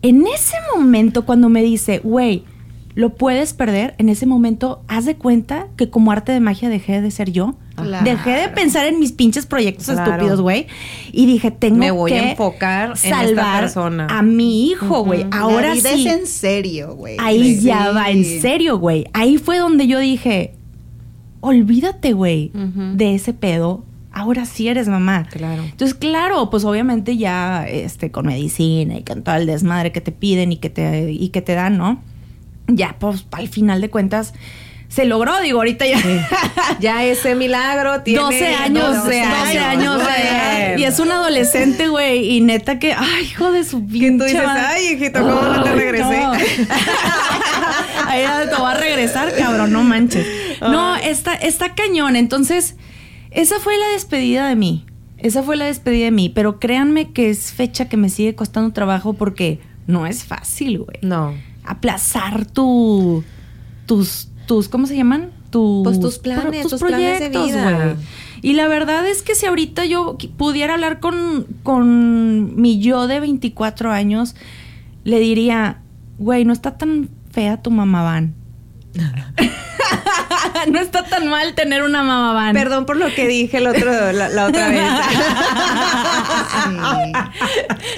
en 0.00 0.26
ese 0.26 0.56
momento 0.74 1.26
cuando 1.26 1.48
me 1.50 1.62
dice, 1.62 1.98
güey, 1.98 2.44
lo 2.94 3.14
puedes 3.14 3.52
perder, 3.52 3.94
en 3.98 4.08
ese 4.08 4.24
momento, 4.26 4.82
haz 4.88 5.04
de 5.04 5.16
cuenta 5.16 5.68
que 5.76 5.90
como 5.90 6.10
arte 6.12 6.32
de 6.32 6.40
magia 6.40 6.68
dejé 6.70 7.00
de 7.02 7.10
ser 7.10 7.30
yo. 7.32 7.54
Claro. 7.74 8.04
Dejé 8.04 8.30
de 8.32 8.48
pensar 8.48 8.86
en 8.86 8.98
mis 9.00 9.12
pinches 9.12 9.46
proyectos 9.46 9.86
Claro. 9.86 10.12
estúpidos, 10.12 10.40
güey. 10.40 10.66
Y 11.10 11.26
dije, 11.26 11.50
tengo 11.50 11.76
Me 11.78 11.90
voy 11.90 12.12
a 12.12 12.20
que 12.20 12.30
enfocar 12.30 12.86
en 12.88 12.92
esta 12.92 13.08
salvar 13.24 13.60
persona. 13.62 14.06
a 14.10 14.22
mi 14.22 14.66
hijo, 14.68 15.04
güey. 15.04 15.24
Ahora 15.30 15.68
la 15.68 15.74
vida 15.74 15.90
sí. 15.94 16.06
es 16.06 16.14
en 16.20 16.26
serio, 16.26 16.94
güey. 16.94 17.16
Ahí 17.18 17.56
Sí. 17.56 17.62
ya 17.62 17.90
va, 17.92 18.10
en 18.10 18.24
serio, 18.24 18.78
güey. 18.78 19.06
Ahí 19.12 19.38
fue 19.38 19.58
donde 19.58 19.86
yo 19.86 19.98
dije, 19.98 20.52
olvídate, 21.40 22.12
güey, 22.12 22.50
de 22.54 23.14
ese 23.14 23.32
pedo. 23.32 23.84
Ahora 24.14 24.44
sí 24.44 24.68
eres 24.68 24.88
mamá. 24.88 25.26
Claro. 25.30 25.62
Entonces, 25.62 25.94
claro, 25.94 26.50
pues 26.50 26.64
obviamente 26.64 27.16
ya 27.16 27.66
este, 27.66 28.10
con 28.10 28.26
medicina 28.26 28.98
y 28.98 29.02
con 29.02 29.22
todo 29.22 29.36
el 29.36 29.46
desmadre 29.46 29.90
que 29.90 30.02
te 30.02 30.12
piden 30.12 30.52
y 30.52 30.56
que 30.58 30.68
te, 30.68 31.10
y 31.10 31.30
que 31.30 31.40
te 31.40 31.54
dan, 31.54 31.78
¿no? 31.78 32.02
Ya, 32.68 32.96
pues 32.98 33.24
al 33.32 33.48
final 33.48 33.80
de 33.80 33.88
cuentas, 33.88 34.34
se 34.92 35.06
logró, 35.06 35.40
digo, 35.40 35.58
ahorita 35.58 35.86
ya. 35.86 35.98
Ya 36.80 37.04
ese 37.04 37.34
milagro 37.34 38.02
tiene 38.02 38.20
12 38.20 38.46
años, 38.54 38.96
12 39.04 39.20
años, 39.22 39.98
de- 39.98 40.74
y 40.78 40.84
es 40.84 40.98
un 40.98 41.10
adolescente, 41.10 41.88
güey, 41.88 42.28
y 42.36 42.40
neta 42.40 42.78
que, 42.78 42.92
ay, 42.92 43.24
hijo 43.24 43.52
de 43.52 43.64
su 43.64 43.86
Que 43.86 43.92
pinche 43.92 44.18
tú 44.18 44.24
dices, 44.24 44.42
ay, 44.46 44.86
hijito, 44.94 45.20
¿cómo 45.22 45.40
no 45.40 45.62
te 45.62 45.72
regresé? 45.72 46.20
no. 46.20 46.32
Ahí 48.06 48.24
te 48.48 48.60
va 48.60 48.72
a 48.72 48.74
regresar, 48.74 49.34
cabrón, 49.36 49.72
no 49.72 49.82
manches. 49.82 50.26
No, 50.60 50.96
está, 50.96 51.34
está 51.34 51.74
cañón. 51.74 52.16
Entonces, 52.16 52.76
esa 53.30 53.58
fue 53.60 53.78
la 53.78 53.88
despedida 53.88 54.46
de 54.48 54.56
mí. 54.56 54.84
Esa 55.18 55.42
fue 55.42 55.56
la 55.56 55.66
despedida 55.66 56.06
de 56.06 56.10
mí. 56.10 56.28
Pero 56.28 56.58
créanme 56.58 57.12
que 57.12 57.30
es 57.30 57.52
fecha 57.52 57.88
que 57.88 57.96
me 57.96 58.08
sigue 58.08 58.34
costando 58.34 58.72
trabajo 58.72 59.14
porque 59.14 59.60
no 59.86 60.06
es 60.06 60.24
fácil, 60.24 60.78
güey. 60.80 60.98
No. 61.02 61.34
Aplazar 61.64 62.44
tu. 62.46 63.24
tus. 63.86 64.28
Tus 64.46 64.68
¿Cómo 64.68 64.86
se 64.86 64.96
llaman? 64.96 65.30
Tus, 65.50 65.84
Pues 65.84 66.00
tus 66.00 66.18
planes, 66.18 66.66
tus 66.66 66.80
planes 66.80 67.20
de 67.20 67.28
vida. 67.28 67.72
güey. 67.72 67.96
Y 68.42 68.54
la 68.54 68.66
verdad 68.68 69.06
es 69.06 69.22
que 69.22 69.34
si 69.34 69.46
ahorita 69.46 69.84
yo 69.84 70.16
pudiera 70.36 70.74
hablar 70.74 70.98
con, 70.98 71.46
con 71.62 72.60
mi 72.60 72.80
yo 72.80 73.06
de 73.06 73.20
24 73.20 73.92
años, 73.92 74.34
le 75.04 75.20
diría, 75.20 75.78
güey, 76.18 76.44
no 76.44 76.52
está 76.52 76.76
tan 76.76 77.08
fea 77.30 77.62
tu 77.62 77.70
mamá 77.70 78.02
van. 78.02 78.34
no 80.70 80.80
está 80.80 81.04
tan 81.04 81.28
mal 81.28 81.54
tener 81.54 81.82
una 81.82 82.02
mamá 82.02 82.32
van. 82.32 82.54
Perdón 82.54 82.86
por 82.86 82.96
lo 82.96 83.12
que 83.14 83.26
dije 83.26 83.58
el 83.58 83.66
otro, 83.66 84.12
la, 84.12 84.28
la 84.28 84.46
otra 84.46 84.68
vez. 84.68 84.82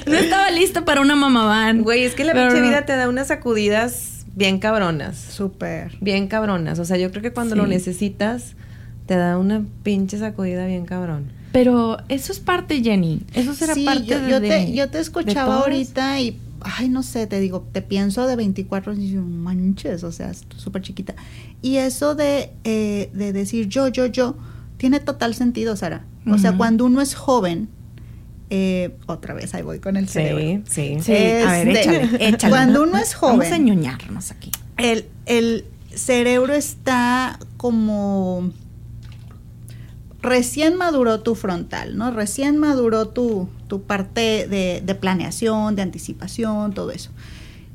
No 0.05 0.15
estaba 0.15 0.51
lista 0.51 0.85
para 0.85 1.01
una 1.01 1.15
mamá 1.15 1.45
van. 1.45 1.81
Güey, 1.83 2.03
es 2.03 2.13
que 2.15 2.23
la 2.23 2.33
pinche 2.33 2.61
vida 2.61 2.85
te 2.85 2.95
da 2.95 3.09
unas 3.09 3.27
sacudidas 3.27 4.14
bien 4.35 4.59
cabronas. 4.59 5.17
Súper. 5.17 5.97
Bien 6.01 6.27
cabronas. 6.27 6.79
O 6.79 6.85
sea, 6.85 6.97
yo 6.97 7.09
creo 7.11 7.21
que 7.23 7.31
cuando 7.33 7.55
Sí. 7.55 7.61
lo 7.61 7.67
necesitas, 7.67 8.55
te 9.05 9.15
da 9.15 9.37
una 9.37 9.63
pinche 9.83 10.17
sacudida 10.17 10.65
bien 10.65 10.85
cabrón. 10.85 11.25
Pero 11.51 11.97
eso 12.09 12.31
es 12.33 12.39
parte, 12.39 12.81
Jenny. 12.83 13.21
Eso 13.33 13.53
será 13.53 13.73
Sí, 13.73 13.85
parte 13.85 14.05
yo, 14.05 14.19
de, 14.21 14.29
yo 14.29 14.39
de- 14.41 14.49
te, 14.49 14.73
yo 14.73 14.89
te 14.89 14.99
escuchaba 14.99 15.45
todas. 15.45 15.61
ahorita 15.61 16.19
y, 16.19 16.37
ay, 16.61 16.89
no 16.89 17.01
sé, 17.01 17.27
te 17.27 17.39
digo, 17.39 17.65
te 17.71 17.81
pienso 17.81 18.27
de 18.27 18.35
24 18.35 18.91
años 18.91 19.09
y 19.11 19.15
manches, 19.15 20.03
o 20.03 20.11
sea, 20.11 20.31
súper 20.57 20.81
chiquita. 20.81 21.15
Y 21.61 21.77
eso 21.77 22.13
de, 22.15 22.51
eh, 22.65 23.09
de 23.13 23.31
decir 23.31 23.67
yo, 23.69 23.87
yo, 23.87 24.05
yo, 24.07 24.35
tiene 24.77 24.99
total 24.99 25.33
sentido, 25.33 25.75
Sara. 25.77 26.05
O 26.27 26.37
sea, 26.39 26.57
cuando 26.57 26.85
uno 26.85 27.01
es 27.01 27.13
joven, 27.15 27.69
eh, 28.49 28.95
otra 29.07 29.33
vez 29.33 29.53
ahí 29.55 29.61
voy 29.63 29.79
con 29.79 29.97
el 29.97 30.07
cerebro. 30.07 30.63
Sí, 30.69 30.97
sí. 30.97 30.97
Sí, 31.01 31.11
a 31.13 31.51
ver, 31.51 31.69
échale, 31.69 32.09
échale. 32.29 32.51
Cuando 32.51 32.83
uno 32.83 32.97
es 32.97 33.13
joven, 33.15 33.39
Vamos 33.39 33.53
a 33.53 33.57
ñoñarnos 33.57 34.31
aquí. 34.31 34.51
el, 34.77 35.05
el 35.25 35.65
cerebro 35.93 36.53
está 36.53 37.39
como 37.57 38.51
recién 40.21 40.75
maduró 40.75 41.21
tu 41.21 41.35
frontal, 41.35 41.97
¿no? 41.97 42.11
Recién 42.11 42.57
maduró 42.57 43.07
tu, 43.09 43.47
tu 43.67 43.83
parte 43.83 44.47
de, 44.47 44.81
de 44.83 44.95
planeación, 44.95 45.75
de 45.75 45.83
anticipación, 45.83 46.73
todo 46.73 46.91
eso. 46.91 47.11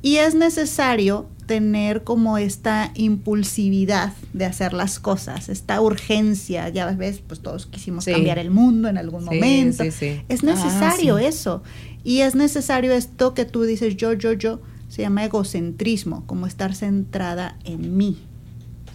Y 0.03 0.17
es 0.17 0.35
necesario 0.35 1.29
tener 1.51 2.05
como 2.05 2.39
esta 2.39 2.93
impulsividad 2.95 4.13
de 4.33 4.45
hacer 4.45 4.73
las 4.73 5.01
cosas, 5.01 5.49
esta 5.49 5.81
urgencia, 5.81 6.69
ya 6.69 6.87
ves, 6.93 7.21
pues 7.27 7.41
todos 7.41 7.67
quisimos 7.67 8.05
Sí. 8.05 8.13
cambiar 8.13 8.39
el 8.39 8.53
mundo 8.53 8.87
en 8.89 8.97
algún 8.97 9.23
Sí, 9.23 9.35
momento. 9.35 9.83
sí, 9.83 9.91
sí. 9.91 10.21
Es 10.29 10.45
necesario 10.45 11.17
Ah, 11.17 11.21
sí. 11.21 11.27
eso. 11.27 11.63
Y 12.05 12.21
es 12.21 12.37
necesario 12.37 12.93
esto 12.93 13.35
que 13.35 13.45
tú 13.47 13.65
dices 13.65 13.97
yo, 13.97 14.13
yo, 14.13 14.33
yo, 14.33 14.61
se 14.89 15.03
llama 15.03 15.25
egocentrismo, 15.25 16.23
como 16.27 16.47
estar 16.47 16.73
centrada 16.73 17.57
en 17.65 17.97
mí. 17.97 18.17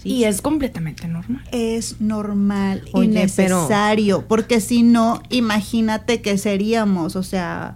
Y 0.05 0.23
es 0.23 0.41
completamente 0.41 1.09
normal. 1.09 1.43
es 1.51 1.99
normal 1.99 2.83
y 2.93 2.97
Oye, 2.97 3.27
pero- 3.35 3.57
necesario, 3.63 4.25
porque 4.29 4.61
si 4.61 4.81
no, 4.83 5.21
imagínate 5.29 6.21
que 6.21 6.37
seríamos, 6.37 7.17
o 7.17 7.23
sea, 7.23 7.75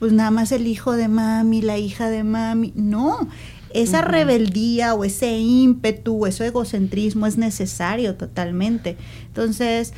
pues 0.00 0.12
nada 0.12 0.30
más 0.30 0.52
el 0.52 0.66
hijo 0.66 0.92
de 0.92 1.08
mami, 1.08 1.62
la 1.62 1.78
hija 1.78 2.10
de 2.10 2.22
mami, 2.24 2.72
no. 2.76 3.28
Esa 3.82 4.02
rebeldía 4.02 4.94
o 4.94 5.04
ese 5.04 5.38
ímpetu 5.38 6.24
o 6.24 6.26
ese 6.26 6.46
egocentrismo 6.46 7.26
es 7.26 7.36
necesario 7.38 8.14
totalmente. 8.16 8.96
Entonces, 9.28 9.92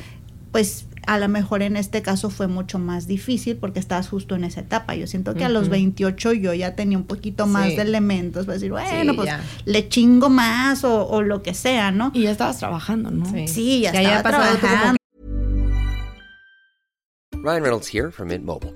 pues 0.51 0.85
a 1.07 1.17
lo 1.17 1.27
mejor 1.29 1.61
en 1.63 1.75
este 1.77 2.01
caso 2.01 2.29
fue 2.29 2.47
mucho 2.47 2.77
más 2.77 3.07
difícil 3.07 3.55
porque 3.55 3.79
estabas 3.79 4.09
justo 4.09 4.35
en 4.35 4.43
esa 4.43 4.59
etapa. 4.61 4.95
Yo 4.95 5.07
siento 5.07 5.33
que 5.33 5.43
a 5.45 5.49
los 5.49 5.63
Ujú. 5.63 5.71
28 5.71 6.33
yo 6.33 6.53
ya 6.53 6.75
tenía 6.75 6.97
un 6.97 7.05
poquito 7.05 7.47
más 7.47 7.69
Sí. 7.69 7.75
de 7.77 7.81
elementos 7.83 8.45
para 8.45 8.55
decir, 8.55 8.71
bueno, 8.71 9.11
Sí, 9.13 9.15
pues 9.15 9.27
ya. 9.27 9.41
le 9.65 9.87
chingo 9.89 10.29
más 10.29 10.83
o, 10.83 11.07
o 11.07 11.21
lo 11.21 11.41
que 11.41 11.53
sea, 11.53 11.91
¿no? 11.91 12.11
Y 12.13 12.23
ya 12.23 12.31
estabas 12.31 12.59
trabajando, 12.59 13.09
¿no? 13.11 13.25
Sí. 13.31 13.47
Sí, 13.47 13.79
ya 13.81 13.89
estaba 13.91 14.21
como 14.21 14.57
trabajando. 14.59 14.97
Ryan 17.41 17.63
Reynolds 17.63 17.87
here 17.87 18.11
from 18.11 18.27
Mint 18.27 18.43
Mobile. 18.43 18.75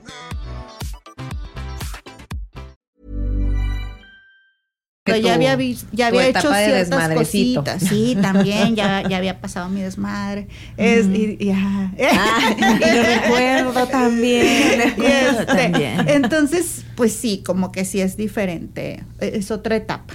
Pero 5.13 5.17
ya 5.27 5.35
tu- 5.37 5.47
había, 5.47 5.75
ya 5.91 6.07
había 6.07 6.27
hecho 6.27 6.49
de 6.49 6.65
ciertas 6.65 6.89
desmadrecito. 6.89 7.63
cositas. 7.63 7.83
Sí, 7.89 8.17
también, 8.21 8.75
ya, 8.75 9.03
ya 9.09 9.17
había 9.17 9.39
pasado 9.41 9.69
mi 9.69 9.81
desmadre. 9.81 10.47
Es, 10.77 11.05
y, 11.07 11.37
y. 11.39 11.51
Ah, 11.51 11.91
y 12.57 12.95
lo 12.95 13.03
recuerdo 13.03 13.87
también. 13.87 14.93
Y 14.97 15.05
este, 15.05 15.45
también. 15.45 16.07
Entonces, 16.07 16.83
pues 16.95 17.13
sí, 17.13 17.43
como 17.45 17.71
que 17.71 17.85
sí 17.85 18.01
es 18.01 18.17
diferente. 18.17 19.03
e, 19.19 19.31
Es 19.35 19.51
otra 19.51 19.75
etapa. 19.75 20.13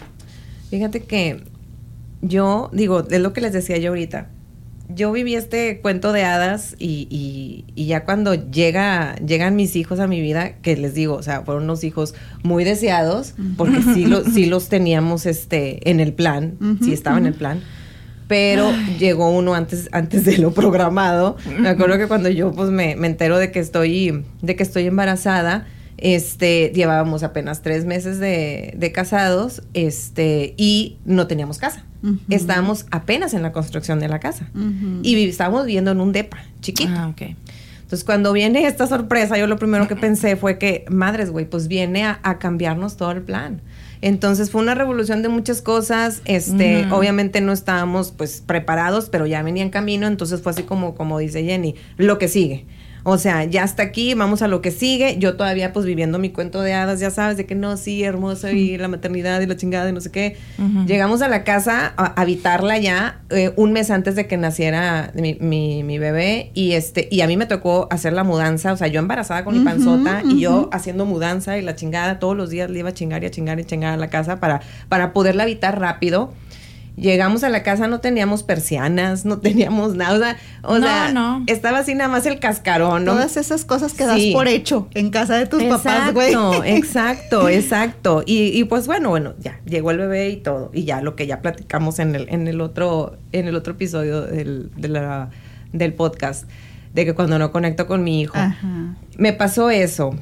Fíjate 0.70 1.00
que 1.04 1.44
yo, 2.22 2.70
digo, 2.72 3.06
es 3.08 3.20
lo 3.20 3.32
que 3.32 3.40
les 3.40 3.52
decía 3.52 3.76
yo 3.78 3.90
ahorita. 3.90 4.30
Yo 4.88 5.10
viví 5.12 5.34
este 5.34 5.80
cuento 5.80 6.12
de 6.12 6.24
hadas 6.24 6.76
y, 6.78 7.06
y- 7.10 7.64
y 7.74 7.86
ya 7.86 8.04
cuando 8.04 8.34
llega, 8.34 9.16
llegan 9.16 9.56
mis 9.56 9.74
hijos 9.76 9.98
a 10.00 10.06
mi 10.06 10.20
vida, 10.20 10.54
que 10.62 10.76
les 10.76 10.94
digo, 10.94 11.14
o 11.14 11.22
sea, 11.22 11.42
fueron 11.42 11.64
unos 11.64 11.82
hijos 11.84 12.14
muy 12.42 12.64
deseados, 12.64 13.34
porque 13.56 13.82
sí, 13.82 14.06
lo- 14.06 14.24
sí 14.24 14.46
los 14.46 14.68
teníamos 14.68 15.26
este, 15.26 15.90
en 15.90 16.00
el 16.00 16.12
plan, 16.12 16.56
sí 16.82 16.92
estaba 16.92 17.18
en 17.18 17.26
el 17.26 17.34
plan. 17.34 17.60
Pero 18.28 18.72
llegó 18.98 19.30
uno 19.30 19.54
antes, 19.54 19.88
antes 19.92 20.24
de 20.24 20.38
lo 20.38 20.52
programado. 20.52 21.36
Me 21.60 21.68
acuerdo 21.68 21.96
que 21.96 22.08
cuando 22.08 22.28
yo 22.28 22.50
pues 22.50 22.70
me, 22.70 22.96
me 22.96 23.06
entero 23.06 23.38
de 23.38 23.52
que 23.52 23.60
estoy, 23.60 24.24
de 24.42 24.56
que 24.56 24.62
estoy 24.64 24.86
embarazada, 24.86 25.66
este, 25.98 26.72
llevábamos 26.74 27.22
apenas 27.22 27.62
tres 27.62 27.84
meses 27.84 28.18
de, 28.18 28.74
de 28.76 28.92
casados, 28.92 29.62
este, 29.74 30.54
y 30.56 30.98
no 31.04 31.26
teníamos 31.26 31.58
casa. 31.58 31.84
Ujú. 32.02 32.18
Estábamos 32.30 32.86
apenas 32.90 33.34
en 33.34 33.42
la 33.42 33.52
construcción 33.52 34.00
de 34.00 34.08
la 34.08 34.20
casa. 34.20 34.48
Y 35.02 35.28
estábamos 35.28 35.66
viviendo 35.66 35.90
en 35.90 36.00
un 36.00 36.12
depa 36.12 36.38
chiquito. 36.60 36.92
Ah, 36.94 37.08
ok. 37.08 37.34
Entonces, 37.86 38.04
cuando 38.04 38.32
viene 38.32 38.66
esta 38.66 38.86
sorpresa, 38.88 39.38
yo 39.38 39.46
lo 39.46 39.58
primero 39.58 39.86
que 39.88 39.96
pensé 39.96 40.36
fue 40.36 40.58
que, 40.58 40.84
madres, 40.88 41.30
güey, 41.30 41.48
pues 41.48 41.68
viene 41.68 42.04
a, 42.04 42.18
a 42.22 42.38
cambiarnos 42.38 42.96
todo 42.96 43.12
el 43.12 43.22
plan. 43.22 43.60
Entonces, 44.02 44.50
fue 44.50 44.60
una 44.60 44.74
revolución 44.74 45.22
de 45.22 45.28
muchas 45.28 45.62
cosas. 45.62 46.20
Este, 46.26 46.86
obviamente 46.90 47.40
no 47.40 47.52
estábamos, 47.52 48.12
pues, 48.12 48.42
preparados, 48.44 49.08
pero 49.08 49.26
ya 49.26 49.42
venía 49.42 49.62
en 49.62 49.70
camino. 49.70 50.06
Entonces, 50.06 50.42
fue 50.42 50.52
así 50.52 50.64
como, 50.64 50.94
como 50.94 51.18
dice 51.18 51.44
Jenny, 51.44 51.74
lo 51.96 52.18
que 52.18 52.28
sigue. 52.28 52.66
O 53.08 53.18
sea, 53.18 53.44
ya 53.44 53.62
hasta 53.62 53.84
aquí, 53.84 54.14
vamos 54.14 54.42
a 54.42 54.48
lo 54.48 54.60
que 54.60 54.72
sigue. 54.72 55.16
Yo 55.18 55.36
todavía, 55.36 55.72
pues, 55.72 55.86
viviendo 55.86 56.18
mi 56.18 56.30
cuento 56.30 56.60
de 56.60 56.72
hadas, 56.74 56.98
ya 56.98 57.10
sabes, 57.10 57.36
de 57.36 57.46
que 57.46 57.54
no, 57.54 57.76
sí, 57.76 58.02
hermoso, 58.02 58.50
y 58.50 58.76
la 58.78 58.88
maternidad 58.88 59.40
y 59.40 59.46
la 59.46 59.56
chingada 59.56 59.88
y 59.88 59.92
no 59.92 60.00
sé 60.00 60.10
qué. 60.10 60.36
Llegamos 60.86 61.22
a 61.22 61.28
la 61.28 61.44
casa 61.44 61.94
a 61.96 62.20
habitarla 62.20 62.78
ya 62.78 63.20
eh, 63.30 63.52
un 63.56 63.72
mes 63.72 63.90
antes 63.90 64.16
de 64.16 64.26
que 64.26 64.36
naciera 64.36 65.12
mi, 65.14 65.34
mi- 65.40 65.84
mi 65.84 65.98
bebé 65.98 66.50
y 66.54 66.72
este 66.72 67.06
y 67.10 67.20
a 67.20 67.26
mí 67.28 67.36
me 67.36 67.46
tocó 67.46 67.86
hacer 67.90 68.12
la 68.12 68.24
mudanza, 68.24 68.72
o 68.72 68.76
sea, 68.76 68.88
yo 68.88 68.98
embarazada 68.98 69.44
con 69.44 69.56
mi 69.56 69.64
panzota 69.64 70.22
y 70.28 70.40
yo 70.40 70.68
haciendo 70.72 71.06
mudanza 71.06 71.56
y 71.58 71.62
la 71.62 71.76
chingada 71.76 72.18
todos 72.18 72.36
los 72.36 72.50
días 72.50 72.70
le 72.70 72.80
iba 72.80 72.88
a 72.88 72.92
chingar 72.94 73.22
y 73.22 73.26
a 73.26 73.30
chingar 73.30 73.58
y 73.58 73.62
a 73.62 73.66
chingar 73.66 73.92
a 73.94 73.96
la 73.96 74.08
casa 74.10 74.40
para 74.40 74.60
para 74.88 75.12
poderla 75.12 75.44
habitar 75.44 75.78
rápido. 75.78 76.32
Llegamos 76.96 77.44
a 77.44 77.50
la 77.50 77.62
casa, 77.62 77.88
no 77.88 78.00
teníamos 78.00 78.42
persianas, 78.42 79.26
no 79.26 79.38
teníamos 79.38 79.94
nada, 79.96 80.14
o 80.16 80.18
sea, 80.18 80.36
o 80.62 80.78
No, 80.78 80.86
sea, 80.86 81.12
no. 81.12 81.44
estaba 81.46 81.80
así 81.80 81.94
nada 81.94 82.08
más 82.08 82.24
el 82.24 82.38
cascarón, 82.40 83.04
¿no? 83.04 83.12
Todas 83.12 83.36
esas 83.36 83.66
cosas 83.66 83.92
que 83.92 84.06
das 84.06 84.18
Sí. 84.18 84.32
por 84.32 84.48
hecho 84.48 84.88
en 84.94 85.10
casa 85.10 85.36
de 85.36 85.44
tus 85.46 85.62
papás, 85.64 86.14
güey. 86.14 86.28
Exacto, 86.30 86.64
exacto, 86.64 87.48
exacto. 87.50 88.22
Y, 88.24 88.58
y 88.58 88.64
pues 88.64 88.86
bueno, 88.86 89.10
bueno, 89.10 89.34
ya 89.38 89.60
llegó 89.66 89.90
el 89.90 89.98
bebé 89.98 90.30
y 90.30 90.36
todo. 90.36 90.70
Y 90.72 90.84
ya 90.84 91.02
lo 91.02 91.16
que 91.16 91.26
ya 91.26 91.42
platicamos 91.42 91.98
en 91.98 92.14
el, 92.14 92.28
en 92.30 92.48
el 92.48 92.62
otro, 92.62 93.18
en 93.32 93.46
el 93.46 93.56
otro 93.56 93.74
episodio 93.74 94.22
del, 94.22 94.70
de 94.76 94.88
la- 94.88 95.28
del 95.74 95.92
podcast, 95.92 96.48
de 96.94 97.04
que 97.04 97.12
cuando 97.14 97.38
no 97.38 97.52
conecto 97.52 97.86
con 97.86 98.04
mi 98.04 98.22
hijo, 98.22 98.38
Ajá. 98.38 98.96
me 99.18 99.34
pasó 99.34 99.68
eso. 99.68 100.14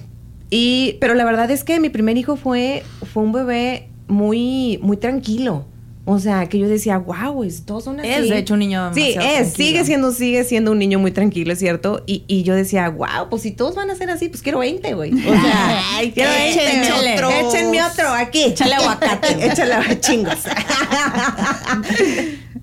Y, 0.50 0.96
pero 1.00 1.14
la 1.14 1.24
verdad 1.24 1.48
es 1.52 1.62
que 1.62 1.78
mi 1.78 1.88
primer 1.88 2.16
hijo 2.16 2.34
fue, 2.34 2.82
fue 3.12 3.22
un 3.22 3.30
bebé 3.32 3.88
muy, 4.08 4.80
muy 4.82 4.96
tranquilo. 4.96 5.66
O 6.06 6.18
sea, 6.18 6.46
que 6.50 6.58
yo 6.58 6.68
decía, 6.68 6.98
wow, 6.98 7.46
todos 7.64 7.84
son 7.84 7.98
así. 8.00 8.08
Es, 8.10 8.28
de 8.28 8.36
hecho, 8.38 8.54
un 8.54 8.60
niño 8.60 8.92
Sí, 8.92 9.08
es, 9.08 9.14
tranquilo. 9.14 9.50
sigue 9.56 9.84
siendo, 9.84 10.12
sigue 10.12 10.44
siendo 10.44 10.72
un 10.72 10.78
niño 10.78 10.98
muy 10.98 11.12
tranquilo, 11.12 11.52
es 11.54 11.58
cierto. 11.58 12.02
Y, 12.06 12.24
y 12.26 12.42
yo 12.42 12.54
decía, 12.54 12.90
wow, 12.90 13.28
pues 13.30 13.40
si 13.42 13.52
todos 13.52 13.74
van 13.74 13.88
a 13.90 13.94
ser 13.94 14.10
así, 14.10 14.28
pues 14.28 14.42
quiero 14.42 14.58
20, 14.58 14.92
güey. 14.94 15.12
O 15.14 15.16
sea, 15.16 15.82
Ay, 15.96 16.12
quiero 16.12 16.30
échenme 16.30 16.90
20. 16.90 17.22
otro. 17.22 17.30
Échenme 17.48 17.82
otro 17.82 18.08
aquí. 18.10 18.42
Échale 18.44 18.74
aguacate. 18.76 19.46
Échale 19.46 20.00
chingos. 20.00 20.38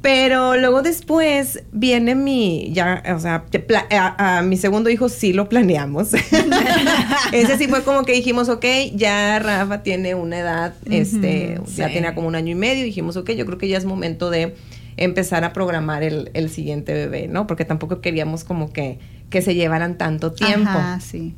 Pero 0.01 0.57
luego 0.57 0.81
después 0.81 1.63
viene 1.71 2.15
mi, 2.15 2.71
ya, 2.73 3.03
o 3.15 3.19
sea, 3.19 3.45
a, 3.91 4.37
a 4.37 4.41
mi 4.41 4.57
segundo 4.57 4.89
hijo 4.89 5.09
sí 5.09 5.31
lo 5.31 5.47
planeamos. 5.47 6.13
Ese 7.31 7.57
sí 7.59 7.67
fue 7.67 7.83
como 7.83 8.03
que 8.03 8.13
dijimos, 8.13 8.49
ok, 8.49 8.65
ya 8.95 9.37
Rafa 9.37 9.83
tiene 9.83 10.15
una 10.15 10.39
edad, 10.39 10.73
este, 10.89 11.61
ya 11.75 11.93
tenía 11.93 12.15
como 12.15 12.27
un 12.27 12.35
año 12.35 12.51
y 12.51 12.55
medio, 12.55 12.83
dijimos, 12.83 13.15
ok, 13.15 13.31
yo 13.31 13.45
creo 13.45 13.59
que 13.59 13.67
ya 13.67 13.77
es 13.77 13.85
momento 13.85 14.31
de 14.31 14.55
empezar 14.97 15.43
a 15.43 15.53
programar 15.53 16.01
el, 16.01 16.31
el 16.33 16.49
siguiente 16.49 16.93
bebé, 16.93 17.27
¿no? 17.27 17.45
Porque 17.45 17.63
tampoco 17.63 18.01
queríamos 18.01 18.43
como 18.43 18.73
que, 18.73 18.97
que 19.29 19.43
se 19.43 19.53
llevaran 19.53 19.99
tanto 19.99 20.31
tiempo. 20.31 20.69
Ajá, 20.69 20.99
sí. 20.99 21.35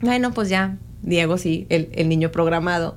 Bueno, 0.00 0.32
pues 0.32 0.48
ya, 0.48 0.78
Diego 1.02 1.36
sí, 1.36 1.66
el, 1.68 1.90
el 1.92 2.08
niño 2.08 2.32
programado. 2.32 2.96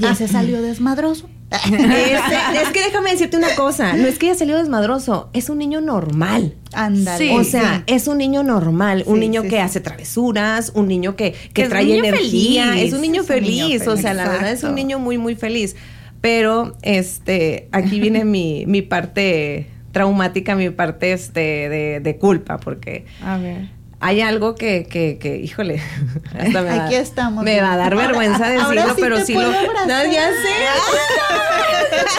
Y 0.00 0.06
ese 0.06 0.26
salió 0.26 0.60
desmadroso. 0.62 1.28
Ese- 1.50 2.62
es 2.62 2.68
que 2.72 2.82
déjame 2.84 3.10
decirte 3.12 3.36
una 3.36 3.54
cosa, 3.54 3.96
no 3.96 4.06
es 4.06 4.18
que 4.18 4.26
haya 4.26 4.38
salido 4.38 4.58
desmadroso, 4.58 5.30
es 5.32 5.48
un 5.48 5.58
niño 5.58 5.80
normal. 5.80 6.54
Ándale. 6.74 7.18
Sí, 7.28 7.30
o 7.34 7.42
sea, 7.44 7.78
sí. 7.86 7.94
es 7.94 8.06
un 8.06 8.18
niño 8.18 8.42
normal, 8.42 9.02
un 9.06 9.14
Sí, 9.14 9.20
niño 9.20 9.42
sí, 9.42 9.48
que 9.48 9.56
sí. 9.56 9.60
hace 9.62 9.80
travesuras, 9.80 10.72
un 10.74 10.88
niño 10.88 11.16
que, 11.16 11.32
que 11.54 11.62
es 11.62 11.68
trae 11.70 11.84
niño 11.86 12.04
energía, 12.04 12.72
feliz, 12.72 12.84
es 12.84 12.92
un 12.92 13.00
niño 13.00 13.22
es 13.22 13.30
un 13.30 13.36
niño 13.42 13.54
feliz, 13.64 13.80
o 13.82 13.90
feliz, 13.92 14.02
sea, 14.02 14.14
la 14.14 14.28
verdad 14.28 14.50
es 14.52 14.62
un 14.62 14.74
niño 14.74 14.98
muy, 14.98 15.16
muy 15.18 15.34
feliz. 15.36 15.74
Pero, 16.20 16.76
este, 16.82 17.68
aquí 17.72 18.00
viene 18.00 18.24
mi, 18.24 18.64
mi 18.66 18.82
parte 18.82 19.68
traumática, 19.92 20.54
mi 20.56 20.68
parte, 20.70 21.12
este, 21.12 21.68
de, 21.68 22.00
de 22.00 22.16
culpa, 22.18 22.58
porque 22.58 23.06
A 23.22 23.38
ver. 23.38 23.70
Hay 24.00 24.20
algo 24.20 24.54
que, 24.54 24.84
que, 24.86 25.18
que 25.20 25.36
híjole, 25.38 25.80
hasta 26.38 26.62
me 26.62 26.70
Aquí 26.70 26.94
va- 26.94 27.00
estamos. 27.00 27.44
Me 27.44 27.60
va 27.60 27.72
a 27.72 27.76
dar 27.76 27.92
Ahora- 27.94 28.06
vergüenza 28.06 28.46
ahora 28.62 28.86
decirlo, 28.86 28.94
sí 28.94 29.00
pero 29.00 29.20
sí 29.26 29.34
lo. 29.34 29.40
abrazar. 29.40 29.86
No, 29.86 30.12
ya 30.12 30.28
sé. 30.30 31.68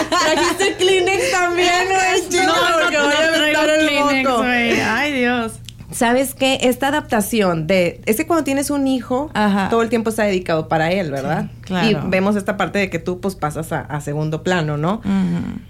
Trajiste 0.08 0.74
Kleenex 0.76 1.30
también, 1.32 1.70
güey. 1.88 2.28
chico, 2.28 2.52
porque 2.82 2.96
voy 2.98 3.12
a 3.12 3.28
aventar 3.28 3.68
el 3.70 4.24
moco. 4.24 4.42
Ay, 4.42 5.12
Dios. 5.12 5.52
¿Sabes 5.90 6.34
qué? 6.36 6.58
Esta 6.62 6.86
adaptación 6.88 7.66
de... 7.66 8.00
Es 8.06 8.16
que 8.16 8.24
cuando 8.26 8.44
tienes 8.44 8.70
un 8.70 8.86
hijo, 8.86 9.28
Ajá. 9.34 9.68
todo 9.70 9.82
el 9.82 9.88
tiempo 9.88 10.10
está 10.10 10.22
dedicado 10.22 10.68
para 10.68 10.92
él, 10.92 11.10
¿verdad? 11.10 11.46
Sí, 11.52 11.60
claro. 11.62 11.88
Y 11.88 11.96
vemos 12.08 12.36
esta 12.36 12.56
parte 12.56 12.78
de 12.78 12.88
que 12.90 13.00
tú 13.00 13.20
pues 13.20 13.34
pasas 13.34 13.72
a, 13.72 13.80
a 13.80 14.00
segundo 14.00 14.44
plano, 14.44 14.76
¿no? 14.76 15.02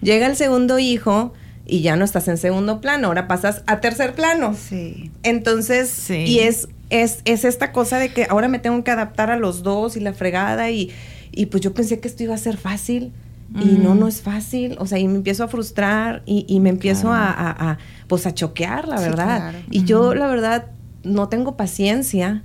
Llega 0.03 0.27
el 0.27 0.37
segundo 0.37 0.79
hijo 0.79 1.33
y 1.71 1.83
ya 1.83 1.97
no 1.97 2.05
estás 2.05 2.29
en 2.29 2.37
segundo 2.37 2.81
plano, 2.81 3.07
ahora 3.09 3.29
pasas 3.29 3.63
a 3.67 3.81
tercer 3.81 4.15
plano. 4.15 4.55
Sí. 4.55 5.11
Entonces, 5.23 5.89
Sí. 5.89 6.15
y 6.27 6.41
es, 6.41 6.69
es, 6.91 7.21
es 7.25 7.45
esta 7.45 7.73
cosa 7.73 7.99
de 7.99 8.13
que 8.13 8.27
ahora 8.29 8.49
me 8.49 8.59
tengo 8.59 8.83
que 8.85 8.91
adaptar 8.91 9.31
a 9.31 9.37
los 9.37 9.63
dos 9.63 9.97
y 9.97 10.01
la 10.01 10.13
fregada 10.13 10.71
y, 10.71 10.91
y 11.33 11.47
pues 11.47 11.63
yo 11.63 11.73
pensé 11.73 12.01
que 12.01 12.09
esto 12.09 12.23
iba 12.25 12.35
a 12.35 12.39
ser 12.39 12.57
fácil 12.57 13.13
y 13.61 13.65
no, 13.83 13.97
no 13.97 14.07
es 14.07 14.23
fácil, 14.23 14.77
o 14.79 14.87
sea, 14.87 14.99
y 15.01 15.09
me 15.09 15.17
empiezo 15.17 15.43
a 15.43 15.49
frustrar 15.49 16.23
y, 16.25 16.45
y 16.49 16.61
me 16.61 16.71
empiezo 16.71 17.11
a, 17.13 17.29
a- 17.31 17.71
a, 17.73 17.79
pues 18.07 18.25
a 18.27 18.33
choquear, 18.33 18.87
la 18.87 18.99
Sí, 18.99 19.05
verdad. 19.05 19.39
claro. 19.51 19.59
Y 19.73 19.83
yo, 19.83 20.15
la 20.15 20.29
verdad, 20.29 20.67
no 21.03 21.29
tengo 21.29 21.57
paciencia, 21.57 22.45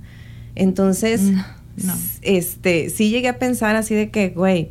entonces, 0.56 1.22
no. 1.76 1.94
este, 2.22 2.90
sí 2.90 3.10
llegué 3.10 3.28
a 3.28 3.38
pensar 3.38 3.76
así 3.76 3.94
de 3.94 4.10
que, 4.10 4.30
güey, 4.30 4.70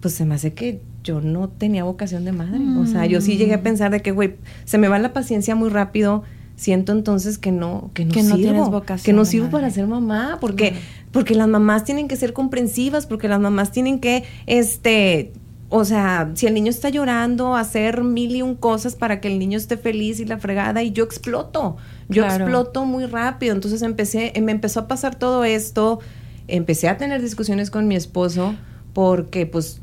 pues 0.00 0.14
se 0.14 0.24
me 0.24 0.36
hace 0.36 0.54
que 0.54 0.80
yo 1.04 1.20
no 1.20 1.48
tenía 1.48 1.84
vocación 1.84 2.24
de 2.24 2.32
madre. 2.32 2.60
O 2.78 2.86
sea, 2.86 3.06
yo 3.06 3.20
sí 3.20 3.36
llegué 3.36 3.54
a 3.54 3.62
pensar 3.62 3.90
de 3.90 4.00
que, 4.00 4.12
güey, 4.12 4.36
se 4.64 4.78
me 4.78 4.88
va 4.88 4.98
la 4.98 5.12
paciencia 5.12 5.54
muy 5.54 5.68
rápido. 5.68 6.22
Siento 6.54 6.92
entonces 6.92 7.38
que 7.38 7.50
no, 7.50 7.90
que 7.94 8.04
no 8.04 8.12
Que 8.12 8.22
no 8.22 8.36
sirvo, 8.36 8.50
tienes 8.50 8.68
vocación 8.70 9.04
que 9.04 9.12
no 9.12 9.24
sirvo 9.24 9.46
madre. 9.46 9.52
para 9.62 9.70
ser 9.70 9.86
mamá, 9.86 10.38
porque, 10.40 10.74
porque 11.10 11.34
las 11.34 11.48
mamás 11.48 11.82
tienen 11.84 12.08
que 12.08 12.16
ser 12.16 12.32
comprensivas, 12.34 13.06
porque 13.06 13.26
las 13.26 13.40
mamás 13.40 13.72
tienen 13.72 13.98
que, 14.00 14.24
este, 14.46 15.32
o 15.70 15.84
sea, 15.84 16.30
si 16.34 16.46
el 16.46 16.54
niño 16.54 16.68
está 16.70 16.90
llorando, 16.90 17.56
hacer 17.56 18.04
mil 18.04 18.36
y 18.36 18.42
un 18.42 18.54
cosas 18.54 18.94
para 18.94 19.20
que 19.20 19.28
el 19.28 19.38
niño 19.38 19.56
esté 19.56 19.76
feliz 19.78 20.20
y 20.20 20.24
la 20.26 20.38
fregada, 20.38 20.82
y 20.82 20.92
yo 20.92 21.02
exploto, 21.04 21.78
yo 22.10 22.22
Claro. 22.24 22.44
exploto 22.44 22.84
muy 22.84 23.06
rápido. 23.06 23.54
Entonces 23.54 23.80
empecé, 23.82 24.32
me 24.40 24.52
empezó 24.52 24.80
a 24.80 24.88
pasar 24.88 25.14
todo 25.16 25.44
esto, 25.44 26.00
empecé 26.48 26.88
a 26.88 26.98
tener 26.98 27.22
discusiones 27.22 27.70
con 27.70 27.88
mi 27.88 27.96
esposo, 27.96 28.54
porque 28.92 29.46
pues 29.46 29.80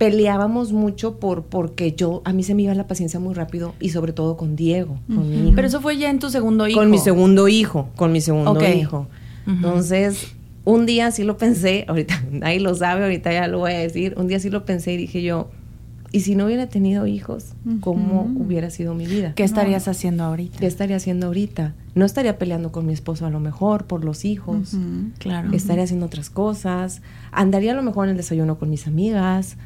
peleábamos 0.00 0.72
mucho 0.72 1.20
por 1.20 1.42
porque 1.42 1.92
yo 1.92 2.22
a 2.24 2.32
mí 2.32 2.42
se 2.42 2.54
me 2.54 2.62
iba 2.62 2.74
la 2.74 2.86
paciencia 2.86 3.20
muy 3.20 3.34
rápido 3.34 3.74
y 3.80 3.90
sobre 3.90 4.14
todo 4.14 4.38
con 4.38 4.56
Diego, 4.56 4.98
con 5.06 5.28
mi 5.28 5.48
hijo. 5.48 5.52
Pero 5.54 5.68
eso 5.68 5.82
fue 5.82 5.98
ya 5.98 6.08
en 6.08 6.18
tu 6.18 6.30
segundo 6.30 6.66
hijo. 6.66 6.80
Con 6.80 6.90
mi 6.90 6.96
segundo 6.96 7.48
hijo, 7.48 7.90
con 7.96 8.10
mi 8.10 8.22
segundo 8.22 8.66
hijo. 8.66 9.08
Entonces, 9.46 10.28
un 10.64 10.86
día 10.86 11.10
sí 11.10 11.22
lo 11.22 11.36
pensé, 11.36 11.84
ahorita 11.86 12.24
nadie 12.32 12.60
lo 12.60 12.74
sabe, 12.74 13.02
ahorita 13.02 13.30
ya 13.30 13.46
lo 13.46 13.58
voy 13.58 13.72
a 13.72 13.78
decir, 13.78 14.14
un 14.16 14.26
día 14.26 14.40
sí 14.40 14.48
lo 14.48 14.64
pensé 14.64 14.94
y 14.94 14.96
dije 14.96 15.22
yo, 15.22 15.50
¿y 16.12 16.20
si 16.20 16.34
no 16.34 16.46
hubiera 16.46 16.66
tenido 16.66 17.06
hijos, 17.06 17.52
cómo 17.80 18.22
hubiera 18.38 18.70
sido 18.70 18.94
mi 18.94 19.04
vida? 19.04 19.34
¿Qué 19.34 19.44
estarías 19.44 19.86
haciendo 19.86 20.24
ahorita? 20.24 20.60
¿Qué 20.60 20.66
estaría 20.66 20.96
haciendo 20.96 21.26
ahorita? 21.26 21.74
No 21.94 22.06
estaría 22.06 22.38
peleando 22.38 22.72
con 22.72 22.86
mi 22.86 22.94
esposo 22.94 23.26
a 23.26 23.30
lo 23.30 23.38
mejor 23.38 23.84
por 23.84 24.02
los 24.02 24.24
hijos. 24.24 24.78
Claro. 25.18 25.52
Estaría 25.52 25.84
haciendo 25.84 26.06
otras 26.06 26.30
cosas. 26.30 27.02
Andaría 27.32 27.72
a 27.72 27.74
lo 27.74 27.82
mejor 27.82 28.06
en 28.06 28.12
el 28.12 28.16
desayuno 28.16 28.58
con 28.58 28.70
mis 28.70 28.86
amigas. 28.86 29.58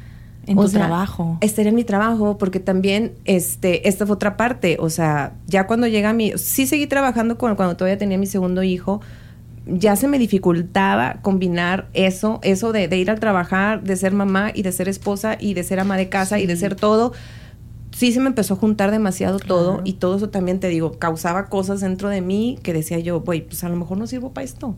En 0.47 0.57
O 0.57 0.63
tu 0.63 0.69
sea, 0.69 0.81
trabajo. 0.81 1.37
Estaría 1.41 1.69
en 1.69 1.75
mi 1.75 1.83
trabajo 1.83 2.37
porque 2.37 2.59
también 2.59 3.13
este 3.25 3.87
esta 3.87 4.05
fue 4.05 4.15
otra 4.15 4.37
parte, 4.37 4.77
o 4.79 4.89
sea, 4.89 5.33
ya 5.47 5.67
cuando 5.67 5.87
llega 5.87 6.13
mi 6.13 6.33
sí 6.37 6.67
seguí 6.67 6.87
trabajando 6.87 7.37
con 7.37 7.55
cuando 7.55 7.75
todavía 7.75 7.97
tenía 7.97 8.17
mi 8.17 8.27
segundo 8.27 8.61
hijo, 8.63 9.01
ya 9.65 9.95
se 9.95 10.07
me 10.07 10.19
dificultaba 10.19 11.17
combinar 11.21 11.87
eso, 11.93 12.39
eso 12.43 12.71
de, 12.71 12.87
de 12.87 12.97
ir 12.97 13.09
al 13.09 13.19
trabajar, 13.19 13.83
de 13.83 13.95
ser 13.95 14.13
mamá 14.13 14.51
y 14.53 14.61
de 14.61 14.71
ser 14.71 14.87
esposa 14.87 15.37
y 15.39 15.55
de 15.55 15.63
ser 15.63 15.79
ama 15.79 15.97
de 15.97 16.09
casa 16.09 16.39
y 16.39 16.45
de 16.45 16.55
ser 16.55 16.75
todo. 16.75 17.13
Sí 17.91 18.11
se 18.11 18.19
me 18.19 18.27
empezó 18.27 18.55
a 18.55 18.57
juntar 18.57 18.91
demasiado 18.91 19.39
todo 19.39 19.81
y 19.85 19.93
todo 19.93 20.17
eso 20.17 20.29
también 20.29 20.59
te 20.59 20.67
digo, 20.67 20.99
causaba 20.99 21.47
cosas 21.47 21.79
dentro 21.79 22.09
de 22.09 22.21
mí 22.21 22.59
que 22.61 22.73
decía 22.73 22.99
yo, 22.99 23.21
güey, 23.21 23.41
pues 23.41 23.63
a 23.63 23.69
lo 23.69 23.77
mejor 23.77 23.97
no 23.97 24.05
sirvo 24.05 24.33
para 24.33 24.43
esto. 24.43 24.75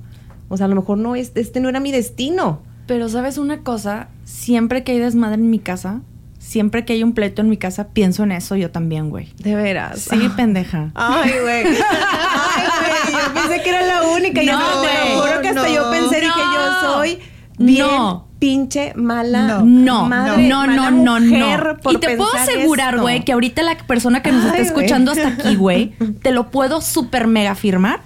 O 0.49 0.55
sea, 0.55 0.67
a 0.67 0.69
lo 0.69 0.75
mejor 0.75 0.97
no 0.99 1.15
es 1.15 1.31
este 1.35 1.59
no 1.59 1.67
era 1.67 1.79
mi 1.79 1.91
destino. 1.91 2.61
Pero 2.87 3.09
sabes 3.09 3.37
una 3.37 3.59
cosa, 3.59 4.07
siempre 4.23 4.83
que 4.83 4.93
hay 4.93 4.99
desmadre 4.99 5.35
en 5.35 5.49
mi 5.49 5.59
casa, 5.59 6.01
siempre 6.39 6.85
que 6.85 6.93
hay 6.93 7.03
un 7.03 7.13
pleito 7.13 7.41
en 7.41 7.49
mi 7.49 7.57
casa, 7.57 7.89
pienso 7.89 8.23
en 8.23 8.31
eso 8.31 8.55
yo 8.55 8.71
también, 8.71 9.09
güey. 9.09 9.33
De 9.39 9.55
veras. 9.55 9.99
Sí, 10.09 10.29
pendeja. 10.35 10.91
Ay, 10.95 11.31
güey. 11.41 11.65
Ay, 11.67 12.63
güey. 12.79 13.13
Yo 13.13 13.33
pensé 13.33 13.61
que 13.63 13.69
era 13.69 13.81
la 13.85 14.03
única. 14.07 14.41
y 14.41 14.45
No, 14.45 14.57
hasta 14.57 14.81
te 14.81 14.87
lo 15.15 15.21
juro 15.21 15.41
que 15.41 15.47
hasta 15.49 15.69
yo 15.69 15.91
pensé, 15.91 16.21
No. 16.21 16.35
yo 16.37 16.81
soy 16.93 17.19
bien 17.59 17.85
No. 17.87 18.27
pinche 18.39 18.93
mala. 18.95 19.47
No. 19.47 19.63
No, 19.65 20.05
madre, 20.07 20.47
no, 20.47 20.57
mala 20.65 20.91
no, 20.91 21.19
no, 21.19 21.25
mujer 21.25 21.65
no. 21.65 21.77
por 21.81 21.93
Y 21.93 21.97
te 21.97 22.15
puedo 22.15 22.33
asegurar, 22.33 22.99
güey, 22.99 23.25
que 23.25 23.33
ahorita 23.33 23.63
la 23.63 23.75
persona 23.85 24.21
que 24.23 24.31
nos 24.31 24.45
está 24.45 24.57
Ay, 24.57 24.61
escuchando 24.63 25.11
hasta 25.11 25.27
aquí, 25.27 25.55
güey, 25.55 25.93
te 26.21 26.31
lo 26.31 26.51
puedo 26.51 26.79
súper 26.79 27.27
mega 27.27 27.51
afirmar 27.51 27.99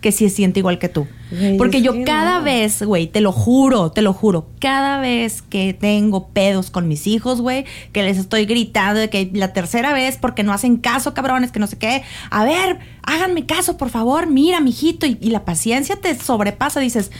que 0.00 0.12
sí 0.12 0.28
se 0.28 0.36
siente 0.36 0.60
igual 0.60 0.78
que 0.78 0.88
tú. 0.88 1.06
Güey, 1.30 1.56
Porque 1.56 1.82
yo 1.82 2.04
cada 2.04 2.38
no. 2.38 2.44
vez, 2.44 2.82
güey, 2.82 3.06
te 3.08 3.20
lo 3.20 3.32
juro, 3.32 3.90
te 3.90 4.02
lo 4.02 4.12
juro, 4.12 4.46
cada 4.60 5.00
vez 5.00 5.42
que 5.42 5.74
tengo 5.74 6.28
pedos 6.28 6.70
con 6.70 6.86
mis 6.86 7.06
hijos, 7.06 7.40
güey, 7.40 7.64
que 7.92 8.02
les 8.02 8.16
estoy 8.18 8.44
gritando 8.46 9.00
de 9.00 9.10
que 9.10 9.30
la 9.32 9.52
tercera 9.52 9.92
vez 9.92 10.18
porque 10.18 10.42
no 10.44 10.52
hacen 10.52 10.76
caso, 10.76 11.14
cabrones, 11.14 11.50
que 11.50 11.58
no 11.58 11.66
sé 11.66 11.78
qué. 11.78 12.02
A 12.30 12.44
ver, 12.44 12.78
háganme 13.02 13.46
caso, 13.46 13.76
por 13.76 13.90
favor, 13.90 14.26
mira, 14.28 14.60
mijito. 14.60 15.06
Y, 15.06 15.18
y 15.20 15.30
la 15.30 15.44
paciencia 15.44 15.96
te 15.96 16.14
sobrepasa, 16.14 16.78
dices, 16.78 17.10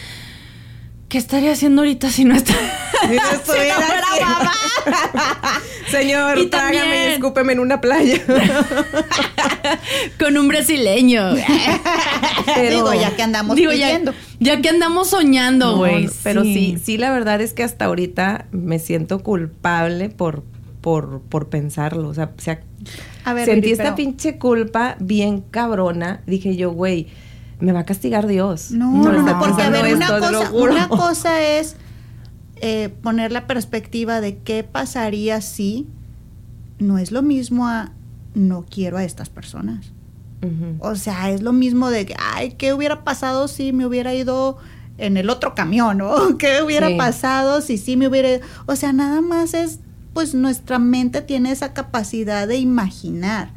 ¿qué 1.09 1.19
estaría 1.19 1.53
haciendo 1.53 1.83
ahorita 1.83 2.11
si 2.11 2.25
no 2.25 2.35
está? 2.35 2.53
Si 2.53 3.15
no 3.15 3.23
estuviera 3.33 3.75
Si 3.77 3.81
no 3.81 3.87
fuera 3.87 4.29
mamá. 4.29 4.53
Señor, 5.91 6.39
Y 6.39 6.47
trágame 6.47 6.79
también- 6.81 7.11
y 7.11 7.13
escúpeme 7.15 7.53
en 7.53 7.61
una 7.61 7.81
playa. 7.81 8.21
Con 10.19 10.37
un 10.37 10.49
brasileño. 10.49 11.35
Digo, 11.35 12.93
ya 12.95 13.15
que 13.17 13.23
andamos 13.23 13.57
Digo, 13.57 13.73
ya, 13.73 14.61
que 14.61 14.69
andamos 14.69 15.11
soñando, 15.11 15.77
güey. 15.77 16.05
no, 16.07 16.13
pero 16.23 16.43
sí. 16.43 16.79
sí, 16.83 16.99
la 16.99 17.11
verdad 17.13 17.41
es 17.41 17.53
que 17.53 17.63
hasta 17.63 17.85
ahorita 17.87 18.47
me 18.53 18.79
siento 18.79 19.23
culpable 19.23 20.09
por, 20.09 20.43
por, 20.81 21.21
por 21.23 21.49
pensarlo. 21.49 22.09
O 22.09 22.15
sea, 22.15 22.33
o 22.37 22.41
sea, 22.41 22.61
A 23.25 23.35
ver, 23.35 23.45
sentí 23.47 23.71
esta 23.71 23.85
pero- 23.85 23.97
pinche 23.97 24.39
culpa 24.39 24.97
bien 25.01 25.41
cabrona. 25.51 26.21
Dije 26.27 26.57
yo, 26.57 26.71
güey, 26.71 27.09
me 27.61 27.73
va 27.73 27.81
a 27.81 27.85
castigar 27.85 28.27
Dios. 28.27 28.71
No, 28.71 28.93
no, 29.03 29.23
no, 29.23 29.39
porque 29.39 29.63
a 29.63 29.71
ver, 29.71 29.95
una 29.95 30.07
esto, 30.07 30.19
cosa, 30.21 30.51
una 30.53 30.89
cosa 30.91 31.41
es 31.43 31.77
eh, 32.57 32.91
poner 33.03 33.33
la 33.33 33.47
perspectiva 33.47 34.21
de 34.21 34.39
qué 34.39 34.63
pasaría 34.65 35.41
si 35.41 35.87
no 36.79 36.99
es 36.99 37.13
lo 37.13 37.23
mismo 37.23 37.67
a 37.67 37.93
no 38.35 38.65
quiero 38.69 38.99
a 38.99 39.05
estas 39.05 39.29
personas. 39.31 39.93
O 40.79 40.95
sea, 40.95 41.31
es 41.31 41.43
lo 41.43 41.53
mismo 41.53 41.91
de 41.91 42.07
que, 42.07 42.15
ay, 42.23 42.53
¿qué 42.53 42.73
hubiera 42.73 43.03
pasado 43.03 43.49
si 43.49 43.73
me 43.73 43.85
hubiera 43.85 44.15
ido 44.15 44.59
en 44.97 45.17
el 45.17 45.29
otro 45.29 45.57
camión? 45.57 46.01
¿O 46.03 46.39
qué 46.39 46.63
hubiera 46.63 46.89
Sí. 46.89 46.95
pasado 46.97 47.61
si 47.63 47.79
sí 47.79 47.97
me 47.97 48.07
hubiera 48.07 48.31
ido? 48.31 48.41
O 48.67 48.77
sea, 48.77 48.93
nada 48.93 49.23
más 49.23 49.55
es, 49.55 49.81
pues 50.13 50.35
nuestra 50.35 50.79
mente 50.79 51.21
tiene 51.23 51.51
esa 51.51 51.73
capacidad 51.73 52.47
de 52.47 52.59
imaginar. 52.59 53.51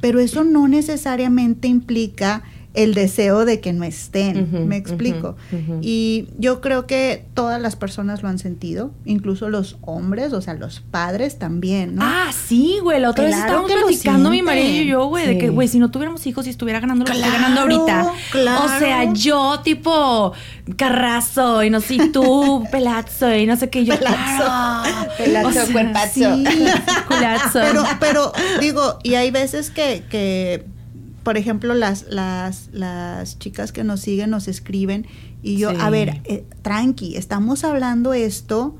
Pero 0.00 0.18
eso 0.18 0.42
no 0.42 0.66
necesariamente 0.66 1.68
implica 1.68 2.42
el 2.74 2.92
deseo 2.94 3.44
de 3.44 3.60
que 3.60 3.72
no 3.72 3.84
estén, 3.84 4.66
me 4.68 4.76
explico. 4.76 5.36
Y 5.80 6.26
yo 6.38 6.60
creo 6.60 6.86
que 6.86 7.24
todas 7.34 7.60
las 7.62 7.76
personas 7.76 8.22
lo 8.22 8.28
han 8.28 8.38
sentido, 8.38 8.90
incluso 9.04 9.48
los 9.48 9.76
hombres, 9.82 10.32
o 10.32 10.40
sea, 10.40 10.54
los 10.54 10.80
padres 10.80 11.38
también, 11.38 11.94
¿no? 11.94 12.02
Ah, 12.04 12.30
sí, 12.32 12.78
güey. 12.82 13.00
La 13.00 13.10
otra 13.10 13.24
vez 13.24 13.34
Claro 13.34 13.46
estábamos 13.46 13.70
que 13.70 13.76
lo 13.78 13.86
platicando 13.86 14.30
mi 14.30 14.42
marido 14.42 14.82
y 14.82 14.86
yo, 14.86 15.06
güey, 15.06 15.26
de 15.26 15.38
que, 15.38 15.48
güey, 15.50 15.68
si 15.68 15.78
no 15.78 15.90
tuviéramos 15.90 16.26
hijos 16.26 16.46
y 16.46 16.50
estuviera 16.50 16.80
ganando 16.80 17.04
lo 17.04 17.10
que 17.12 17.16
estoy 17.18 17.32
ganando 17.32 17.62
Claro, 17.64 17.76
ahorita. 17.76 18.12
claro. 18.32 18.64
O 18.64 18.78
sea, 18.78 19.12
yo, 19.12 19.60
tipo, 19.62 20.32
carrazo 20.76 21.62
y 21.62 21.70
no 21.70 21.80
sé, 21.80 21.94
y 21.94 22.08
tú, 22.10 22.64
pelazo 22.72 23.34
y 23.34 23.46
no 23.46 23.56
sé 23.56 23.70
qué. 23.70 23.80
y 23.80 23.84
Yo, 23.86 23.96
Pelazo. 23.96 24.44
claro. 24.44 25.08
Pelazo, 25.16 25.48
O 25.48 25.52
sea, 25.52 25.66
cuerpazo. 25.72 26.12
Sí. 26.14 26.44
Culazo. 27.06 27.60
pero, 27.62 27.84
pero 28.00 28.32
digo, 28.60 28.98
y 29.02 29.14
hay 29.14 29.30
veces 29.30 29.70
que, 29.70 30.02
que 30.10 30.64
por 31.24 31.36
ejemplo, 31.36 31.74
las, 31.74 32.04
las, 32.08 32.68
las 32.72 33.38
chicas 33.38 33.72
que 33.72 33.82
nos 33.82 34.00
siguen 34.00 34.30
nos 34.30 34.46
escriben 34.46 35.06
y 35.42 35.56
yo, 35.56 35.70
Sí. 35.70 35.76
a 35.80 35.90
ver, 35.90 36.20
eh, 36.24 36.44
tranqui, 36.62 37.16
estamos 37.16 37.64
hablando 37.64 38.12
esto 38.14 38.76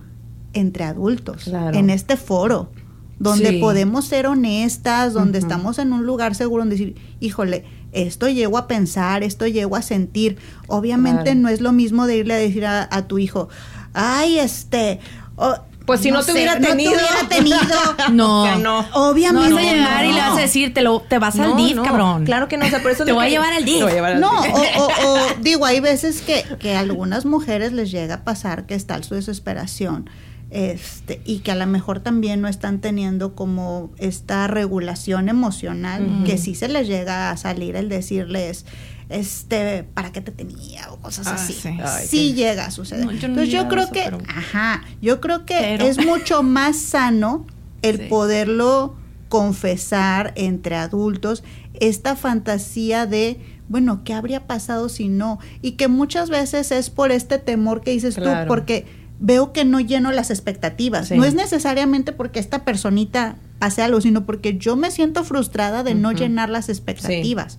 entre 0.52 0.84
adultos, 0.84 1.44
Claro. 1.44 1.76
en 1.76 1.90
este 1.90 2.16
foro, 2.16 2.70
donde 3.18 3.50
Sí. 3.50 3.58
podemos 3.58 4.04
ser 4.04 4.26
honestas, 4.26 5.12
donde 5.14 5.38
estamos 5.38 5.78
en 5.78 5.92
un 5.92 6.04
lugar 6.06 6.34
seguro, 6.34 6.62
donde 6.62 6.76
decir, 6.76 6.96
híjole, 7.20 7.64
esto 7.92 8.28
llego 8.28 8.58
a 8.58 8.66
pensar, 8.66 9.22
esto 9.22 9.46
llego 9.46 9.76
a 9.76 9.82
sentir. 9.82 10.36
Obviamente 10.66 11.24
Claro. 11.24 11.40
no 11.40 11.48
es 11.48 11.60
lo 11.60 11.72
mismo 11.72 12.06
de 12.06 12.16
irle 12.18 12.34
a 12.34 12.38
decir 12.38 12.66
a, 12.66 12.88
a 12.90 13.06
tu 13.08 13.18
hijo, 13.18 13.48
ay, 13.94 14.38
este... 14.38 15.00
oh, 15.36 15.56
Pues 15.86 16.00
si 16.00 16.10
no 16.10 16.22
te 16.24 16.32
hubiera 16.32 16.58
tenido. 16.58 16.92
No 16.92 17.28
te 17.28 17.40
hubiera 17.42 17.58
tenido. 17.58 18.12
No. 18.12 18.42
O 18.42 18.44
sea, 18.46 18.56
no. 18.56 18.82
No 18.82 18.88
Obviamente. 19.10 19.52
vas 19.54 19.62
a 19.62 19.72
llegar 19.72 20.04
y 20.06 20.12
le 20.12 20.18
vas 20.20 20.38
a 20.38 20.40
decir, 20.40 20.72
te, 20.72 20.80
lo, 20.82 21.00
te 21.00 21.18
vas 21.18 21.38
al 21.38 21.50
No, 21.50 21.56
DIF, 21.56 21.76
no, 21.76 21.82
cabrón. 21.82 22.24
Claro 22.24 22.48
que 22.48 22.56
no, 22.56 22.64
o 22.66 22.68
sea, 22.70 22.82
por 22.82 22.90
eso 22.90 23.04
Te 23.06 23.12
voy 23.12 23.22
a 23.24 23.26
que- 23.26 23.30
llevar 23.32 23.52
al 23.52 23.64
DIF. 23.64 23.76
Te 23.78 23.82
voy 23.82 23.92
a 23.92 23.94
llevar 23.96 24.12
al 24.14 24.20
No, 24.20 24.42
DIF. 24.42 24.52
o, 24.54 24.82
o- 24.86 24.86
o, 24.86 25.18
digo, 25.42 25.66
hay 25.66 25.80
veces 25.80 26.22
que, 26.22 26.42
que 26.58 26.74
a 26.74 26.80
algunas 26.80 27.26
mujeres 27.26 27.72
les 27.72 27.90
llega 27.90 28.14
a 28.14 28.24
pasar 28.24 28.64
que 28.66 28.74
está 28.74 29.02
su 29.02 29.14
desesperación. 29.14 30.08
Este, 30.50 31.20
y 31.24 31.40
que 31.40 31.50
a 31.50 31.56
lo 31.56 31.66
mejor 31.66 31.98
también 32.00 32.40
no 32.40 32.46
están 32.48 32.78
teniendo 32.80 33.34
como 33.34 33.90
esta 33.98 34.46
regulación 34.46 35.28
emocional, 35.28 36.22
que 36.24 36.38
sí 36.38 36.54
se 36.54 36.68
les 36.68 36.86
llega 36.86 37.30
a 37.30 37.36
salir 37.36 37.74
el 37.74 37.88
decirles, 37.88 38.64
este, 39.08 39.84
¿para 39.94 40.12
qué 40.12 40.20
te 40.20 40.32
tenía? 40.32 40.90
o 40.90 40.96
cosas 40.98 41.26
Ah, 41.26 41.34
así. 41.34 41.52
sí. 41.52 41.68
Ay, 41.82 42.06
sí 42.06 42.28
qué- 42.30 42.34
llega 42.34 42.66
a 42.66 42.70
suceder. 42.70 43.04
No, 43.04 43.12
yo 43.12 43.28
no 43.28 43.34
Entonces 43.34 43.52
yo 43.52 43.68
creo 43.68 43.90
que, 43.90 44.02
pero- 44.04 44.18
ajá, 44.28 44.82
yo 45.02 45.20
creo 45.20 45.44
que 45.44 45.56
Pero- 45.58 45.84
es 45.86 46.04
mucho 46.04 46.42
más 46.42 46.76
sano 46.76 47.46
el 47.82 47.98
Sí. 47.98 48.02
poderlo 48.08 48.96
confesar 49.28 50.32
entre 50.36 50.76
adultos 50.76 51.42
esta 51.80 52.16
fantasía 52.16 53.06
de 53.06 53.38
bueno, 53.66 54.02
¿qué 54.04 54.12
habría 54.12 54.46
pasado 54.46 54.90
si 54.90 55.08
no? 55.08 55.38
Y 55.62 55.72
que 55.72 55.88
muchas 55.88 56.28
veces 56.28 56.70
es 56.70 56.90
por 56.90 57.10
este 57.10 57.38
temor 57.38 57.80
que 57.80 57.92
dices 57.92 58.16
Claro. 58.16 58.42
tú, 58.42 58.48
porque 58.48 58.84
veo 59.20 59.54
que 59.54 59.64
no 59.64 59.80
lleno 59.80 60.12
las 60.12 60.30
expectativas. 60.30 61.08
Sí. 61.08 61.16
No 61.16 61.24
es 61.24 61.32
necesariamente 61.34 62.12
porque 62.12 62.40
esta 62.40 62.64
personita 62.66 63.36
pase 63.58 63.80
algo, 63.80 64.02
sino 64.02 64.26
porque 64.26 64.58
yo 64.58 64.76
me 64.76 64.90
siento 64.90 65.24
frustrada 65.24 65.82
de 65.82 65.94
no 65.94 66.12
llenar 66.12 66.50
las 66.50 66.68
expectativas. 66.68 67.58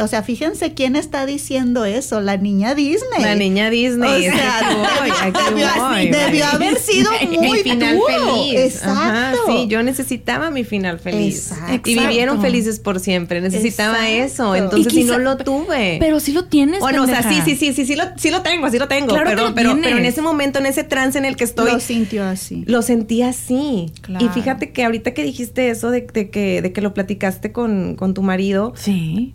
O 0.00 0.06
sea, 0.06 0.22
fíjense 0.22 0.74
quién 0.74 0.94
está 0.96 1.26
diciendo 1.26 1.84
eso, 1.84 2.20
la 2.20 2.36
niña 2.36 2.74
Disney. 2.74 3.20
La 3.22 3.34
niña 3.34 3.70
Disney. 3.70 4.28
O 4.28 4.32
sea, 4.32 4.76
voy, 5.00 5.32
debió, 5.50 5.66
voy. 5.76 6.08
debió 6.10 6.46
haber 6.46 6.76
sido 6.78 7.10
muy 7.30 7.50
mi 7.50 7.58
final 7.58 7.96
duro. 7.96 8.06
feliz. 8.34 8.54
Exacto. 8.74 9.00
Ajá, 9.00 9.32
sí, 9.46 9.66
yo 9.68 9.82
necesitaba 9.82 10.50
mi 10.50 10.64
final 10.64 10.98
feliz. 10.98 11.50
Exacto. 11.52 11.90
Y 11.90 11.98
vivieron 11.98 12.40
felices 12.40 12.78
por 12.80 13.00
siempre. 13.00 13.40
Necesitaba 13.40 14.08
Exacto. 14.10 14.54
eso. 14.54 14.54
Entonces, 14.56 14.92
Y 14.92 14.96
si 14.96 15.02
quizá- 15.02 15.12
no 15.12 15.18
lo 15.18 15.36
tuve. 15.38 15.96
Pero 16.00 16.20
sí 16.20 16.32
lo 16.32 16.44
tienes. 16.44 16.80
Bueno, 16.80 17.02
o 17.04 17.06
sea, 17.06 17.22
sí, 17.22 17.40
sí, 17.44 17.56
sí, 17.56 17.72
sí, 17.72 17.84
sí 17.86 17.96
lo, 17.96 18.04
sí 18.16 18.30
lo 18.30 18.42
tengo, 18.42 18.70
sí 18.70 18.78
lo 18.78 18.88
tengo. 18.88 19.08
Claro 19.08 19.30
que 19.30 19.36
pero, 19.36 19.48
lo 19.48 19.54
pero, 19.54 19.70
tienes. 19.72 19.84
pero 19.90 19.98
en 19.98 20.04
ese 20.06 20.22
momento, 20.22 20.58
en 20.58 20.66
ese 20.66 20.84
trance 20.84 21.18
en 21.18 21.24
el 21.24 21.36
que 21.36 21.44
estoy, 21.44 21.72
Lo 21.72 21.80
sintió 21.80 22.24
así. 22.24 22.64
lo 22.66 22.82
sentí 22.82 23.22
así. 23.22 23.90
Claro. 24.02 24.24
Y 24.24 24.28
fíjate 24.28 24.70
que 24.72 24.84
ahorita 24.84 25.12
que 25.14 25.24
dijiste 25.24 25.70
eso 25.70 25.90
de, 25.90 26.02
de 26.12 26.30
que, 26.30 26.62
de 26.62 26.72
que 26.72 26.80
lo 26.80 26.94
platicaste 26.94 27.52
con, 27.52 27.96
con 27.96 28.14
tu 28.14 28.22
marido, 28.22 28.72
Sí. 28.76 29.34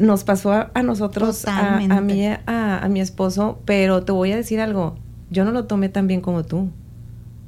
Nos 0.00 0.24
pasó 0.24 0.52
a, 0.52 0.70
a 0.74 0.82
nosotros, 0.82 1.28
a, 1.46 1.76
a 1.96 2.00
mí, 2.00 2.26
a, 2.26 2.78
a 2.84 2.88
mi 2.88 3.00
esposo, 3.00 3.60
pero 3.64 4.02
te 4.02 4.12
voy 4.12 4.32
a 4.32 4.36
decir 4.36 4.60
algo, 4.60 4.96
yo 5.30 5.44
no 5.44 5.52
lo 5.52 5.64
tomé 5.66 5.88
tan 5.88 6.06
bien 6.06 6.20
como 6.20 6.42
tú. 6.44 6.70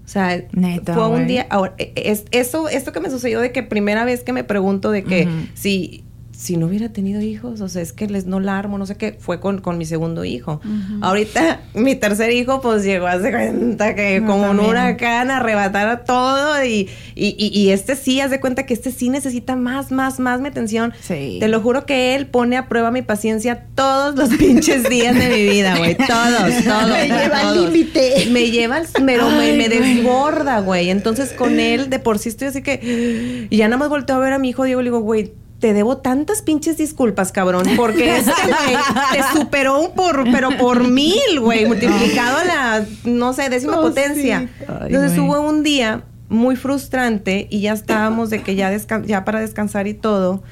O 0.04 0.08
sea, 0.08 0.42
Neta, 0.52 0.94
fue 0.94 1.08
un 1.08 1.26
día, 1.26 1.46
ahora, 1.48 1.74
e- 1.78 1.92
es, 1.96 2.24
eso, 2.32 2.68
esto 2.68 2.92
que 2.92 3.00
me 3.00 3.08
sucedió 3.10 3.40
de 3.40 3.52
que 3.52 3.62
primera 3.62 4.04
vez 4.04 4.24
que 4.24 4.32
me 4.32 4.44
pregunto 4.44 4.90
de 4.90 5.04
que 5.04 5.24
si, 5.54 6.04
si 6.42 6.56
no 6.56 6.66
hubiera 6.66 6.88
tenido 6.88 7.20
hijos, 7.20 7.60
o 7.60 7.68
sea, 7.68 7.82
es 7.82 7.92
que 7.92 8.08
les 8.08 8.26
no 8.26 8.40
la 8.40 8.58
armo, 8.58 8.76
no 8.76 8.84
sé 8.86 8.96
qué, 8.96 9.16
fue 9.20 9.38
con, 9.38 9.60
con 9.60 9.78
mi 9.78 9.84
segundo 9.86 10.24
hijo. 10.24 10.60
Ahorita 11.00 11.60
mi 11.74 11.94
tercer 11.94 12.32
hijo 12.32 12.60
pues 12.60 12.82
llegó 12.82 13.06
a 13.06 13.12
hacer 13.12 13.32
cuenta 13.32 13.94
que 13.94 14.20
No, 14.20 14.26
como 14.26 14.42
un 14.42 14.48
también. 14.56 14.70
huracán 14.70 15.30
arrebatar 15.30 15.88
a 15.88 16.04
todo 16.04 16.64
y, 16.64 16.88
y, 17.14 17.36
y- 17.38 17.56
y 17.60 17.70
este 17.70 17.94
sí, 17.94 18.20
haz 18.20 18.30
de 18.30 18.40
cuenta 18.40 18.66
que 18.66 18.74
este 18.74 18.90
sí 18.90 19.08
necesita 19.08 19.54
más, 19.54 19.92
más, 19.92 20.18
más 20.18 20.40
mi 20.40 20.48
atención. 20.48 20.92
Sí. 21.00 21.36
Te 21.38 21.46
lo 21.46 21.60
juro 21.60 21.86
que 21.86 22.14
él 22.16 22.26
pone 22.26 22.56
a 22.56 22.68
prueba 22.68 22.90
mi 22.90 23.02
paciencia 23.02 23.66
todos 23.76 24.16
los 24.16 24.30
pinches 24.36 24.88
días 24.88 25.14
de 25.14 25.28
mi 25.28 25.44
vida, 25.48 25.76
güey. 25.78 25.96
Todos, 25.96 26.08
todos. 26.64 26.88
Me 26.90 27.06
lleva 27.06 27.40
al 27.50 27.64
límite. 27.66 28.26
Me 28.32 28.50
lleva 28.50 28.76
al, 28.78 28.86
pero 29.06 29.28
me, 29.30 29.38
Ay, 29.50 29.56
me 29.58 29.68
güey. 29.68 29.94
desborda, 29.94 30.60
güey. 30.60 30.90
Entonces 30.90 31.32
con 31.32 31.60
él 31.60 31.88
de 31.88 31.98
por 32.00 32.18
sí 32.18 32.30
estoy 32.30 32.48
así 32.48 32.62
que... 32.62 33.46
Y 33.48 33.56
ya 33.56 33.68
nada 33.68 33.78
más 33.78 33.88
volteo 33.88 34.16
a 34.16 34.18
ver 34.18 34.32
a 34.32 34.38
mi 34.38 34.48
hijo 34.48 34.64
Diego 34.64 34.80
y 34.80 34.84
le 34.84 34.90
digo, 34.90 35.00
güey, 35.00 35.32
te 35.62 35.72
debo 35.72 35.98
tantas 35.98 36.42
pinches 36.42 36.76
disculpas, 36.76 37.30
cabrón, 37.30 37.64
porque 37.76 38.16
este 38.18 38.32
güey 38.32 38.76
te 39.12 39.38
superó 39.38 39.80
un 39.80 39.94
por, 39.94 40.24
pero 40.32 40.50
por 40.58 40.88
mil, 40.88 41.38
güey, 41.40 41.66
multiplicado 41.66 42.38
a 42.38 42.44
la, 42.44 42.86
no 43.04 43.32
sé, 43.32 43.48
décima 43.48 43.78
Oh, 43.78 43.82
potencia. 43.82 44.40
sí. 44.40 44.64
Ay, 44.66 44.86
Entonces 44.88 45.16
güey. 45.16 45.30
hubo 45.30 45.40
un 45.48 45.62
día 45.62 46.02
muy 46.28 46.56
frustrante 46.56 47.46
y 47.48 47.60
ya 47.60 47.74
estábamos 47.74 48.28
de 48.28 48.42
que 48.42 48.56
ya, 48.56 48.76
ya 49.06 49.24
para 49.24 49.38
descansar 49.38 49.86
y 49.86 49.94
todo. 49.94 50.42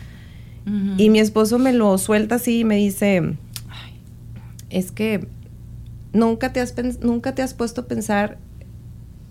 Y 0.96 1.10
mi 1.10 1.18
esposo 1.18 1.58
me 1.58 1.72
lo 1.72 1.98
suelta 1.98 2.36
así 2.36 2.60
y 2.60 2.64
me 2.64 2.76
dice, 2.76 3.34
"Ay, 3.68 4.00
es 4.68 4.92
que 4.92 5.26
nunca 6.12 6.52
te, 6.52 6.60
has 6.60 6.74
nunca 7.00 7.34
te 7.34 7.42
has 7.42 7.54
puesto 7.54 7.80
a 7.80 7.86
pensar 7.86 8.38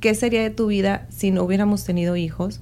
qué 0.01 0.13
sería 0.15 0.41
de 0.41 0.49
tu 0.49 0.67
vida 0.67 1.07
si 1.09 1.31
no 1.31 1.43
hubiéramos 1.43 1.85
tenido 1.85 2.17
hijos. 2.17 2.59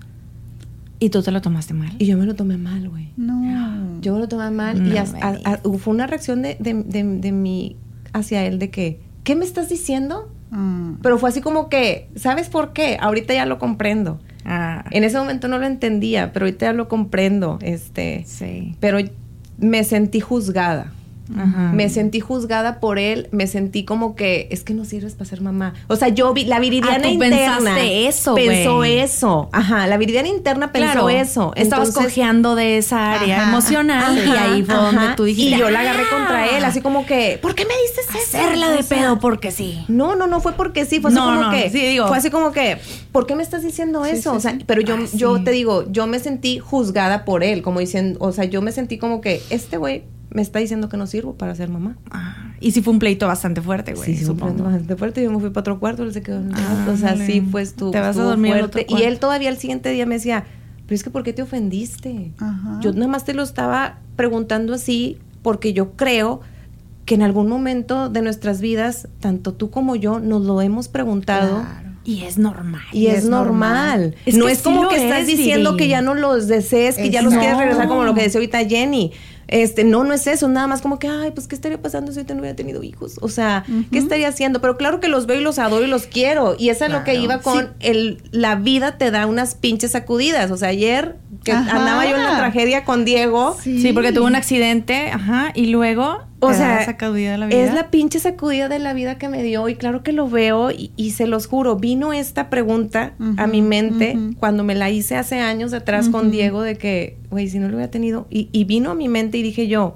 Y 0.99 1.09
tú 1.09 1.21
te 1.21 1.31
lo 1.31 1.41
tomaste 1.41 1.73
mal. 1.73 1.91
Y 1.99 2.05
yo 2.05 2.17
me 2.17 2.25
lo 2.25 2.35
tomé 2.35 2.57
mal, 2.57 2.89
güey. 2.89 3.09
No. 3.17 3.99
Yo 4.01 4.13
me 4.13 4.19
lo 4.19 4.27
tomé 4.27 4.49
mal 4.51 4.81
No 4.87 4.93
y 4.93 4.97
a- 4.97 5.03
a- 5.21 5.57
fue 5.77 5.93
una 5.93 6.07
reacción 6.07 6.41
de, 6.41 6.55
de, 6.59 6.73
de, 6.73 7.03
de 7.03 7.31
mí 7.31 7.75
hacia 8.13 8.45
él 8.45 8.57
de 8.59 8.69
que, 8.71 8.99
¿qué 9.23 9.35
me 9.35 9.45
estás 9.45 9.69
diciendo? 9.69 10.31
Mm. 10.49 10.93
Pero 11.03 11.17
fue 11.19 11.29
así 11.29 11.41
como 11.41 11.69
que, 11.69 12.09
¿sabes 12.15 12.49
por 12.49 12.73
qué? 12.73 12.97
Ahorita 12.99 13.33
ya 13.33 13.45
lo 13.45 13.59
comprendo. 13.59 14.19
Ah, 14.45 14.85
En 14.91 15.03
ese 15.03 15.17
momento 15.17 15.47
no 15.47 15.59
lo 15.59 15.65
entendía, 15.67 16.31
pero 16.33 16.45
ahorita 16.45 16.67
ya 16.67 16.73
lo 16.73 16.87
comprendo. 16.87 17.59
Este, 17.61 18.23
sí. 18.25 18.75
pero 18.79 18.97
me 19.59 19.83
sentí 19.83 20.19
juzgada. 20.19 20.93
Ajá. 21.35 21.71
Me 21.73 21.89
sentí 21.89 22.19
juzgada 22.19 22.79
por 22.79 22.99
él, 22.99 23.27
me 23.31 23.47
sentí 23.47 23.83
como 23.83 24.15
que 24.15 24.47
es 24.51 24.63
que 24.63 24.73
no 24.73 24.85
sirves 24.85 25.13
para 25.15 25.29
ser 25.29 25.41
mamá. 25.41 25.73
O 25.87 25.95
sea, 25.95 26.07
yo 26.09 26.33
vi 26.33 26.45
la 26.45 26.59
viridiana 26.59 27.05
Ah, 27.05 27.09
interna 27.09 27.81
eso, 27.83 28.35
pensó 28.35 28.83
eso. 28.83 29.49
Ajá, 29.51 29.87
la 29.87 29.97
viridiana 29.97 30.27
interna 30.27 30.71
pensó 30.71 30.91
Claro, 30.93 31.09
eso. 31.09 31.51
Estabas 31.55 31.91
cojeando 31.91 32.55
de 32.55 32.77
esa 32.77 33.13
área 33.13 33.41
Ajá, 33.41 33.49
emocional 33.51 34.17
y 34.17 34.29
ahí 34.31 34.63
fue 34.63 34.75
donde 34.75 35.07
tú 35.15 35.23
dijiste. 35.25 35.55
Y 35.55 35.59
yo 35.59 35.69
la 35.69 35.81
agarré 35.81 36.03
"Ah, 36.11 36.15
contra 36.15 36.47
él, 36.57 36.63
así 36.63 36.81
como 36.81 37.05
que, 37.05 37.39
¿por 37.41 37.55
qué 37.55 37.65
me 37.65 37.73
dices 37.81 38.05
eso? 38.09 38.37
Hacerla 38.37 38.69
de 38.71 38.79
O 38.79 38.83
sea, 38.83 38.97
pedo 38.97 39.19
porque 39.19 39.51
sí. 39.51 39.83
No, 39.87 40.15
no, 40.15 40.27
no 40.27 40.39
fue 40.39 40.53
porque 40.53 40.85
sí, 40.85 40.99
fue 40.99 41.09
así 41.11 41.19
No, 41.19 41.25
como 41.25 41.41
no, 41.41 41.51
que. 41.51 41.69
sí, 41.69 41.79
digo. 41.81 42.07
Fue 42.07 42.17
así 42.17 42.29
como 42.29 42.51
que, 42.51 42.77
¿por 43.11 43.25
qué 43.25 43.35
me 43.35 43.43
estás 43.43 43.63
diciendo 43.63 44.03
Sí, 44.05 44.11
eso? 44.11 44.31
sí, 44.31 44.37
o 44.37 44.39
sea, 44.39 44.57
pero 44.65 44.81
yo, 44.81 44.95
Ah, 44.95 45.05
yo 45.13 45.43
te 45.43 45.51
digo, 45.51 45.85
yo 45.91 46.07
me 46.07 46.19
sentí 46.19 46.59
juzgada 46.59 47.25
por 47.25 47.43
él, 47.43 47.61
como 47.61 47.79
diciendo, 47.79 48.17
o 48.21 48.31
sea, 48.31 48.45
yo 48.45 48.61
me 48.61 48.71
sentí 48.71 48.97
como 48.97 49.21
que 49.21 49.41
este 49.49 49.77
güey 49.77 50.03
me 50.37 50.43
está 50.43 50.59
diciendo 50.59 50.87
que 50.87 50.97
no 50.97 51.07
sirvo 51.07 51.33
para 51.33 51.55
ser 51.55 51.67
mamá. 51.67 51.97
Ah, 52.11 52.53
y 52.59 52.69
sí 52.69 52.83
fue 52.83 52.93
un 52.93 52.99
pleito 52.99 53.25
bastante 53.25 53.59
fuerte, 53.59 53.95
güey. 53.95 54.05
Sí, 54.15 54.23
sí, 54.23 54.29
un 54.29 54.37
plan 54.37 54.55
bastante 54.55 54.95
fuerte. 54.95 55.23
Yo 55.23 55.31
me 55.31 55.39
fui 55.39 55.49
para 55.49 55.61
otro 55.61 55.79
cuarto, 55.79 56.03
él 56.03 56.13
se 56.13 56.21
quedó 56.21 56.37
en 56.37 56.49
el 56.49 56.53
Ah, 56.53 56.83
cuarto. 56.85 56.91
O 56.91 56.97
sea, 56.97 57.17
sí, 57.17 57.41
pues 57.41 57.73
tú. 57.73 57.89
Te 57.89 57.99
vas 57.99 58.15
a 58.19 58.21
dormir 58.21 58.55
en 58.55 58.65
otro 58.65 58.81
Y 58.87 59.01
él 59.01 59.17
todavía 59.17 59.49
el 59.49 59.57
siguiente 59.57 59.89
día 59.89 60.05
me 60.05 60.13
decía, 60.13 60.43
pero 60.85 60.93
es 60.93 61.03
que 61.03 61.09
¿por 61.09 61.23
qué 61.23 61.33
te 61.33 61.41
ofendiste? 61.41 62.33
Ajá. 62.37 62.79
Yo 62.83 62.93
nada 62.93 63.07
más 63.07 63.25
te 63.25 63.33
lo 63.33 63.41
estaba 63.41 63.97
preguntando 64.15 64.75
así 64.75 65.17
porque 65.41 65.73
yo 65.73 65.93
creo 65.93 66.41
que 67.05 67.15
en 67.15 67.23
algún 67.23 67.49
momento 67.49 68.09
de 68.09 68.21
nuestras 68.21 68.61
vidas, 68.61 69.07
tanto 69.19 69.53
tú 69.53 69.71
como 69.71 69.95
yo, 69.95 70.19
nos 70.19 70.43
lo 70.43 70.61
hemos 70.61 70.87
preguntado. 70.87 71.61
Claro. 71.61 71.87
Y 72.03 72.21
es 72.25 72.37
normal. 72.37 72.83
Y 72.93 73.07
es, 73.07 73.25
normal. 73.25 74.15
Es 74.27 74.37
no 74.37 74.45
que 74.45 74.51
es 74.51 74.61
como 74.61 74.87
que 74.87 74.97
estás 74.97 75.21
es, 75.21 75.27
diciendo 75.27 75.75
que 75.75 75.87
ya 75.87 76.01
no 76.01 76.13
los 76.13 76.47
desees, 76.47 76.95
que 76.95 77.09
ya 77.09 77.23
los 77.23 77.33
no. 77.33 77.39
quieres 77.39 77.57
regresar 77.57 77.87
como 77.87 78.03
lo 78.03 78.13
que 78.13 78.21
decía 78.21 78.39
ahorita 78.39 78.59
Jenny. 78.65 79.11
Este, 79.47 79.83
no, 79.83 80.03
no 80.03 80.13
es 80.13 80.27
eso, 80.27 80.47
nada 80.49 80.67
más 80.67 80.81
como 80.81 80.99
que, 80.99 81.07
ay, 81.07 81.31
pues, 81.31 81.47
¿qué 81.47 81.55
estaría 81.55 81.81
pasando 81.81 82.11
si 82.11 82.17
ahorita 82.19 82.33
no 82.33 82.41
hubiera 82.41 82.55
tenido 82.55 82.83
hijos? 82.83 83.17
O 83.21 83.29
sea, 83.29 83.63
¿qué 83.91 83.97
estaría 83.99 84.27
haciendo? 84.27 84.59
Pero 84.61 84.75
claro 84.77 84.99
que 84.99 85.07
los 85.07 85.25
veo 85.25 85.39
y 85.39 85.43
los 85.43 85.57
adoro 85.57 85.85
y 85.85 85.89
los 85.89 86.05
quiero. 86.05 86.55
Y 86.59 86.69
eso 86.69 86.85
es 86.85 86.91
lo 86.91 87.03
que 87.05 87.15
iba 87.15 87.39
con 87.39 87.57
Sí. 87.65 87.67
el, 87.79 88.21
la 88.31 88.55
vida 88.55 88.97
te 88.97 89.09
da 89.09 89.25
unas 89.25 89.55
pinches 89.55 89.91
sacudidas. 89.91 90.51
O 90.51 90.57
sea, 90.57 90.69
ayer 90.69 91.15
que 91.45 91.53
Ajá. 91.53 91.77
andaba 91.77 92.05
yo 92.05 92.15
en 92.17 92.23
la 92.23 92.37
tragedia 92.37 92.83
con 92.83 93.05
Diego, 93.05 93.55
Sí. 93.61 93.91
porque 93.93 94.11
tuvo 94.11 94.25
un 94.25 94.35
accidente, 94.35 95.11
ajá, 95.11 95.51
y 95.55 95.67
luego 95.67 96.19
o 96.39 96.49
da 96.49 96.53
sea, 96.53 96.85
sacudida 96.85 97.31
de 97.31 97.37
la 97.37 97.47
vida. 97.47 97.57
es 97.57 97.73
la 97.73 97.89
pinche 97.89 98.19
sacudida 98.19 98.69
de 98.69 98.79
la 98.79 98.93
vida 98.93 99.17
que 99.17 99.27
me 99.27 99.41
dio 99.43 99.67
y 99.69 99.75
claro 99.75 100.03
que 100.03 100.11
lo 100.11 100.29
veo 100.29 100.71
y, 100.71 100.91
y 100.95 101.11
se 101.11 101.25
los 101.27 101.47
juro, 101.47 101.77
vino 101.77 102.13
esta 102.13 102.49
pregunta 102.49 103.13
a 103.37 103.47
mi 103.47 103.61
mente 103.61 104.17
cuando 104.39 104.63
me 104.63 104.75
la 104.75 104.89
hice 104.89 105.15
hace 105.15 105.39
años 105.39 105.73
atrás 105.73 106.09
con. 106.09 106.27
Diego 106.27 106.61
de 106.61 106.77
que, 106.77 107.17
güey, 107.29 107.47
si 107.47 107.57
no 107.57 107.69
lo 107.69 107.75
hubiera 107.75 107.89
tenido 107.89 108.27
y, 108.29 108.49
y 108.51 108.65
vino 108.65 108.91
a 108.91 108.95
mi 108.95 109.07
mente 109.07 109.37
y 109.37 109.43
dije 109.43 109.67
yo, 109.67 109.95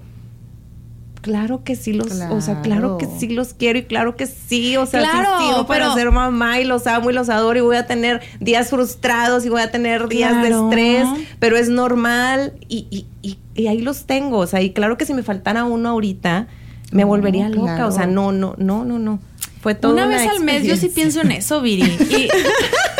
claro 1.21 1.63
que 1.63 1.75
sí 1.75 1.93
los, 1.93 2.11
o 2.11 2.41
sea, 2.41 2.61
claro 2.61 2.97
que 2.97 3.07
sí 3.19 3.27
los 3.29 3.53
quiero 3.53 3.79
y 3.79 3.83
claro 3.83 4.15
que 4.15 4.25
sí, 4.25 4.75
o 4.77 4.85
sea, 4.85 5.01
Claro, 5.01 5.65
para 5.67 5.85
pero- 5.85 5.95
ser 5.95 6.11
mamá 6.11 6.59
y 6.59 6.65
los 6.65 6.87
amo 6.87 7.09
y 7.09 7.13
los 7.13 7.29
adoro 7.29 7.57
y 7.57 7.61
voy 7.61 7.75
a 7.77 7.85
tener 7.87 8.21
días 8.39 8.69
frustrados 8.69 9.45
y 9.45 9.49
voy 9.49 9.61
a 9.61 9.71
tener 9.71 10.07
días 10.07 10.31
Claro. 10.33 10.69
de 10.69 10.91
estrés, 10.99 11.25
pero 11.39 11.57
es 11.57 11.69
normal 11.69 12.53
y, 12.67 12.87
y, 12.89 13.05
y, 13.21 13.37
y 13.55 13.67
ahí 13.67 13.81
los 13.81 14.05
tengo, 14.05 14.39
o 14.39 14.47
sea, 14.47 14.61
y 14.61 14.71
claro 14.71 14.97
que 14.97 15.05
si 15.05 15.13
me 15.13 15.23
faltara 15.23 15.63
uno 15.63 15.89
ahorita, 15.89 16.47
me 16.91 17.03
No, 17.03 17.07
volvería 17.07 17.47
loca, 17.49 17.75
claro. 17.75 17.87
o 17.87 17.91
sea, 17.91 18.05
no, 18.07 18.31
no, 18.31 18.55
no, 18.57 18.83
no, 18.83 18.99
no. 18.99 19.19
Fue 19.61 19.75
todo 19.75 19.93
Una 19.93 20.07
vez 20.07 20.27
al 20.27 20.39
mes 20.43 20.63
yo 20.63 20.75
sí 20.75 20.89
pienso 20.89 21.21
en 21.21 21.31
eso, 21.31 21.61
Viri. 21.61 21.83
Y 21.83 22.27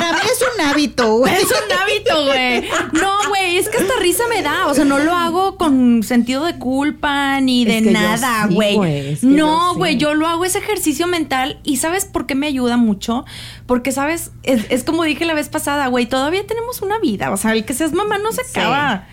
Para 0.00 0.12
mí 0.12 0.28
es 0.32 0.40
un 0.42 0.66
hábito, 0.66 1.16
güey. 1.18 1.34
es 1.34 1.44
un 1.44 1.72
hábito, 1.78 2.24
güey. 2.26 2.68
No, 3.00 3.28
güey, 3.28 3.56
es 3.58 3.68
que 3.68 3.78
hasta 3.78 3.94
risa 4.00 4.24
me 4.28 4.42
da. 4.42 4.66
O 4.66 4.74
sea, 4.74 4.84
no 4.84 4.98
lo 4.98 5.12
hago 5.14 5.56
con 5.56 6.02
sentido 6.02 6.44
de 6.44 6.58
culpa 6.58 7.40
ni 7.40 7.64
de 7.64 7.78
Es 7.78 7.82
que 7.84 7.92
yo 7.92 7.98
nada, 8.00 8.46
güey. 8.50 8.76
güey, 8.76 9.08
es 9.12 9.20
que 9.20 9.26
no, 9.26 9.72
yo 9.72 9.78
güey, 9.78 9.92
sí. 9.94 9.98
yo 9.98 10.14
lo 10.14 10.26
hago 10.26 10.44
ese 10.44 10.58
ejercicio 10.58 11.06
mental. 11.06 11.60
¿Y 11.64 11.76
sabes 11.76 12.04
por 12.04 12.26
qué 12.26 12.34
me 12.34 12.46
ayuda 12.46 12.76
mucho? 12.76 13.24
Porque, 13.66 13.92
¿sabes? 13.92 14.30
Es, 14.42 14.66
es 14.70 14.84
como 14.84 15.04
dije 15.04 15.24
la 15.24 15.34
vez 15.34 15.48
pasada, 15.48 15.86
güey, 15.88 16.06
todavía 16.06 16.46
tenemos 16.46 16.82
una 16.82 16.98
vida. 16.98 17.30
O 17.30 17.36
sea, 17.36 17.52
el 17.52 17.64
que 17.64 17.74
seas 17.74 17.92
mamá 17.92 18.18
no 18.18 18.32
se 18.32 18.44
Sí. 18.44 18.50
acaba. 18.58 19.06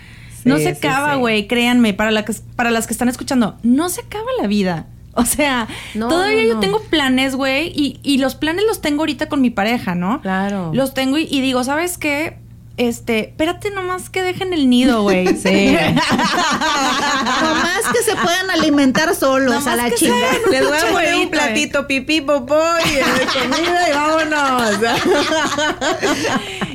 no 0.44 0.56
se 0.58 0.68
acaba, 0.68 1.16
güey, 1.16 1.46
créanme, 1.46 1.92
para, 1.94 2.10
la 2.10 2.24
que, 2.24 2.32
para 2.56 2.70
las 2.70 2.86
que 2.86 2.92
están 2.94 3.08
escuchando, 3.08 3.58
no 3.62 3.88
se 3.90 4.00
acaba 4.00 4.26
la 4.40 4.46
vida. 4.46 4.86
O 5.22 5.24
sea, 5.26 5.66
No, 5.94 6.08
todavía 6.08 6.42
no, 6.42 6.48
yo 6.48 6.60
tengo 6.60 6.80
planes, 6.80 7.34
güey, 7.34 7.72
y, 7.74 7.98
y 8.02 8.18
los 8.18 8.34
planes 8.36 8.64
los 8.66 8.80
tengo 8.80 9.00
ahorita 9.02 9.28
con 9.28 9.40
mi 9.40 9.50
pareja, 9.50 9.94
¿no? 9.94 10.20
Claro. 10.20 10.70
Los 10.72 10.94
tengo 10.94 11.18
y, 11.18 11.26
y 11.30 11.40
digo, 11.40 11.64
¿sabes 11.64 11.98
qué? 11.98 12.38
Este, 12.78 13.18
espérate 13.30 13.70
nomás 13.72 14.08
que 14.08 14.22
dejen 14.22 14.52
el 14.52 14.70
nido, 14.70 15.02
güey. 15.02 15.26
Sí. 15.36 15.76
Nomás 17.42 17.82
que 17.92 18.02
se 18.02 18.14
puedan 18.16 18.50
alimentar 18.50 19.14
solos 19.14 19.50
Nomás 19.54 19.66
a 19.66 19.76
la 19.76 19.90
chica. 19.94 20.14
Les 20.50 20.66
voy 20.66 20.78
a 20.78 20.92
poner 20.92 21.14
un 21.16 21.28
platito 21.30 21.86
pipí, 21.86 22.20
popó 22.20 22.58
y 22.86 22.90
de 22.94 23.02
comida 23.32 23.88
y 23.88 23.92
vámonos. 23.92 24.78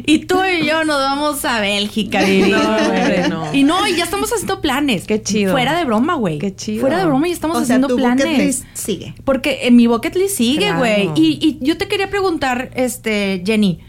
Y 0.05 0.19
tú 0.25 0.39
y 0.43 0.65
yo 0.65 0.83
nos 0.83 0.97
vamos 0.97 1.43
a 1.45 1.59
Bélgica, 1.61 2.21
Vivi. 2.23 2.51
No, 2.51 2.59
hombre, 2.61 3.29
no. 3.29 3.53
Y 3.53 3.63
no, 3.63 3.87
y 3.87 3.95
ya 3.95 4.03
estamos 4.03 4.31
haciendo 4.31 4.59
planes. 4.61 5.05
Qué 5.07 5.21
chido. 5.21 5.51
Fuera 5.53 5.73
de 5.77 5.85
broma, 5.85 6.15
güey. 6.15 6.39
Qué 6.39 6.53
chido. 6.55 6.81
Fuera 6.81 6.97
de 6.97 7.05
broma 7.05 7.27
ya 7.27 7.33
estamos 7.33 7.55
O 7.57 7.59
sea, 7.59 7.63
haciendo 7.77 7.87
tu 7.87 7.95
planes. 7.95 8.25
bucket 8.25 8.37
list 8.45 8.65
sigue. 8.73 9.15
Porque 9.23 9.59
en 9.67 9.75
mi 9.75 9.87
bucket 9.87 10.15
list 10.15 10.37
sigue, 10.37 10.59
Claro. 10.65 10.79
güey. 10.79 11.09
Y, 11.15 11.39
y 11.41 11.57
yo 11.61 11.77
te 11.77 11.87
quería 11.87 12.09
preguntar, 12.09 12.71
este, 12.75 13.41
Jenny, 13.45 13.79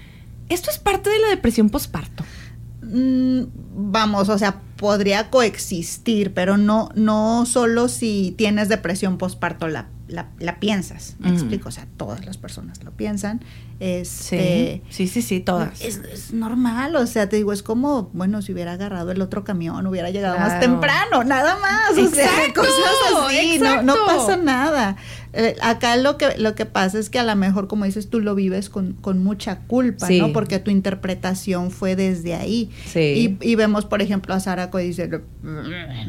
¿esto 0.49 0.70
es 0.70 0.78
parte 0.78 1.11
de 1.11 1.18
la 1.20 1.28
depresión 1.28 1.70
posparto? 1.70 2.24
Mm, 2.82 3.42
vamos, 3.74 4.28
o 4.28 4.38
sea, 4.38 4.61
podría 4.76 5.30
coexistir, 5.30 6.34
pero 6.34 6.57
no, 6.57 6.90
no 6.95 7.47
solo 7.47 7.88
si 7.88 8.34
tienes 8.36 8.68
depresión 8.68 9.18
postparto 9.18 9.68
la, 9.68 9.88
la, 10.09 10.28
la 10.38 10.61
piensas. 10.61 11.16
Me 11.18 11.30
explico, 11.30 11.68
o 11.68 11.72
sea, 11.72 11.86
todas 11.97 12.24
las 12.26 12.36
personas 12.36 12.82
lo 12.84 12.90
piensan. 12.92 13.40
Sí, 13.81 13.85
Este, 13.87 14.83
sí, 14.89 15.09
sí, 15.09 15.20
sí, 15.22 15.41
todas. 15.41 15.81
es, 15.81 15.97
es 16.12 16.33
normal, 16.33 16.95
o 16.97 17.07
sea, 17.07 17.29
te 17.29 17.37
digo, 17.37 17.53
es 17.53 17.62
como, 17.62 18.11
bueno, 18.12 18.41
si 18.41 18.53
hubiera 18.53 18.72
agarrado 18.75 19.11
el 19.11 19.20
otro 19.20 19.45
camión, 19.45 19.87
hubiera 19.87 20.11
llegado 20.11 20.39
más 20.39 20.61
temprano, 20.61 21.25
nada 21.25 21.59
más, 21.61 21.91
o 21.93 22.09
sea, 22.14 22.25
Exacto, 22.25 22.61
cosas 22.61 23.27
así, 23.27 23.59
no, 23.59 23.83
no 23.83 23.95
exacto. 23.95 24.07
pasa 24.27 24.37
nada. 24.37 24.97
Eh, 25.37 25.57
acá 25.62 25.97
lo 25.97 26.16
que, 26.16 26.29
lo 26.39 26.55
que 26.55 26.64
pasa 26.64 26.97
es 27.01 27.11
que 27.11 27.18
a 27.18 27.25
lo 27.25 27.35
mejor, 27.35 27.66
como 27.66 27.85
dices, 27.85 28.09
tú 28.09 28.20
lo 28.20 28.37
vives 28.37 28.70
con, 28.70 28.93
con 28.93 29.22
mucha 29.25 29.59
culpa, 29.66 30.07
Sí. 30.07 30.20
¿no? 30.20 30.33
Porque 30.33 30.61
tu 30.61 30.70
interpretación 30.70 31.72
fue 31.72 31.97
desde 31.97 32.35
ahí. 32.37 32.70
Sí. 32.87 33.37
Y, 33.41 33.51
y 33.51 33.55
vemos, 33.57 33.85
por 33.85 34.01
ejemplo, 34.01 34.33
a 34.35 34.39
Sara 34.39 34.70
que 34.70 34.79
dice, 34.79 35.11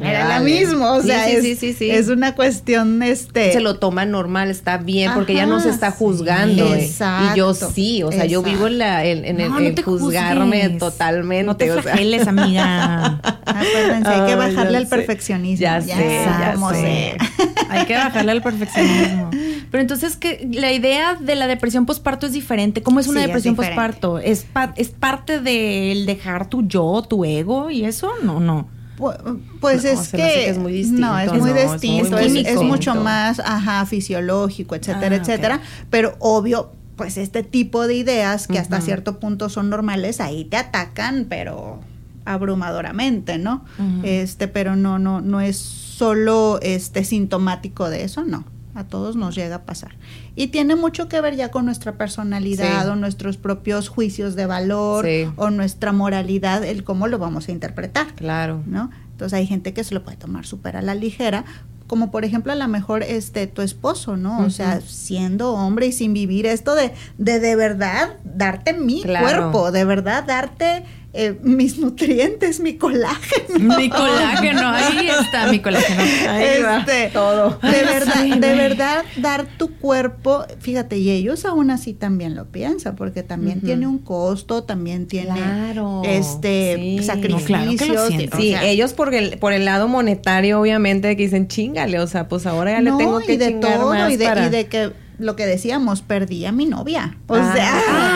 era 0.00 0.24
la 0.28 0.34
Dale. 0.38 0.44
misma, 0.44 0.92
o 0.92 1.00
Sí, 1.02 1.08
sea, 1.08 1.24
sí, 1.26 1.32
es, 1.32 1.42
sí, 1.42 1.56
sí, 1.56 1.72
sí. 1.72 1.90
es 1.90 2.08
una 2.08 2.36
cuestión, 2.36 3.02
este... 3.02 3.52
se 3.52 3.58
lo 3.60 3.80
toma 3.80 4.04
normal, 4.06 4.48
está 4.50 4.78
bien, 4.78 5.12
porque 5.14 5.34
ya 5.34 5.46
no 5.46 5.58
se 5.58 5.70
está 5.70 5.90
sí. 5.90 5.96
juzgando. 5.98 6.74
eh. 6.74 6.88
Y 7.34 7.36
yo 7.36 7.52
Exacto, 7.68 7.74
sí, 7.74 8.02
o 8.02 8.12
sea, 8.12 8.24
yo 8.26 8.42
vivo 8.42 8.66
en, 8.66 8.78
la, 8.78 9.04
en, 9.04 9.24
en 9.24 9.40
el, 9.40 9.50
No, 9.50 9.58
el 9.58 9.82
juzgarme 9.82 10.62
juzgues. 10.62 10.78
totalmente. 10.78 11.44
No 11.44 11.56
te 11.56 11.70
o 11.70 11.74
sea. 11.74 11.82
flageles, 11.82 12.26
amiga. 12.26 13.20
Acuérdense, 13.44 14.08
hay 14.08 14.26
que 14.26 14.34
bajarle 14.36 14.78
al 14.78 14.86
perfeccionismo. 14.86 15.62
Ya 15.62 15.80
sé, 15.80 15.88
ya 15.94 16.56
sé. 16.72 17.16
Hay 17.68 17.84
que 17.86 17.94
bajarle 17.94 18.32
al 18.32 18.42
perfeccionismo. 18.42 19.30
Pero 19.70 19.80
entonces, 19.80 20.16
que 20.16 20.48
la 20.52 20.72
idea 20.72 21.14
de 21.14 21.34
la 21.34 21.46
depresión 21.48 21.84
postparto 21.84 22.26
es 22.26 22.32
diferente. 22.32 22.82
¿Cómo 22.82 23.00
es 23.00 23.08
una 23.08 23.20
Sí, 23.20 23.26
depresión 23.26 23.56
postparto? 23.56 24.18
¿Es, 24.18 24.44
pa- 24.44 24.72
¿Es 24.76 24.88
parte 24.90 25.40
del 25.40 26.06
dejar 26.06 26.48
tu 26.48 26.66
yo, 26.66 27.02
tu 27.08 27.24
ego 27.24 27.70
y 27.70 27.84
eso? 27.84 28.10
No, 28.22 28.38
no. 28.40 28.68
Pu- 28.96 29.40
Pues 29.60 29.82
No, 29.84 29.90
es 29.90 30.08
que, 30.08 30.16
que 30.16 30.48
es 30.48 30.58
muy 30.58 30.72
distinto, 30.72 31.00
no, 31.06 31.18
es 31.18 31.26
¿no? 31.26 31.34
muy 31.38 31.50
Es 31.50 31.54
muy 31.66 31.72
distinto, 31.72 32.18
es, 32.18 32.62
mucho 32.62 32.94
más, 32.94 33.40
ajá, 33.40 33.84
fisiológico, 33.84 34.74
etcétera, 34.74 35.16
Ah, 35.16 35.18
etcétera, 35.20 35.60
pero 35.90 36.14
obvio, 36.20 36.72
pues 36.96 37.18
este 37.18 37.42
tipo 37.42 37.86
de 37.86 37.94
ideas 37.94 38.46
que 38.48 38.58
hasta 38.58 38.80
cierto 38.80 39.20
punto 39.20 39.48
son 39.48 39.68
normales, 39.70 40.20
ahí 40.20 40.44
te 40.46 40.56
atacan, 40.56 41.26
pero 41.28 41.80
abrumadoramente, 42.24 43.38
¿no? 43.38 43.64
Este, 44.02 44.48
pero 44.48 44.76
no, 44.76 44.98
no, 44.98 45.20
no 45.20 45.40
es 45.40 45.56
solo 45.56 46.58
este 46.62 47.04
sintomático 47.04 47.88
de 47.88 48.04
eso, 48.04 48.24
no. 48.24 48.44
A 48.74 48.84
todos 48.84 49.16
nos 49.16 49.34
llega 49.34 49.56
a 49.56 49.62
pasar. 49.62 49.92
Y 50.34 50.48
tiene 50.48 50.76
mucho 50.76 51.08
que 51.08 51.18
ver 51.22 51.34
ya 51.34 51.50
con 51.50 51.64
nuestra 51.64 51.96
personalidad 51.96 52.82
Sí. 52.84 52.88
o 52.90 52.96
nuestros 52.96 53.38
propios 53.38 53.88
juicios 53.88 54.34
de 54.36 54.44
valor 54.44 55.06
Sí. 55.06 55.26
o 55.36 55.48
nuestra 55.48 55.92
moralidad, 55.92 56.62
el 56.62 56.84
cómo 56.84 57.06
lo 57.06 57.18
vamos 57.18 57.48
a 57.48 57.52
interpretar. 57.52 58.08
Claro. 58.16 58.62
¿no? 58.66 58.90
Entonces 59.12 59.38
hay 59.38 59.46
gente 59.46 59.72
que 59.72 59.82
se 59.82 59.94
lo 59.94 60.04
puede 60.04 60.18
tomar 60.18 60.44
súper 60.44 60.76
a 60.76 60.82
la 60.82 60.94
ligera, 60.94 61.46
como 61.86 62.10
por 62.10 62.24
ejemplo 62.24 62.52
a 62.52 62.56
lo 62.56 62.68
mejor 62.68 63.02
este 63.02 63.46
tu 63.46 63.62
esposo, 63.62 64.16
¿no? 64.16 64.40
O 64.44 64.50
sea, 64.50 64.80
siendo 64.80 65.52
hombre 65.54 65.86
y 65.86 65.92
sin 65.92 66.12
vivir 66.12 66.46
esto 66.46 66.74
de 66.74 66.92
de, 67.18 67.38
de 67.40 67.56
verdad 67.56 68.16
darte 68.24 68.72
mi 68.72 69.02
Claro. 69.02 69.24
cuerpo, 69.52 69.72
de 69.72 69.84
verdad 69.84 70.24
darte 70.24 70.84
eh, 71.16 71.38
mis 71.42 71.78
nutrientes, 71.78 72.60
mi 72.60 72.74
colágeno. 72.76 73.76
Mi 73.78 73.88
colágeno, 73.88 74.68
ahí 74.68 75.08
está 75.08 75.46
mi 75.50 75.58
colágeno. 75.60 76.30
Ahí 76.30 76.62
va, 76.62 76.78
Este, 76.80 77.10
todo. 77.12 77.58
De 77.62 77.82
verdad, 77.84 78.14
Sí, 78.22 78.30
de 78.30 78.54
verdad, 78.54 79.04
dar 79.16 79.46
tu 79.58 79.72
cuerpo, 79.76 80.44
fíjate, 80.60 80.98
y 80.98 81.10
ellos 81.10 81.44
aún 81.44 81.70
así 81.70 81.92
también 81.94 82.34
lo 82.34 82.46
piensan, 82.46 82.96
porque 82.96 83.22
también 83.22 83.60
tiene 83.60 83.86
un 83.86 83.98
costo, 83.98 84.64
también 84.64 85.06
tiene 85.06 85.34
Claro, 85.34 86.02
este 86.04 86.74
sí. 86.76 87.02
sacrificios. 87.02 87.40
No, 87.40 87.46
claro 87.46 87.76
que 87.76 87.86
lo 87.86 88.06
siento. 88.08 88.36
o 88.36 88.40
Sí, 88.40 88.50
sea, 88.50 88.64
ellos 88.64 88.92
por 88.92 89.14
el, 89.14 89.38
por 89.38 89.52
el 89.52 89.64
lado 89.64 89.88
monetario, 89.88 90.60
obviamente, 90.60 91.16
que 91.16 91.22
dicen, 91.24 91.48
chingale, 91.48 91.98
o 92.00 92.06
sea, 92.06 92.28
pues 92.28 92.46
ahora 92.46 92.72
ya 92.72 92.80
no, 92.80 92.92
le 92.98 93.04
tengo 93.04 93.18
que 93.20 93.34
y 93.34 93.36
de 93.36 93.48
chingar 93.48 93.78
todo, 93.78 93.90
más 93.90 94.12
y 94.12 94.16
de, 94.16 94.24
para... 94.24 94.46
y 94.46 94.50
de 94.50 94.66
que 94.66 94.92
lo 95.18 95.34
que 95.34 95.46
decíamos, 95.46 96.02
perdí 96.02 96.44
a 96.44 96.52
mi 96.52 96.66
novia. 96.66 97.16
O 97.26 97.36
Ah, 97.36 97.52
sea, 97.54 97.72
Ah, 97.88 98.15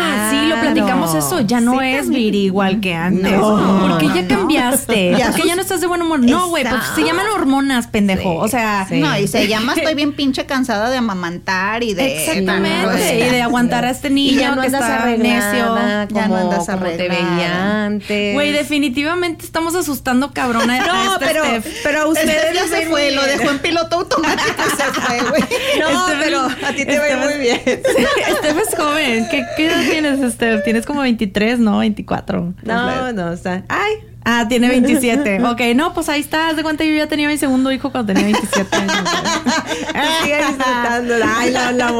platicamos 0.74 1.14
eso. 1.14 1.40
Ya 1.40 1.60
no 1.60 1.78
Sí, 1.80 1.86
es 1.86 2.02
también. 2.02 2.22
Viri 2.24 2.38
igual 2.44 2.80
que 2.80 2.94
antes. 2.94 3.32
No, 3.32 3.80
¿Por 3.80 3.98
qué 3.98 4.06
no, 4.06 4.14
ya 4.14 4.22
no. 4.22 4.28
cambiaste? 4.28 5.10
Ya 5.18 5.26
¿Por 5.26 5.34
qué 5.36 5.40
sus- 5.42 5.48
ya 5.50 5.56
no 5.56 5.62
estás 5.62 5.80
de 5.80 5.86
buen 5.86 6.02
humor? 6.02 6.20
No, 6.20 6.48
güey, 6.48 6.64
pues 6.68 6.82
se 6.94 7.02
llaman 7.02 7.26
hormonas, 7.34 7.86
pendejo. 7.88 8.22
Sí, 8.32 8.38
o 8.40 8.48
sea, 8.48 8.86
sí. 8.88 8.98
no, 9.00 9.18
y 9.18 9.26
se 9.28 9.46
llama 9.48 9.74
estoy 9.74 9.94
bien 10.00 10.12
pinche 10.14 10.46
cansada 10.46 10.90
de 10.90 10.96
amamantar 10.98 11.82
y 11.82 11.94
de 11.94 12.24
exactamente. 12.26 13.18
y 13.26 13.30
de 13.30 13.42
aguantar 13.42 13.84
a 13.84 13.90
este 13.90 14.10
niño 14.10 14.32
y 14.32 14.36
ya 14.36 14.54
no 14.54 14.60
que 14.60 14.66
andas 14.66 14.82
está 14.82 15.06
necio. 15.16 15.76
Ya 16.10 16.28
no 16.28 16.36
andas 16.36 16.68
arreglada. 16.68 17.08
veía 17.08 17.84
antes. 17.86 18.34
Güey, 18.34 18.52
definitivamente 18.52 19.44
estamos 19.44 19.74
asustando 19.74 20.32
cabrona. 20.32 20.76
a 20.82 20.86
No, 20.86 21.12
este 21.14 21.26
pero, 21.26 21.44
Steph. 21.44 21.66
pero 21.82 22.00
a 22.02 22.06
ustedes 22.06 22.54
ya 22.54 22.66
se 22.66 22.86
fue, 22.86 23.10
lo 23.12 23.22
dejó 23.24 23.50
en 23.50 23.58
piloto 23.58 23.96
automático 23.96 24.62
y 24.66 24.70
se 24.76 24.82
fue, 25.00 25.20
güey. 25.30 25.42
No, 25.80 26.08
Este- 26.08 26.24
pero 26.24 26.40
a 26.40 26.72
ti 26.72 26.84
te 26.84 26.98
ve 26.98 27.12
este- 27.12 27.16
muy 27.16 27.34
bien. 27.40 27.60
Steph 27.64 28.58
es 28.68 28.76
joven. 28.76 29.26
¿Qué, 29.30 29.44
qué 29.56 29.66
edad 29.66 29.80
tienes, 29.88 30.32
Steph? 30.34 30.59
Tienes 30.64 30.86
como 30.86 31.00
23, 31.00 31.58
¿no? 31.58 31.78
24. 31.78 32.54
No, 32.62 33.12
no, 33.12 33.30
o 33.30 33.36
sea, 33.36 33.64
ay, 33.68 33.92
Ah, 34.24 34.46
tiene 34.48 34.68
27. 34.68 35.42
ok, 35.44 35.60
no, 35.74 35.94
pues 35.94 36.08
ahí 36.08 36.20
está. 36.20 36.48
Haz 36.48 36.56
de 36.56 36.62
cuenta 36.62 36.84
yo 36.84 36.94
ya 36.94 37.06
tenía 37.06 37.28
mi 37.28 37.38
segundo 37.38 37.72
hijo 37.72 37.90
cuando 37.90 38.12
tenía 38.12 38.24
27 38.26 38.76
años. 38.76 38.92
sigue 40.22 40.36
disfrutando. 40.36 41.14
Ay, 41.24 41.50
la, 41.50 41.72
la 41.72 41.90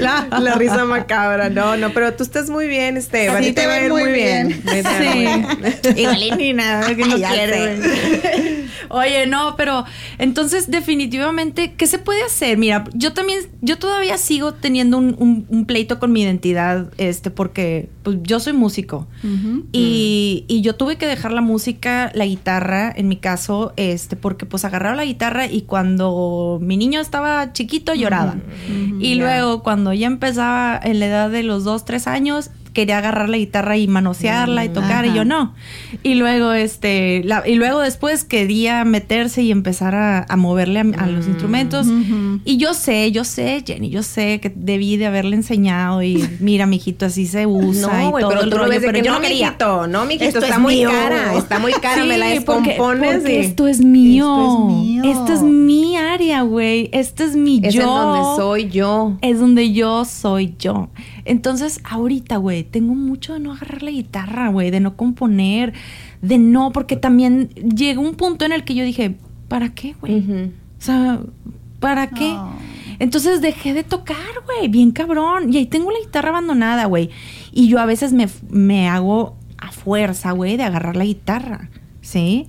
la, 0.00 0.38
la 0.40 0.54
risa 0.56 0.84
macabra. 0.84 1.48
No, 1.50 1.76
no, 1.76 1.90
pero 1.92 2.12
tú 2.14 2.22
estás 2.24 2.50
muy 2.50 2.66
bien, 2.66 2.96
este. 2.96 3.28
Sí, 3.42 3.52
te 3.52 3.66
va 3.66 3.74
a 3.74 3.82
ir 3.84 3.90
muy 3.90 4.10
bien. 4.12 4.62
Sí. 4.64 5.96
Igual 6.00 6.38
ni 6.38 6.52
nada 6.52 6.94
que 6.94 7.04
no. 7.04 7.16
Oye, 8.88 9.26
no, 9.26 9.54
pero 9.56 9.84
entonces 10.18 10.70
definitivamente, 10.70 11.74
¿qué 11.76 11.86
se 11.86 11.98
puede 11.98 12.22
hacer? 12.24 12.58
Mira, 12.58 12.84
yo 12.92 13.12
también, 13.12 13.40
yo 13.60 13.78
todavía 13.78 14.18
sigo 14.18 14.54
teniendo 14.54 14.98
un, 14.98 15.14
un- 15.18 15.46
un 15.48 15.64
pleito 15.66 15.98
con 16.00 16.10
mi 16.12 16.22
identidad, 16.22 16.86
este, 16.98 17.30
porque 17.30 17.88
pues, 18.02 18.16
yo 18.22 18.40
soy 18.40 18.52
músico. 18.52 19.06
Y, 19.72 20.44
y 20.48 20.62
yo 20.62 20.74
tuve 20.74 20.96
que 20.96 21.06
dejar 21.06 21.32
la 21.32 21.40
música, 21.40 21.59
la 22.14 22.26
guitarra, 22.26 22.92
en 22.94 23.08
mi 23.08 23.16
caso, 23.16 23.72
este, 23.76 24.16
porque 24.16 24.46
pues 24.46 24.64
agarraba 24.64 24.96
la 24.96 25.04
guitarra 25.04 25.46
y 25.46 25.62
cuando 25.62 26.58
mi 26.60 26.76
niño 26.76 27.00
estaba 27.00 27.52
chiquito 27.52 27.94
lloraba. 27.94 28.36
Y 29.00 29.14
luego 29.14 29.62
cuando 29.62 29.92
ya 29.92 30.06
empezaba 30.06 30.78
en 30.82 31.00
la 31.00 31.06
edad 31.06 31.30
de 31.30 31.42
los 31.42 31.64
dos, 31.64 31.84
tres 31.84 32.06
años, 32.06 32.50
quería 32.72 32.98
agarrar 32.98 33.28
la 33.28 33.36
guitarra 33.36 33.76
y 33.76 33.86
manosearla 33.86 34.64
y 34.64 34.68
tocar 34.68 35.04
y 35.04 35.08
Ajá. 35.08 35.16
yo 35.18 35.24
no. 35.24 35.54
Y 36.02 36.14
luego 36.14 36.52
este 36.52 37.22
la- 37.24 37.46
y 37.46 37.54
luego 37.54 37.80
después 37.80 38.24
quería 38.24 38.84
meterse 38.84 39.42
y 39.42 39.50
empezar 39.50 39.94
a, 39.94 40.24
a 40.28 40.36
moverle 40.36 40.80
a, 40.80 41.02
a 41.02 41.06
los 41.06 41.26
instrumentos. 41.26 41.86
Y 42.44 42.56
yo 42.56 42.74
sé, 42.74 43.10
yo 43.12 43.24
sé, 43.24 43.62
Jenny, 43.66 43.90
yo 43.90 44.02
sé 44.02 44.40
que 44.40 44.52
debí 44.54 44.96
de 44.96 45.06
haberle 45.06 45.36
enseñado 45.36 46.02
y 46.02 46.24
mira, 46.40 46.66
mijito, 46.66 47.06
así 47.06 47.26
se 47.26 47.46
usa 47.46 48.04
y 48.04 48.10
todo 48.10 48.28
pero 48.28 48.40
el 48.42 48.50
tú 48.50 48.56
lo 48.56 48.62
rollo, 48.64 48.70
ves 48.70 48.80
de 48.82 48.86
pero 48.88 48.98
que 49.00 49.06
yo 49.06 49.12
no, 49.14 49.20
quería. 49.20 49.46
mijito, 49.48 49.86
no, 49.86 50.04
mijito, 50.04 50.24
Esto 50.24 50.38
está 50.40 50.54
es 50.54 50.60
muy 50.60 50.76
mío. 50.76 50.90
cara, 50.90 51.34
está 51.36 51.58
muy 51.58 51.72
cara, 51.72 52.04
me 52.04 52.18
la 52.18 52.26
porque- 52.44 52.70
descompones 52.70 53.14
porque 53.18 53.34
y... 53.34 53.36
esto 53.44 53.66
es 53.66 53.80
mío. 53.80 54.20
Esto 54.20 54.70
es 54.70 54.76
mío. 54.76 55.02
Esta 55.04 55.34
es 55.34 55.42
mi 55.42 55.96
área, 55.96 56.42
güey. 56.42 56.88
Este 56.92 57.24
es 57.24 57.36
mi 57.36 57.60
Es 57.62 57.74
yo. 57.74 57.82
en 57.82 57.86
donde 57.88 58.36
soy 58.36 58.68
yo. 58.70 59.16
Es 59.22 59.38
donde 59.40 59.72
yo 59.72 60.04
soy 60.04 60.54
yo. 60.58 60.88
Entonces, 61.24 61.80
ahorita, 61.84 62.36
güey, 62.36 62.64
tengo 62.64 62.94
mucho 62.94 63.34
de 63.34 63.40
no 63.40 63.52
agarrar 63.52 63.82
la 63.82 63.90
guitarra, 63.90 64.48
güey, 64.48 64.70
de 64.70 64.80
no 64.80 64.96
componer, 64.96 65.72
de 66.22 66.38
no, 66.38 66.72
porque 66.72 66.96
también 66.96 67.48
llegó 67.50 68.02
un 68.02 68.14
punto 68.14 68.44
en 68.44 68.52
el 68.52 68.64
que 68.64 68.74
yo 68.74 68.84
dije, 68.84 69.16
¿para 69.48 69.70
qué, 69.70 69.94
güey? 70.00 70.20
O 70.78 70.82
sea, 70.82 71.20
¿para 71.78 72.08
qué? 72.08 72.36
Entonces 72.98 73.40
dejé 73.40 73.72
de 73.74 73.82
tocar, 73.82 74.16
güey, 74.44 74.68
bien 74.68 74.92
cabrón. 74.92 75.52
Y 75.52 75.56
ahí 75.56 75.66
tengo 75.66 75.90
la 75.90 75.98
guitarra 76.00 76.28
abandonada, 76.28 76.84
güey. 76.84 77.10
Y 77.52 77.68
yo 77.68 77.80
a 77.80 77.86
veces 77.86 78.12
me, 78.12 78.28
me 78.50 78.88
hago 78.88 79.36
a 79.58 79.72
fuerza, 79.72 80.32
güey, 80.32 80.56
de 80.56 80.64
agarrar 80.64 80.96
la 80.96 81.04
guitarra. 81.04 81.70
¿Sí? 82.02 82.48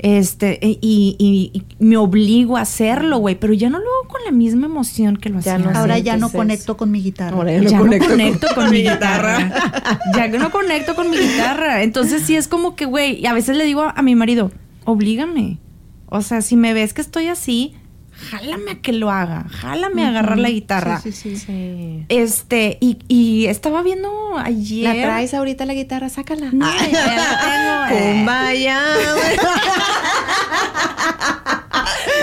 Este, 0.00 0.58
y, 0.60 0.76
y- 1.18 1.50
y 1.52 1.62
me 1.84 1.96
obligo 1.96 2.56
a 2.56 2.62
hacerlo, 2.62 3.18
güey, 3.18 3.36
pero 3.38 3.52
ya 3.54 3.70
no 3.70 3.78
lo 3.78 3.84
hago 3.84 4.08
con 4.08 4.20
la 4.24 4.32
misma 4.32 4.66
emoción 4.66 5.16
que 5.16 5.28
lo 5.28 5.36
Ya 5.40 5.52
hacía. 5.54 5.58
no 5.58 5.64
antes. 5.68 5.76
Ahora 5.80 5.98
ya 5.98 6.16
no 6.16 6.30
conecto 6.30 6.76
con 6.76 6.90
mi 6.90 7.00
guitarra. 7.00 7.36
Ahora 7.36 7.52
ya 7.58 7.78
no 7.78 7.86
conecto, 8.08 8.46
con, 8.56 8.70
mi 8.70 8.78
guitarra. 8.82 10.00
ya 10.16 10.30
que 10.30 10.38
no 10.38 10.50
conecto 10.50 10.94
con 10.96 11.08
mi 11.10 11.16
guitarra. 11.16 11.82
Entonces 11.84 12.22
sí 12.22 12.34
es 12.34 12.48
como 12.48 12.74
que, 12.74 12.86
güey, 12.86 13.20
y 13.20 13.26
a 13.26 13.32
veces 13.32 13.56
le 13.56 13.64
digo 13.64 13.82
a, 13.82 13.90
a 13.90 14.02
mi 14.02 14.14
marido, 14.16 14.50
oblígame. 14.84 15.58
O 16.06 16.20
sea, 16.22 16.42
si 16.42 16.56
me 16.56 16.72
ves 16.74 16.92
que 16.92 17.00
estoy 17.00 17.28
así, 17.28 17.74
jálame 18.18 18.70
a 18.72 18.74
que 18.80 18.92
lo 18.92 19.10
haga. 19.10 19.46
Jálame 19.50 20.04
a 20.04 20.08
agarrar 20.08 20.38
la 20.38 20.50
guitarra. 20.50 21.00
Sí, 21.00 21.12
sí, 21.12 21.36
sí. 21.36 21.46
Sí. 21.46 22.04
Este, 22.08 22.78
y, 22.80 22.98
y 23.08 23.46
estaba 23.46 23.82
viendo 23.82 24.36
ayer. 24.38 24.84
¿La 24.84 24.92
traes 25.02 25.34
ahorita 25.34 25.66
la 25.66 25.74
guitarra? 25.74 26.08
Sácala. 26.08 26.50
No, 26.52 26.66
ya 26.90 27.06
la 27.06 27.86
tengo, 27.90 27.98
eh. 27.98 28.12
Kumbaya. 28.14 28.80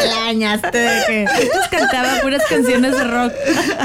plañaste 0.03 0.77
de 0.77 1.01
que 1.07 1.25
Antes 1.27 1.67
cantaba 1.71 2.21
puras 2.21 2.41
canciones 2.49 2.91
de 2.97 3.03
rock. 3.03 3.33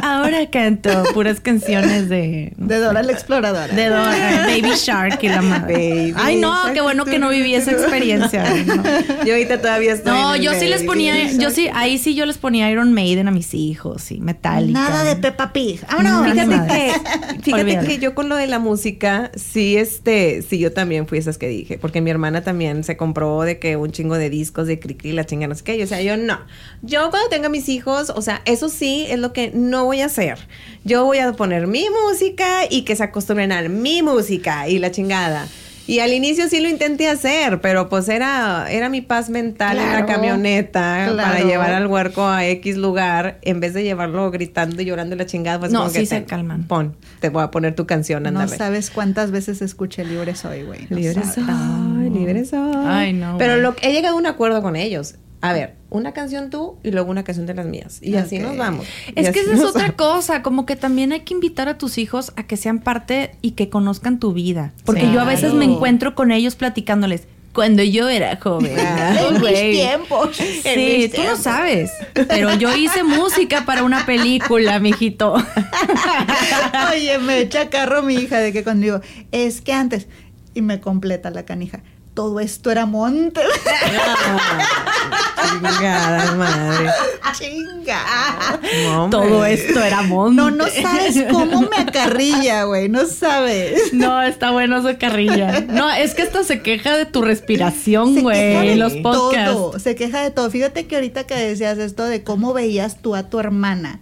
Ahora 0.03 0.39
canto 0.51 1.05
puras 1.15 1.41
canciones 1.41 2.09
de. 2.09 2.53
de 2.57 2.79
Dora 2.79 3.03
la 3.03 3.13
exploradora. 3.13 3.69
De 3.75 3.89
Dora, 3.89 4.47
Baby 4.47 4.73
Shark 4.77 5.19
y 5.23 5.29
la 5.29 5.43
madre. 5.43 5.75
Baby 5.75 6.15
Ay, 6.17 6.37
no, 6.37 6.53
Shark. 6.63 6.75
qué 6.75 6.81
bueno 6.81 7.05
que 7.05 7.19
no 7.19 7.29
viví 7.31 7.55
esa 7.55 7.73
experiencia. 7.73 8.45
No, 8.67 8.83
Yo 9.25 9.35
ahorita 9.35 9.61
todavía 9.61 9.93
estoy. 9.93 10.13
No, 10.13 10.35
en 10.35 10.43
yo 10.43 10.53
sí 10.55 10.67
les 10.67 10.83
ponía, 10.83 11.31
yo 11.33 11.51
sí, 11.51 11.69
ahí 11.75 11.99
sí 11.99 12.15
yo 12.15 12.27
les 12.27 12.39
ponía 12.39 12.71
Iron 12.71 12.93
Maiden 12.93 13.29
a 13.29 13.31
mis 13.31 13.55
hijos 13.55 14.11
y 14.11 14.21
Metallica. 14.21 14.79
Nada 14.79 15.05
de 15.05 15.17
Peppa 15.17 15.53
Pig. 15.53 15.81
Vámonos. 15.89 16.11
No, 16.11 16.33
Fíjate 16.33 16.47
madre. 16.57 16.93
que, 17.37 17.43
fíjate 17.43 17.63
Olvídalo. 17.63 17.89
que 17.89 17.99
yo 17.99 18.15
con 18.15 18.29
lo 18.29 18.37
de 18.37 18.47
la 18.47 18.59
música, 18.59 19.31
sí, 19.37 19.77
este, 19.77 20.43
sí, 20.43 20.59
yo 20.59 20.73
también 20.73 21.07
fui 21.07 21.19
esas 21.19 21.39
que 21.39 21.49
dije, 21.49 21.79
porque 21.79 22.01
mi 22.01 22.11
hermana 22.11 22.43
también 22.43 22.85
se 22.85 22.97
compró 22.97 23.43
de 23.43 23.59
que 23.59 23.77
un 23.77 23.91
chingo 23.93 24.17
de 24.19 24.31
discos 24.31 24.67
de 24.67 24.79
Cricri, 24.81 25.13
la 25.13 25.25
chinga, 25.25 25.47
no 25.47 25.55
sé 25.55 25.65
qué, 25.65 25.77
y, 25.77 25.83
o 25.83 25.87
sea, 25.87 26.00
yo 26.01 26.17
no. 26.17 26.39
Yo 26.83 27.11
cuando 27.11 27.29
tenga 27.29 27.49
mis 27.49 27.69
hijos, 27.69 28.11
o 28.15 28.23
sea, 28.23 28.43
eso 28.45 28.69
sí 28.69 29.07
es 29.09 29.19
lo 29.19 29.33
que 29.33 29.51
no 29.55 29.85
voy 29.85 30.01
a 30.01 30.07
hacer. 30.07 30.39
Yo 30.85 31.05
voy 31.05 31.19
a 31.19 31.33
poner 31.35 31.67
mi 31.67 31.87
música 31.91 32.61
y 32.71 32.83
que 32.83 32.97
se 32.97 33.03
acostumbren 33.05 33.53
a 33.53 33.63
mi 33.69 34.03
música 34.03 34.69
y 34.69 34.79
la 34.79 34.91
chingada. 34.91 35.47
Y 35.87 35.99
al 35.99 36.13
inicio 36.13 36.49
sí 36.49 36.61
lo 36.61 36.69
intenté 36.69 37.09
hacer, 37.09 37.61
pero 37.61 37.89
pues 37.89 38.09
era, 38.09 38.71
era 38.71 38.89
mi 38.89 39.01
paz 39.01 39.29
mental 39.29 39.77
en 39.77 39.87
la 39.87 40.05
Claro, 40.05 40.07
camioneta 40.07 41.13
para 41.17 41.41
llevar 41.41 41.73
al 41.73 41.87
huerco 41.89 42.25
a 42.29 42.47
X 42.47 42.77
lugar, 42.77 43.39
en 43.43 43.59
vez 43.59 43.75
de 43.75 43.83
llevarlo 43.83 44.31
gritando 44.31 44.81
y 44.81 44.85
llorando 44.85 45.17
la 45.17 45.27
chingada. 45.27 45.59
Pues 45.59 45.73
No, 45.73 45.81
como 45.81 45.93
que 45.93 46.01
sí 46.01 46.07
se 46.07 46.21
te- 46.21 46.27
calman. 46.27 46.65
Pon, 46.69 46.95
te 47.19 47.29
voy 47.29 47.43
a 47.43 47.51
poner 47.51 47.75
tu 47.75 47.87
canción, 47.87 48.23
No 48.23 48.29
ándale. 48.29 48.57
sabes 48.57 48.91
cuántas 48.91 49.33
veces 49.33 49.63
escuché 49.63 50.05
libre 50.05 50.37
soy, 50.37 50.63
güey. 50.63 50.87
No 50.91 50.97
libre 50.97 51.15
sabes. 51.25 51.35
soy, 51.35 52.11
libre 52.11 52.45
soy. 52.45 52.73
Ay, 52.87 53.13
no, 53.13 53.37
Pero 53.39 53.57
lo, 53.57 53.75
he 53.83 53.93
llegado 53.93 54.15
a 54.15 54.19
un 54.19 54.27
acuerdo 54.27 54.63
con 54.63 54.77
ellos. 54.77 55.17
A 55.43 55.53
ver, 55.55 55.75
una 55.89 56.13
canción 56.13 56.51
tú 56.51 56.77
y 56.83 56.91
luego 56.91 57.11
una 57.11 57.25
canción 57.25 57.47
de 57.47 57.55
las 57.55 57.65
mías. 57.67 57.99
Y 58.03 58.15
así 58.17 58.39
nos 58.39 58.57
vamos. 58.59 58.87
Y 59.17 59.21
Es 59.21 59.31
que 59.31 59.41
esa 59.41 59.55
es 59.55 59.61
otra 59.63 59.83
vamos. 59.83 59.97
cosa, 59.97 60.43
como 60.43 60.67
que 60.67 60.77
también 60.77 61.13
hay 61.13 61.21
que 61.21 61.33
invitar 61.33 61.69
a 61.69 61.79
tus 61.79 61.97
hijos 61.99 62.33
a 62.37 62.43
que 62.47 62.57
sean 62.59 62.79
parte 62.81 63.33
y 63.41 63.53
que 63.53 63.71
conozcan 63.71 64.19
tu 64.19 64.33
vida. 64.35 64.73
Porque 64.85 65.11
yo 65.13 65.21
a 65.21 65.25
veces 65.25 65.55
me 65.55 65.65
encuentro 65.65 66.15
con 66.15 66.31
ellos 66.31 66.57
platicándoles. 66.57 67.27
Cuando 67.53 67.83
yo 67.83 68.09
era 68.09 68.37
joven. 68.37 68.71
En 68.79 69.41
mis 69.41 69.53
tiempos. 69.73 70.39
En 70.39 70.47
Sí, 70.63 70.97
mis 70.99 71.11
tú 71.11 71.17
no 71.17 71.23
tiempos. 71.23 71.39
sabes. 71.41 71.91
Pero 72.29 72.55
yo 72.55 72.77
hice 72.77 73.03
música 73.03 73.65
para 73.65 73.83
una 73.83 74.07
película, 74.07 74.79
mijito. 74.79 75.35
Oye, 76.93 77.19
me 77.19 77.41
echa 77.41 77.69
carro 77.71 78.03
mi 78.03 78.15
hija 78.15 78.39
de 78.39 78.53
que 78.53 78.63
cuando 78.63 78.85
digo, 78.85 79.01
es 79.33 79.61
que 79.61 79.73
antes, 79.73 80.07
y 80.55 80.63
me 80.63 80.81
completa 80.81 81.31
la 81.31 81.45
canija, 81.45 81.81
todo 82.15 82.41
esto 82.41 82.71
era 82.71 82.87
monte. 82.87 83.41
Chingada 85.51 86.35
madre. 86.35 86.91
Chinga. 87.39 88.03
No, 88.85 89.05
hombre. 89.05 89.19
Todo 89.19 89.45
esto 89.45 89.83
era 89.83 90.03
monte. 90.03 90.37
No, 90.37 90.51
no 90.51 90.65
sabes 90.69 91.25
cómo 91.31 91.63
me 91.63 91.77
acarrilla, 91.79 92.65
güey, 92.65 92.89
no 92.89 93.07
sabes. 93.07 93.93
No, 93.93 94.23
está 94.23 94.51
bueno 94.51 94.79
esa 94.79 94.99
carrilla. 94.99 95.61
No, 95.63 95.91
es 95.91 96.15
que 96.15 96.23
hasta 96.23 96.45
se 96.45 96.63
queja 96.63 96.97
de 96.97 97.07
tu 97.07 97.23
respiración, 97.23 98.21
güey, 98.21 98.77
los 98.77 98.95
podcasts. 98.95 99.53
todo, 99.53 99.79
se 99.79 99.95
queja 99.95 100.21
de 100.23 100.31
todo. 100.31 100.51
Fíjate 100.51 100.87
que 100.87 100.97
ahorita 100.97 101.25
que 101.25 101.35
decías 101.35 101.79
esto 101.79 102.05
de 102.05 102.23
cómo 102.23 102.53
veías 102.53 103.01
tú 103.01 103.15
a 103.15 103.25
tu 103.25 103.39
hermana, 103.41 104.01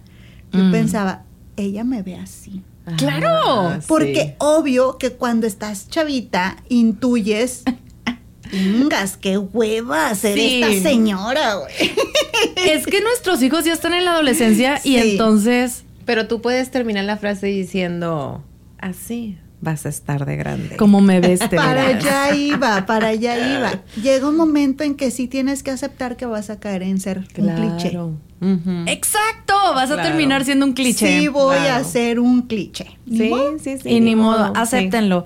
yo 0.51 0.59
Mm. 0.63 0.71
pensaba, 0.71 1.23
ella 1.57 1.83
me 1.83 2.01
ve 2.01 2.15
así. 2.17 2.63
¡Claro! 2.97 3.29
Ah, 3.69 3.79
Porque 3.87 4.29
sí. 4.29 4.33
obvio 4.39 4.97
que 4.97 5.11
cuando 5.11 5.45
estás 5.45 5.87
chavita, 5.89 6.57
intuyes. 6.69 7.63
Ingas, 8.51 9.17
qué 9.17 9.37
hueva 9.37 10.13
ser 10.15 10.35
Sí. 10.37 10.61
esta 10.63 10.89
señora, 10.89 11.55
güey. 11.55 11.73
Es 12.69 12.85
que 12.85 13.01
nuestros 13.01 13.41
hijos 13.43 13.65
ya 13.65 13.73
están 13.73 13.93
en 13.93 14.05
la 14.05 14.11
adolescencia 14.13 14.79
y 14.83 14.95
entonces, 14.97 15.83
Pero 16.05 16.27
tú 16.27 16.41
puedes 16.41 16.71
terminar 16.71 17.03
la 17.05 17.17
frase 17.17 17.47
diciendo 17.47 18.43
así 18.79 19.37
vas 19.61 19.85
a 19.85 19.89
estar 19.89 20.25
de 20.25 20.37
grande. 20.37 20.77
como 20.77 21.01
me 21.01 21.19
ves, 21.19 21.39
te 21.39 21.49
Para 21.57 21.87
allá 21.87 22.33
iba, 22.33 22.85
para 22.85 23.07
allá 23.09 23.57
iba. 23.57 23.71
Llega 24.01 24.27
un 24.29 24.37
momento 24.37 24.83
en 24.85 24.95
que 24.95 25.11
sí 25.11 25.27
tienes 25.27 25.63
que 25.63 25.71
aceptar 25.71 26.15
que 26.15 26.25
vas 26.25 26.49
a 26.49 26.59
caer 26.61 26.83
en 26.83 26.99
ser 26.99 27.19
un 27.19 27.25
cliché. 27.25 27.97
Exacto, 28.87 29.53
vas 29.75 29.91
a 29.91 30.01
terminar 30.01 30.45
siendo 30.45 30.65
un 30.65 30.73
cliché. 30.73 31.19
Sí, 31.19 31.27
voy 31.27 31.57
a 31.57 31.83
ser 31.83 32.19
un 32.19 32.43
cliché. 32.43 32.97
Sí, 33.09 33.29
modo. 33.29 33.59
sí, 33.59 33.77
sí. 33.79 33.89
y 33.89 33.99
ni 33.99 34.15
modo, 34.15 34.47
sí. 34.47 34.53
acéptenlo. 34.55 35.25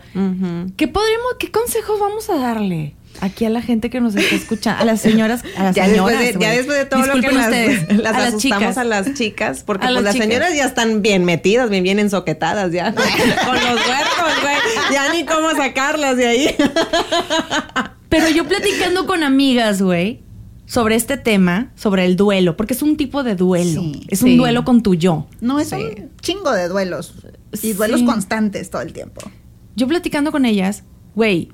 ¿Qué 0.78 0.88
podríamos, 0.88 1.34
qué 1.40 1.52
consejos 1.52 2.00
vamos 2.00 2.30
a 2.32 2.36
darle 2.38 2.96
aquí 3.24 3.46
a 3.46 3.50
la 3.50 3.62
gente 3.62 3.90
que 3.90 4.00
nos 4.02 4.16
está 4.16 4.36
escuchando? 4.36 4.82
A 4.82 4.86
las 4.86 5.02
señoras, 5.02 5.44
a 5.58 5.64
las 5.66 5.76
Ya 5.76 5.86
señoras. 5.86 6.20
después, 6.20 6.40
de, 6.40 6.46
ya 6.46 6.52
después 6.52 6.78
de 6.78 6.86
todo 6.86 7.06
lo 7.06 7.14
que 7.22 7.32
las, 7.32 7.50
las 7.90 8.16
a 8.16 8.20
las 8.20 8.28
asustamos 8.30 8.40
chicas. 8.42 8.78
a 8.78 8.84
las 8.84 9.14
chicas, 9.14 9.64
porque 9.64 9.88
pues 9.88 10.02
las 10.04 10.16
señoras 10.16 10.56
ya 10.56 10.66
están 10.66 11.02
bien 11.02 11.26
metidas, 11.26 11.70
bien, 11.70 11.84
bien 11.84 12.00
ensoquetadas 12.00 12.72
ya. 12.72 12.94
Con 12.96 13.04
los 13.06 13.88
huercos, 13.88 14.42
güey. 14.42 14.56
Ya 14.92 15.12
ni 15.14 15.26
cómo 15.26 15.52
sacarlas 15.52 16.18
de 16.18 16.28
ahí. 16.28 16.56
Pero 18.10 18.30
yo 18.30 18.48
platicando 18.48 19.08
con 19.08 19.24
amigas, 19.24 19.82
güey, 19.82 20.22
sobre 20.68 20.96
este 20.96 21.18
tema, 21.18 21.72
sobre 21.76 22.06
el 22.06 22.16
duelo, 22.16 22.56
porque 22.56 22.74
es 22.76 22.82
un 22.84 22.96
tipo 22.96 23.24
de 23.24 23.36
duelo. 23.36 23.82
Sí. 23.82 24.06
es 24.08 24.20
Sí. 24.20 24.26
un 24.26 24.38
duelo 24.38 24.64
con 24.64 24.84
tu 24.84 24.94
yo. 24.96 25.28
No, 25.42 25.60
es 25.60 25.70
Sí. 25.70 25.76
un 25.76 26.12
chingo 26.22 26.52
de 26.52 26.68
duelos. 26.68 27.14
Y 27.62 27.74
duelos 27.74 28.02
Sí. 28.02 28.06
constantes 28.06 28.70
todo 28.70 28.82
el 28.84 28.94
tiempo. 28.94 29.22
Yo 29.76 29.88
platicando 29.88 30.32
con 30.32 30.46
ellas, 30.46 30.84
güey, 31.16 31.52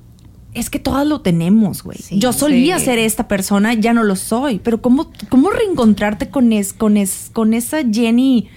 es 0.53 0.69
que 0.69 0.79
todas 0.79 1.05
lo 1.05 1.21
tenemos, 1.21 1.83
güey. 1.83 1.97
Sí, 1.99 2.19
yo 2.19 2.33
solía 2.33 2.79
sí. 2.79 2.85
ser 2.85 2.99
esta 2.99 3.27
persona, 3.27 3.73
ya 3.73 3.93
no 3.93 4.03
lo 4.03 4.15
soy. 4.15 4.59
Pero 4.59 4.81
¿cómo, 4.81 5.11
cómo 5.29 5.49
reencontrarte 5.51 6.29
con, 6.29 6.51
es, 6.53 6.73
con, 6.73 6.97
es, 6.97 7.29
con 7.33 7.53
esa 7.53 7.79
Jenny 7.89 8.49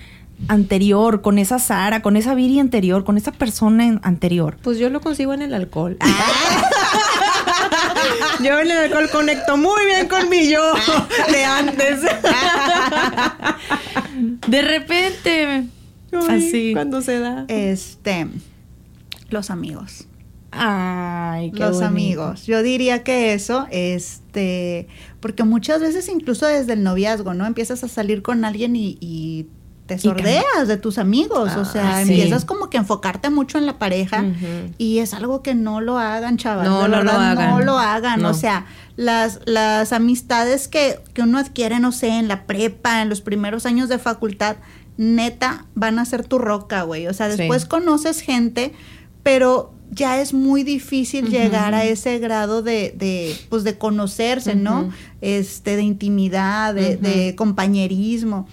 anterior, 0.49 1.21
con 1.23 1.39
esa 1.39 1.59
Sara, 1.59 2.03
con 2.03 2.17
esa 2.17 2.35
Viri 2.35 2.59
anterior, 2.59 3.05
con 3.05 3.17
esa 3.19 3.33
persona 3.33 3.87
en- 3.87 4.01
anterior? 4.03 4.57
Pues 4.63 4.79
yo 4.79 4.89
lo 4.91 5.01
consigo 5.01 5.35
en 5.35 5.43
el 5.43 5.55
alcohol. 5.55 5.97
yo 8.43 8.59
en 8.59 8.71
el 8.71 8.79
alcohol 8.79 9.09
conecto 9.11 9.57
muy 9.57 9.85
bien 9.87 10.09
con 10.09 10.29
mi 10.29 10.49
yo 10.49 10.63
de 11.31 11.45
antes. 11.45 12.01
De 14.49 14.63
repente, 14.63 15.65
Ay, 16.13 16.49
así. 16.49 16.71
Cuando 16.73 17.03
se 17.03 17.19
da. 17.19 17.45
Este, 17.49 18.27
los 19.31 19.51
amigos. 19.51 20.07
Ay, 20.53 21.51
qué 21.53 21.61
los 21.61 21.71
bonito. 21.73 21.87
amigos. 21.87 22.47
Yo 22.47 22.63
diría 22.63 23.03
que 23.03 23.33
eso, 23.35 23.67
este, 23.71 24.87
porque 25.21 25.45
muchas 25.45 25.81
veces 25.81 26.09
incluso 26.09 26.47
desde 26.47 26.75
el 26.75 26.83
noviazgo, 26.83 27.35
¿no? 27.35 27.47
Empiezas 27.47 27.83
a 27.85 27.89
salir 27.89 28.23
con 28.23 28.45
alguien 28.45 28.77
y, 28.77 28.99
y 29.01 29.47
te 29.87 29.99
sordeas 29.99 30.69
de 30.69 30.77
tus 30.77 30.99
amigos, 30.99 31.57
o 31.57 31.65
sea, 31.65 32.05
sí. 32.05 32.13
empiezas 32.13 32.45
como 32.45 32.71
que 32.71 32.77
a 32.77 32.81
enfocarte 32.81 33.31
mucho 33.31 33.59
en 33.59 33.67
la 33.67 33.79
pareja 33.79 34.25
y 34.79 34.99
es 34.99 35.13
algo 35.13 35.43
que 35.43 35.55
no 35.55 35.81
lo 35.81 35.99
hagan, 35.99 36.37
chavas. 36.37 36.67
No, 36.69 36.87
lo 36.87 36.99
hagan. 36.99 37.51
No 37.51 37.61
lo 37.61 37.79
hagan, 37.79 38.23
No. 38.23 38.29
o 38.31 38.35
sea, 38.35 38.67
las, 38.97 39.41
las 39.45 39.93
amistades 39.93 40.69
que, 40.69 41.01
que 41.15 41.23
uno 41.23 41.39
adquiere, 41.39 41.81
no 41.81 41.93
sé, 41.93 42.09
en 42.11 42.29
la 42.29 42.45
prepa, 42.47 43.03
en 43.03 43.09
los 43.09 43.21
primeros 43.23 43.67
años 43.67 43.89
de 43.89 43.99
facultad, 43.99 44.57
neta, 44.99 45.67
van 45.75 45.99
a 45.99 46.05
ser 46.05 46.25
tu 46.27 46.39
roca, 46.39 46.83
güey. 46.83 47.09
O 47.09 47.13
sea, 47.15 47.31
Sí. 47.31 47.39
después 47.39 47.65
conoces 47.65 48.21
gente, 48.21 48.73
pero 49.23 49.73
ya 49.95 50.21
es 50.21 50.33
muy 50.33 50.65
difícil 50.65 51.29
llegar 51.29 51.75
a 51.75 51.85
ese 51.85 52.19
grado 52.19 52.63
de, 52.63 52.95
de, 52.97 53.37
pues, 53.51 53.63
de 53.63 53.77
conocerse, 53.77 54.55
¿no? 54.55 54.91
Este, 55.21 55.77
de 55.77 55.83
intimidad, 55.83 56.75
de, 56.75 56.97
de 56.97 57.35
compañerismo. 57.37 58.49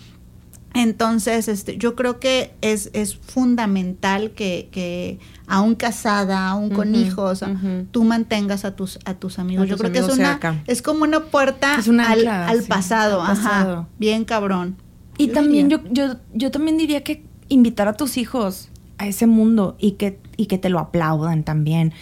Entonces, 0.74 1.48
este, 1.48 1.78
yo 1.78 1.96
creo 1.96 2.20
que 2.20 2.54
es, 2.62 2.90
es 2.94 3.16
fundamental 3.16 4.32
que, 4.32 4.68
que 4.72 5.18
aún 5.48 5.76
casada, 5.76 6.50
aún 6.50 6.70
con 6.70 6.94
hijos, 6.94 7.44
tú 7.92 8.04
mantengas 8.04 8.66
a 8.66 8.76
tus, 8.76 9.00
a 9.06 9.14
tus 9.14 9.40
amigos. 9.40 9.64
A 9.64 9.68
yo 9.68 9.76
tus 9.78 9.82
creo 9.82 9.94
que 9.94 10.00
es 10.12 10.18
una, 10.18 10.40
es 10.68 10.82
como 10.82 11.04
una 11.06 11.26
puerta 11.26 11.76
al, 11.76 12.00
ancla, 12.00 12.48
al 12.48 12.62
sí, 12.62 12.68
pasado, 12.68 13.22
al 13.22 13.36
pasado. 13.36 13.74
ajá. 13.74 13.88
Bien 13.98 14.26
cabrón. 14.26 14.76
Y 15.18 15.28
Yo 15.28 15.34
también 15.34 15.70
diría. 15.70 15.84
yo, 15.92 16.08
yo, 16.08 16.16
yo 16.34 16.52
también 16.52 16.78
diría 16.78 17.04
que 17.04 17.24
invitar 17.48 17.88
a 17.88 17.94
tus 17.94 18.18
hijos 18.18 18.70
a 19.00 19.08
ese 19.08 19.26
mundo 19.26 19.76
y 19.80 19.94
que, 19.94 20.20
y 20.38 20.46
que 20.46 20.58
te 20.60 20.70
lo 20.70 20.78
aplaudan 20.80 21.44
también. 21.44 21.94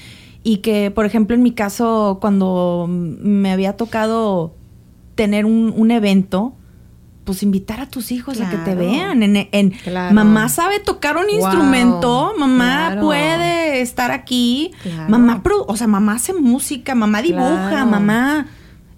Y 0.43 0.57
que, 0.57 0.91
por 0.91 1.05
ejemplo, 1.05 1.35
en 1.35 1.43
mi 1.43 1.51
caso, 1.51 2.17
cuando 2.21 2.87
me 2.89 3.51
había 3.51 3.77
tocado 3.77 4.53
tener 5.15 5.45
un, 5.45 5.73
un 5.75 5.91
evento, 5.91 6.53
pues 7.23 7.43
invitar 7.43 7.81
a 7.81 7.87
tus 7.89 8.11
hijos 8.13 8.39
a 8.39 8.49
que 8.49 8.55
te 8.57 8.73
vean. 8.75 9.21
En, 9.23 9.35
en- 9.51 9.71
Claro. 9.71 10.15
Mamá 10.15 10.47
sabe 10.47 10.79
tocar 10.79 11.17
un 11.17 11.25
Wow, 11.25 11.35
instrumento, 11.35 12.33
mamá 12.37 12.87
claro. 12.91 13.01
puede 13.01 13.81
estar 13.81 14.11
aquí, 14.11 14.71
mamá, 15.09 15.43
pro- 15.43 15.65
o 15.67 15.75
sea, 15.75 15.87
mamá 15.87 16.13
hace 16.13 16.33
música, 16.33 16.95
mamá 16.95 17.21
dibuja, 17.21 17.85
mamá 17.85 18.47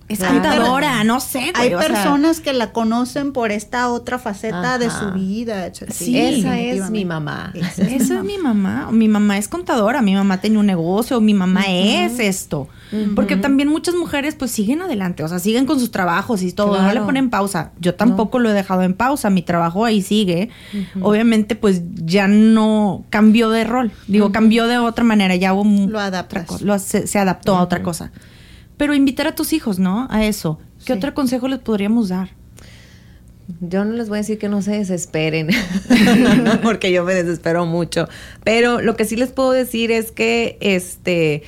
es 0.09 0.19
contadora, 0.19 1.03
no 1.03 1.19
sé. 1.19 1.51
Hay 1.53 1.69
sea, 1.69 1.79
personas 1.79 2.39
que 2.41 2.51
la 2.51 2.71
conocen 2.71 3.31
por 3.31 3.51
esta 3.51 3.89
otra 3.89 4.19
faceta 4.19 4.77
de 4.77 4.89
su 4.89 5.11
vida, 5.13 5.65
etc. 5.67 5.91
Sí, 5.91 6.17
Esa 6.17 6.59
es 6.59 6.89
mi 6.89 7.05
mamá. 7.05 7.51
Esa 7.53 7.83
es 7.83 8.01
Esa 8.01 8.17
es 8.17 8.23
mi 8.23 8.37
mamá. 8.37 8.89
Mi 8.91 9.07
mamá 9.07 9.37
es 9.37 9.47
contadora, 9.47 10.01
mi 10.01 10.15
mamá 10.15 10.41
tenía 10.41 10.59
un 10.59 10.65
negocio, 10.65 11.21
mi 11.21 11.33
mamá 11.33 11.61
es 11.67 12.19
esto. 12.19 12.67
Porque 13.15 13.35
también 13.35 13.69
muchas 13.69 13.93
mujeres 13.93 14.33
pues 14.33 14.49
siguen 14.49 14.81
adelante, 14.81 15.23
o 15.23 15.27
sea, 15.27 15.37
siguen 15.37 15.67
con 15.67 15.79
sus 15.79 15.91
trabajos 15.91 16.41
y 16.41 16.51
todo, 16.51 16.81
no 16.81 16.91
le 16.91 17.01
ponen 17.01 17.29
pausa. 17.29 17.71
Yo 17.79 17.93
tampoco 17.93 18.39
lo 18.39 18.49
he 18.49 18.53
dejado 18.53 18.81
en 18.81 18.95
pausa, 18.95 19.29
mi 19.29 19.43
trabajo 19.43 19.85
ahí 19.85 20.01
sigue. 20.01 20.49
Obviamente 21.01 21.55
pues 21.55 21.83
ya 22.03 22.27
no 22.27 23.05
cambió 23.11 23.51
de 23.51 23.63
rol, 23.63 23.91
digo, 24.07 24.31
cambió 24.31 24.65
de 24.67 24.79
otra 24.79 25.03
manera, 25.03 25.35
ya 25.35 25.53
hubo 25.53 25.87
Lo 25.87 25.99
adaptas. 25.99 26.61
lo- 26.63 26.79
se 26.79 27.19
adaptó 27.19 27.55
a 27.55 27.61
otra 27.61 27.83
cosa. 27.83 28.11
Pero 28.79 28.95
invitar 28.95 29.27
a 29.27 29.35
tus 29.35 29.53
hijos, 29.53 29.77
¿no? 29.77 30.07
A 30.09 30.25
eso. 30.25 30.57
¿Qué 30.79 30.93
Sí. 30.93 30.93
otro 30.93 31.13
consejo 31.13 31.47
les 31.47 31.59
podríamos 31.59 32.09
dar? 32.09 32.29
Yo 33.59 33.83
no 33.83 33.93
les 33.93 34.07
voy 34.09 34.19
a 34.19 34.21
decir 34.21 34.37
que 34.39 34.47
no 34.47 34.61
se 34.61 34.71
desesperen, 34.71 35.49
porque 36.63 36.91
yo 36.91 37.03
me 37.03 37.13
desespero 37.13 37.65
mucho. 37.65 38.07
Pero 38.43 38.79
lo 38.79 38.95
que 38.95 39.05
sí 39.05 39.15
les 39.15 39.31
puedo 39.31 39.51
decir 39.51 39.91
es 39.91 40.11
que 40.11 40.57
este 40.61 41.43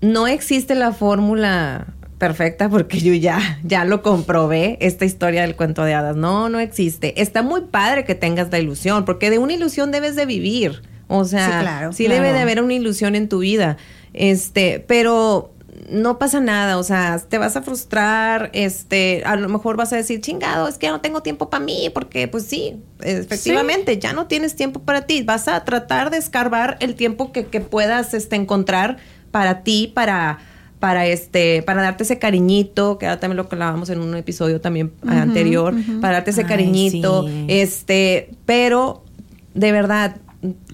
no 0.00 0.26
existe 0.28 0.74
la 0.74 0.92
fórmula 0.92 1.88
perfecta 2.18 2.68
porque 2.68 3.00
yo 3.00 3.14
ya 3.14 3.58
ya 3.64 3.84
lo 3.86 4.02
comprobé 4.02 4.76
esta 4.80 5.04
historia 5.06 5.42
del 5.42 5.56
cuento 5.56 5.82
de 5.84 5.94
hadas. 5.94 6.14
No, 6.16 6.48
no 6.50 6.60
existe. 6.60 7.20
Está 7.20 7.42
muy 7.42 7.62
padre 7.62 8.04
que 8.04 8.14
tengas 8.14 8.50
la 8.52 8.58
ilusión, 8.58 9.04
porque 9.06 9.30
de 9.30 9.38
una 9.38 9.54
ilusión 9.54 9.90
debes 9.90 10.14
de 10.14 10.26
vivir. 10.26 10.82
O 11.08 11.24
sea, 11.24 11.46
Sí, 11.46 11.52
claro, 11.62 11.92
sí 11.92 12.04
claro. 12.04 12.22
debe 12.22 12.34
de 12.34 12.40
haber 12.40 12.62
una 12.62 12.74
ilusión 12.74 13.16
en 13.16 13.28
tu 13.28 13.38
vida. 13.40 13.78
Este, 14.12 14.84
pero 14.86 15.52
no 15.88 16.18
pasa 16.18 16.40
nada, 16.40 16.78
o 16.78 16.82
sea, 16.82 17.18
te 17.18 17.38
vas 17.38 17.56
a 17.56 17.62
frustrar, 17.62 18.50
este, 18.52 19.22
a 19.24 19.36
lo 19.36 19.48
mejor 19.48 19.76
vas 19.76 19.92
a 19.92 19.96
decir, 19.96 20.20
chingado, 20.20 20.68
es 20.68 20.78
que 20.78 20.86
ya 20.86 20.92
no 20.92 21.00
tengo 21.00 21.22
tiempo 21.22 21.50
para 21.50 21.64
mí, 21.64 21.90
porque 21.94 22.28
pues 22.28 22.44
sí, 22.44 22.82
efectivamente, 23.02 23.98
ya 23.98 24.12
no 24.12 24.26
tienes 24.26 24.56
tiempo 24.56 24.80
para 24.80 25.02
ti, 25.02 25.22
vas 25.22 25.48
a 25.48 25.64
tratar 25.64 26.10
de 26.10 26.18
escarbar 26.18 26.76
el 26.80 26.94
tiempo 26.94 27.32
que, 27.32 27.46
que 27.46 27.60
puedas 27.60 28.14
este, 28.14 28.36
encontrar 28.36 28.98
para 29.30 29.62
ti, 29.62 29.90
para 29.94 30.38
para 30.80 31.06
este 31.06 31.62
para 31.62 31.82
darte 31.82 32.04
ese 32.04 32.18
cariñito 32.18 32.96
que 32.96 33.04
era 33.04 33.20
también 33.20 33.36
lo 33.36 33.50
que 33.50 33.54
hablábamos 33.54 33.90
en 33.90 34.00
un 34.00 34.16
episodio 34.16 34.62
también 34.62 34.92
anterior 35.06 35.74
para 36.00 36.14
darte 36.14 36.30
ese 36.30 36.40
Ay, 36.40 36.46
cariñito 36.46 37.28
sí. 37.28 37.44
este 37.48 38.30
pero 38.46 39.04
de 39.52 39.72
verdad 39.72 40.16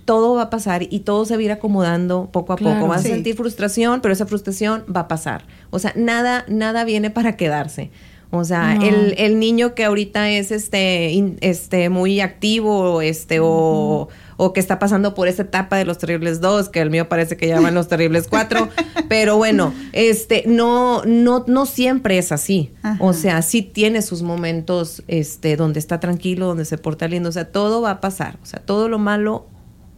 todo 0.07 0.37
va 0.37 0.43
a 0.43 0.51
pasar 0.51 0.85
y 0.89 1.01
todo 1.01 1.27
se 1.27 1.35
va 1.35 1.41
a 1.41 1.45
ir 1.45 1.53
acomodando 1.53 2.31
poco 2.33 2.55
a 2.55 2.57
Claro. 2.57 2.81
poco. 2.81 2.89
Vas 2.89 3.03
Sí. 3.03 3.09
a 3.09 3.15
sentir 3.15 3.37
frustración, 3.37 4.01
pero 4.01 4.15
esa 4.15 4.25
frustración 4.25 4.85
va 4.95 5.01
a 5.01 5.09
pasar. 5.09 5.45
O 5.71 5.79
sea, 5.79 5.93
nada, 5.97 6.45
nada 6.49 6.85
viene 6.85 7.11
para 7.11 7.37
quedarse. 7.37 7.91
O 8.33 8.45
sea, 8.45 8.75
No. 8.75 8.83
el, 8.85 9.15
el 9.19 9.39
niño 9.39 9.75
que 9.75 9.85
ahorita 9.85 10.29
es 10.31 10.51
este, 10.51 11.11
in- 11.13 11.39
este 11.43 11.89
muy 11.91 12.21
activo, 12.21 13.01
este, 13.01 13.39
o, 13.41 14.09
o 14.37 14.53
que 14.53 14.59
está 14.59 14.81
pasando 14.81 15.15
por 15.15 15.29
esa 15.29 15.43
etapa 15.43 15.77
de 15.77 15.85
los 15.85 15.99
terribles 15.99 16.41
dos, 16.41 16.69
que 16.69 16.81
el 16.81 16.91
mío 16.91 17.09
parece 17.09 17.37
que 17.37 17.47
llaman 17.47 17.75
los 17.75 17.87
terribles 17.87 18.27
cuatro, 18.29 18.69
pero 19.09 19.37
bueno, 19.37 19.73
este, 19.93 20.43
no, 20.47 21.03
no, 21.05 21.45
no 21.47 21.67
siempre 21.67 22.19
es 22.19 22.33
así. 22.33 22.73
Ajá. 22.83 22.99
O 23.03 23.13
sea, 23.13 23.43
sí 23.43 23.63
tiene 23.63 24.03
sus 24.03 24.23
momentos, 24.23 25.05
este, 25.07 25.57
donde 25.57 25.79
está 25.79 26.01
tranquilo, 26.01 26.47
donde 26.47 26.65
se 26.65 26.79
porta 26.79 27.07
lindo. 27.07 27.29
O 27.29 27.33
sea, 27.33 27.51
todo 27.53 27.81
va 27.81 27.93
a 27.93 28.01
pasar. 28.01 28.39
O 28.43 28.47
sea, 28.47 28.61
todo 28.61 28.89
lo 28.89 28.99
malo 28.99 29.47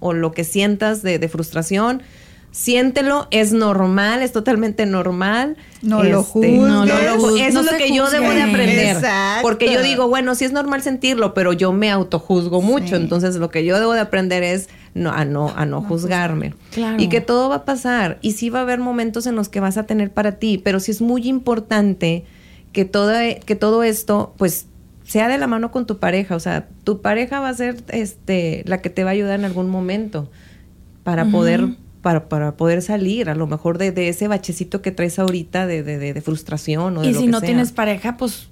o 0.01 0.12
lo 0.12 0.32
que 0.32 0.44
sientas 0.44 1.03
de, 1.03 1.18
de 1.18 1.28
frustración, 1.28 2.03
siéntelo, 2.51 3.28
es 3.30 3.53
normal, 3.53 4.22
es 4.22 4.32
totalmente 4.32 4.86
normal. 4.86 5.57
No 5.82 6.03
lo 6.03 6.22
juzgues. 6.22 6.61
no 6.61 6.84
lo 6.84 7.16
No 7.16 7.36
Eso 7.36 7.61
es 7.61 7.72
lo 7.72 7.78
que 7.78 7.94
yo 7.94 8.09
debo 8.11 8.30
de 8.30 8.42
aprender. 8.42 8.96
Exacto. 8.96 9.42
Porque 9.42 9.72
yo 9.72 9.82
digo, 9.82 10.09
bueno, 10.09 10.34
sí 10.34 10.44
es 10.44 10.53
normal 10.53 10.82
sentirlo, 10.82 11.34
pero 11.34 11.53
yo 11.53 11.72
me 11.72 11.90
autojuzgo 11.90 12.61
mucho. 12.62 12.96
Sí. 12.96 13.03
Entonces 13.03 13.36
lo 13.36 13.51
que 13.51 13.64
yo 13.64 13.78
debo 13.78 13.92
de 13.92 14.01
aprender 14.01 14.42
es 14.42 14.68
no, 14.94 15.12
a 15.12 15.24
no, 15.24 15.53
a 15.55 15.66
no 15.66 15.82
juzgarme. 15.82 16.55
Claro. 16.72 17.01
Y 17.01 17.09
que 17.09 17.20
todo 17.20 17.49
va 17.49 17.57
a 17.57 17.64
pasar. 17.64 18.18
Y 18.22 18.32
sí 18.32 18.51
va 18.51 18.61
a 18.61 18.62
haber 18.62 18.80
momentos 18.80 19.26
en 19.26 19.36
los 19.36 19.49
que 19.49 19.61
vas 19.61 19.76
a 19.76 19.84
tener 19.84 20.11
para 20.11 20.32
ti, 20.32 20.59
pero 20.59 20.80
sí 20.80 20.90
es 20.90 21.01
muy 21.01 21.28
importante 21.28 22.24
que 22.72 22.84
todo, 22.84 23.12
que 23.44 23.55
todo 23.55 23.82
esto, 23.82 24.34
pues, 24.36 24.66
sea 25.09 25.26
de 25.28 25.38
la 25.38 25.46
mano 25.46 25.70
con 25.72 25.86
tu 25.86 25.98
pareja. 25.98 26.36
O 26.36 26.40
sea, 26.40 26.68
tu 26.84 27.00
pareja 27.02 27.40
va 27.40 27.48
a 27.48 27.54
ser 27.54 27.76
este, 27.88 28.62
la 28.66 28.80
que 28.82 28.90
te 28.90 29.02
va 29.04 29.11
a 29.11 29.12
ayudar 29.14 29.38
en 29.38 29.44
algún 29.46 29.68
momento 29.68 30.30
para 31.02 31.24
poder 31.24 31.66
para, 32.02 32.28
para 32.28 32.56
poder 32.56 32.80
salir 32.82 33.28
a 33.28 33.34
lo 33.34 33.46
mejor 33.48 33.76
de, 33.78 33.90
de 33.90 34.09
ese 34.09 34.28
bachecito 34.28 34.82
que 34.82 34.92
traes 34.92 35.18
ahorita 35.18 35.66
de, 35.66 35.82
de, 35.82 35.98
de- 35.98 36.20
frustración 36.20 36.96
o 36.96 37.00
de 37.02 37.09
Y 37.09 37.12
lo 37.14 37.18
si 37.20 37.26
que 37.26 37.32
no 37.32 37.40
sea. 37.40 37.46
tienes 37.48 37.72
pareja, 37.72 38.16
pues 38.16 38.48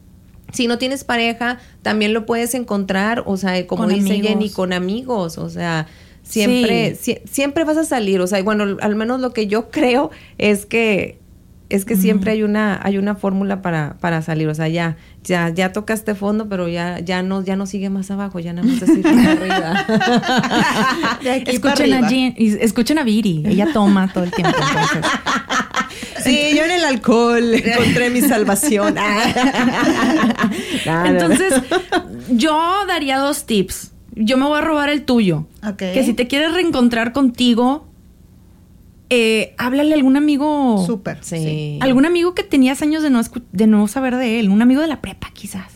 si 0.52 0.66
no 0.66 0.78
tienes 0.78 1.04
pareja 1.04 1.58
también 1.82 2.12
lo 2.12 2.24
puedes 2.26 2.54
encontrar 2.54 3.22
o 3.26 3.36
sea 3.36 3.66
como 3.66 3.86
dice 3.86 4.08
amigos. 4.10 4.28
Jenny 4.28 4.50
con 4.50 4.72
amigos 4.72 5.38
o 5.38 5.48
sea 5.50 5.86
siempre 6.22 6.96
Sí. 6.96 7.18
siempre 7.30 7.64
vas 7.64 7.76
a 7.76 7.84
salir 7.84 8.20
o 8.20 8.26
sea 8.26 8.38
y 8.40 8.42
bueno 8.42 8.76
al 8.80 8.94
menos 8.96 9.20
lo 9.20 9.32
que 9.32 9.46
yo 9.46 9.70
creo 9.70 10.10
es 10.38 10.66
que 10.66 11.18
es 11.68 11.84
que 11.84 11.96
siempre 11.96 12.30
hay 12.30 12.42
una 12.44 12.78
hay 12.82 12.96
una 12.96 13.14
fórmula 13.16 13.60
para, 13.60 13.96
para 14.00 14.22
salir 14.22 14.46
o 14.48 14.54
sea 14.54 14.68
ya 14.68 14.96
ya 15.24 15.48
ya 15.48 15.72
tocaste 15.72 16.14
fondo 16.14 16.48
pero 16.48 16.68
ya 16.68 17.00
ya 17.00 17.22
no 17.22 17.42
ya 17.42 17.56
no 17.56 17.66
sigue 17.66 17.90
más 17.90 18.10
abajo 18.12 18.38
ya 18.38 18.52
nada 18.52 18.68
más 18.68 18.82
es 18.82 18.88
ir 18.90 19.02
para 19.02 19.32
arriba 19.32 19.84
De 21.22 21.30
aquí 21.30 21.50
escuchen 21.56 21.90
para 21.90 22.04
a, 22.04 22.06
arriba. 22.06 22.08
Jen- 22.08 22.34
y 22.36 22.56
escuchen 22.62 22.98
a 22.98 23.02
Viri, 23.04 23.42
ella 23.46 23.68
toma 23.72 24.12
todo 24.12 24.24
el 24.24 24.30
tiempo. 24.30 24.56
Entonces. 24.56 25.10
Sí, 26.22 26.56
yo 26.56 26.64
en 26.64 26.72
el 26.72 26.84
alcohol 26.84 27.54
encontré 27.54 28.10
mi 28.10 28.20
salvación. 28.20 28.96
Ah. 30.88 31.04
Entonces, 31.08 31.54
yo 32.30 32.58
daría 32.88 33.18
dos 33.18 33.44
tips. 33.46 33.92
Yo 34.14 34.36
me 34.36 34.44
voy 34.46 34.58
a 34.58 34.60
robar 34.60 34.88
el 34.88 35.04
tuyo. 35.04 35.46
Que 35.76 36.02
si 36.04 36.14
te 36.14 36.26
quieres 36.26 36.52
reencontrar 36.52 37.12
contigo, 37.12 37.86
eh, 39.10 39.54
háblale 39.58 39.92
a 39.92 39.96
algún 39.96 40.16
amigo. 40.16 40.82
Súper. 40.86 41.18
sí. 41.22 41.78
Algún 41.80 42.06
amigo 42.06 42.34
que 42.34 42.42
tenías 42.42 42.82
años 42.82 43.02
de 43.02 43.10
no, 43.10 43.20
escu- 43.20 43.44
de 43.52 43.66
no 43.66 43.86
saber 43.88 44.16
de 44.16 44.40
él. 44.40 44.48
Un 44.50 44.62
amigo 44.62 44.80
de 44.80 44.88
la 44.88 45.00
prepa, 45.00 45.30
quizás. 45.32 45.72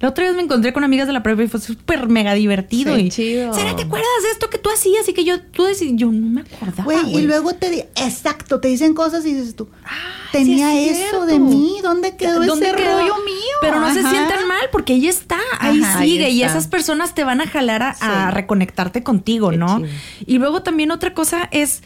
La 0.00 0.08
otra 0.08 0.24
vez 0.24 0.34
me 0.34 0.42
encontré 0.42 0.72
con 0.72 0.82
amigas 0.82 1.06
de 1.06 1.12
la 1.12 1.22
prepa 1.22 1.44
y 1.44 1.46
fue 1.46 1.60
súper 1.60 2.08
mega 2.08 2.34
divertido. 2.34 2.96
Sí, 2.96 3.02
y, 3.02 3.08
chido. 3.10 3.54
Sara, 3.54 3.76
¿te 3.76 3.84
acuerdas 3.84 4.08
de 4.24 4.30
esto 4.32 4.50
que 4.50 4.58
tú 4.58 4.68
hacías? 4.68 5.08
Y 5.08 5.12
que 5.12 5.22
yo, 5.22 5.40
tú 5.40 5.62
decías, 5.62 5.92
yo 5.94 6.10
no 6.10 6.26
me 6.28 6.40
acordaba. 6.40 6.82
Güey, 6.82 7.18
y 7.18 7.22
luego 7.22 7.54
te 7.54 7.70
di- 7.70 7.84
exacto, 7.94 8.58
te 8.58 8.66
dicen 8.66 8.94
cosas 8.94 9.24
y 9.26 9.32
dices 9.32 9.54
tú, 9.54 9.66
sí 9.66 10.28
tenía 10.32 10.74
es 10.74 10.98
eso 10.98 11.24
de 11.24 11.38
mí, 11.38 11.76
¿dónde 11.84 12.16
quedó 12.16 12.42
¿Dónde 12.42 12.66
ese 12.70 12.74
quedó? 12.76 12.98
rollo 12.98 13.14
mío? 13.24 13.56
Pero 13.60 13.78
no 13.78 13.94
se 13.94 14.00
sientan 14.02 14.48
mal 14.48 14.62
porque 14.72 14.94
ella 14.94 15.08
está, 15.08 15.38
ahí 15.60 15.80
Ajá, 15.80 16.00
ahí 16.00 16.10
sigue 16.10 16.30
y 16.30 16.42
esas 16.42 16.66
personas 16.66 17.14
te 17.14 17.22
van 17.22 17.40
a 17.40 17.46
jalar 17.46 17.82
a, 17.84 17.90
a 17.90 18.30
Sí. 18.30 18.34
reconectarte 18.34 19.04
contigo, 19.04 19.50
Qué 19.50 19.58
¿no? 19.58 19.76
chido. 19.78 19.88
Y 20.26 20.38
luego 20.38 20.64
también 20.64 20.90
otra 20.90 21.14
cosa 21.14 21.48
es 21.52 21.82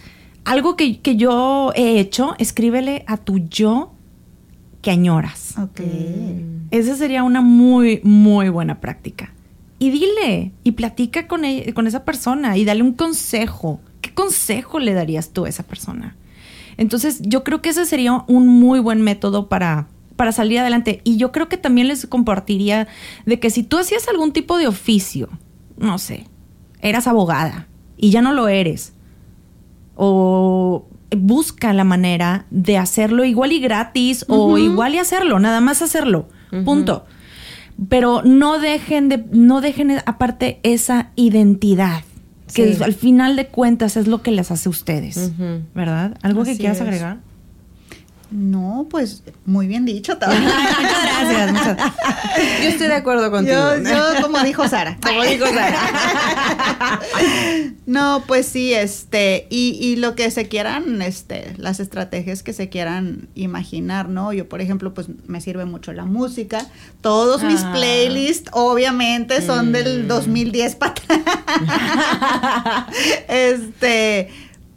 algo 0.46 0.76
que, 0.76 1.00
que 1.00 1.16
yo 1.16 1.72
he 1.74 1.98
hecho, 2.00 2.34
escríbele 2.38 3.04
a 3.06 3.16
tu 3.18 3.38
yo 3.40 3.92
que 4.80 4.90
añoras. 4.90 5.54
Ok. 5.58 5.80
Esa 6.70 6.96
sería 6.96 7.22
una 7.24 7.40
muy, 7.40 8.00
muy 8.04 8.48
buena 8.48 8.80
práctica. 8.80 9.32
Y 9.78 9.90
dile, 9.90 10.52
y 10.64 10.72
platica 10.72 11.26
con, 11.26 11.44
e- 11.44 11.74
con 11.74 11.86
esa 11.86 12.04
persona 12.04 12.56
y 12.56 12.64
dale 12.64 12.82
un 12.82 12.92
consejo. 12.92 13.80
¿Qué 14.00 14.14
consejo 14.14 14.78
le 14.78 14.94
darías 14.94 15.30
tú 15.30 15.44
a 15.44 15.48
esa 15.48 15.64
persona? 15.64 16.16
Entonces, 16.78 17.20
yo 17.22 17.42
creo 17.44 17.60
que 17.60 17.70
ese 17.70 17.84
sería 17.84 18.24
un 18.26 18.46
muy 18.48 18.80
buen 18.80 19.02
método 19.02 19.48
para, 19.48 19.88
para 20.14 20.32
salir 20.32 20.60
adelante. 20.60 21.00
Y 21.04 21.16
yo 21.16 21.32
creo 21.32 21.48
que 21.48 21.56
también 21.56 21.88
les 21.88 22.06
compartiría 22.06 22.86
de 23.26 23.40
que 23.40 23.50
si 23.50 23.62
tú 23.62 23.78
hacías 23.78 24.08
algún 24.08 24.32
tipo 24.32 24.56
de 24.58 24.68
oficio, 24.68 25.28
no 25.76 25.98
sé, 25.98 26.24
eras 26.80 27.06
abogada 27.06 27.66
y 27.96 28.10
ya 28.10 28.22
no 28.22 28.32
lo 28.32 28.48
eres, 28.48 28.92
o 29.96 30.86
busca 31.16 31.72
la 31.72 31.84
manera 31.84 32.46
de 32.50 32.78
hacerlo 32.78 33.24
igual 33.24 33.52
y 33.52 33.60
gratis 33.60 34.24
o 34.28 34.58
igual 34.58 34.94
y 34.94 34.98
hacerlo, 34.98 35.38
nada 35.40 35.60
más 35.60 35.82
hacerlo, 35.82 36.28
punto. 36.64 37.04
Pero 37.88 38.22
no 38.24 38.58
dejen 38.58 39.08
de, 39.08 39.24
no 39.32 39.60
dejen 39.60 40.00
aparte 40.06 40.60
esa 40.62 41.10
identidad, 41.16 42.02
que 42.54 42.74
Sí. 42.74 42.82
al 42.82 42.94
final 42.94 43.36
de 43.36 43.48
cuentas 43.48 43.96
es 43.96 44.06
lo 44.06 44.22
que 44.22 44.30
les 44.30 44.50
hace 44.50 44.68
a 44.68 44.70
ustedes. 44.70 45.32
¿verdad? 45.74 46.16
¿Algo 46.22 46.44
que 46.44 46.56
quieras 46.56 46.76
es. 46.78 46.82
agregar? 46.82 47.18
No, 48.30 48.88
pues 48.90 49.22
muy 49.44 49.68
bien 49.68 49.84
dicho. 49.84 50.14
Muchas 50.20 50.32
gracias. 50.42 51.52
muchas- 51.52 51.76
Yo 52.62 52.68
estoy 52.68 52.88
de 52.88 52.94
acuerdo 52.94 53.30
contigo. 53.30 53.56
Yo, 53.76 53.82
yo, 53.88 54.22
como 54.22 54.40
dijo 54.40 54.66
Sara. 54.66 54.96
Como 55.00 55.22
dijo 55.22 55.46
Sara. 55.46 55.78
No, 57.86 58.24
pues 58.26 58.46
sí, 58.46 58.74
este, 58.74 59.46
y, 59.48 59.78
y 59.80 59.94
lo 59.94 60.16
que 60.16 60.30
se 60.32 60.48
quieran, 60.48 61.00
este, 61.02 61.54
las 61.56 61.78
estrategias 61.78 62.42
que 62.42 62.52
se 62.52 62.68
quieran 62.68 63.28
imaginar, 63.36 64.08
¿no? 64.08 64.32
Yo, 64.32 64.48
por 64.48 64.60
ejemplo, 64.60 64.92
pues 64.92 65.06
me 65.28 65.40
sirve 65.40 65.66
mucho 65.66 65.92
la 65.92 66.04
música. 66.04 66.66
Todos 67.00 67.44
mis 67.44 67.60
Ah. 67.62 67.72
playlists, 67.72 68.50
obviamente, 68.52 69.40
son 69.40 69.70
del 69.70 70.08
2010 70.08 70.74
para 70.74 70.92
atrás. 70.92 71.20
este, 73.28 74.28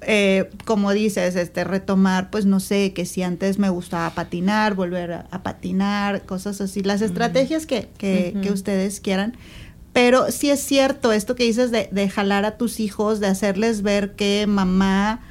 eh, 0.02 0.50
como 0.66 0.92
dices, 0.92 1.36
este, 1.36 1.64
retomar, 1.64 2.30
pues 2.30 2.46
no 2.46 2.60
sé, 2.60 2.94
que 2.94 3.06
si 3.06 3.24
antes 3.24 3.58
me 3.60 3.70
gustaba 3.70 4.10
patinar, 4.12 4.76
volver 4.76 5.12
a, 5.14 5.26
a 5.32 5.44
patinar, 5.44 6.26
cosas 6.26 6.62
así, 6.62 6.84
las 6.84 7.02
estrategias 7.02 7.66
que, 7.66 7.90
que, 7.98 8.36
que 8.42 8.52
ustedes 8.52 9.00
quieran. 9.00 9.36
Pero 9.94 10.32
sí 10.32 10.50
es 10.50 10.60
cierto 10.62 11.12
esto 11.12 11.36
que 11.36 11.44
dices 11.44 11.72
de, 11.72 11.90
de 11.92 12.10
jalar 12.10 12.46
a 12.46 12.58
tus 12.58 12.80
hijos, 12.80 13.20
de 13.20 13.28
hacerles 13.28 13.82
ver 13.82 14.16
que 14.16 14.46
mamá 14.48 15.22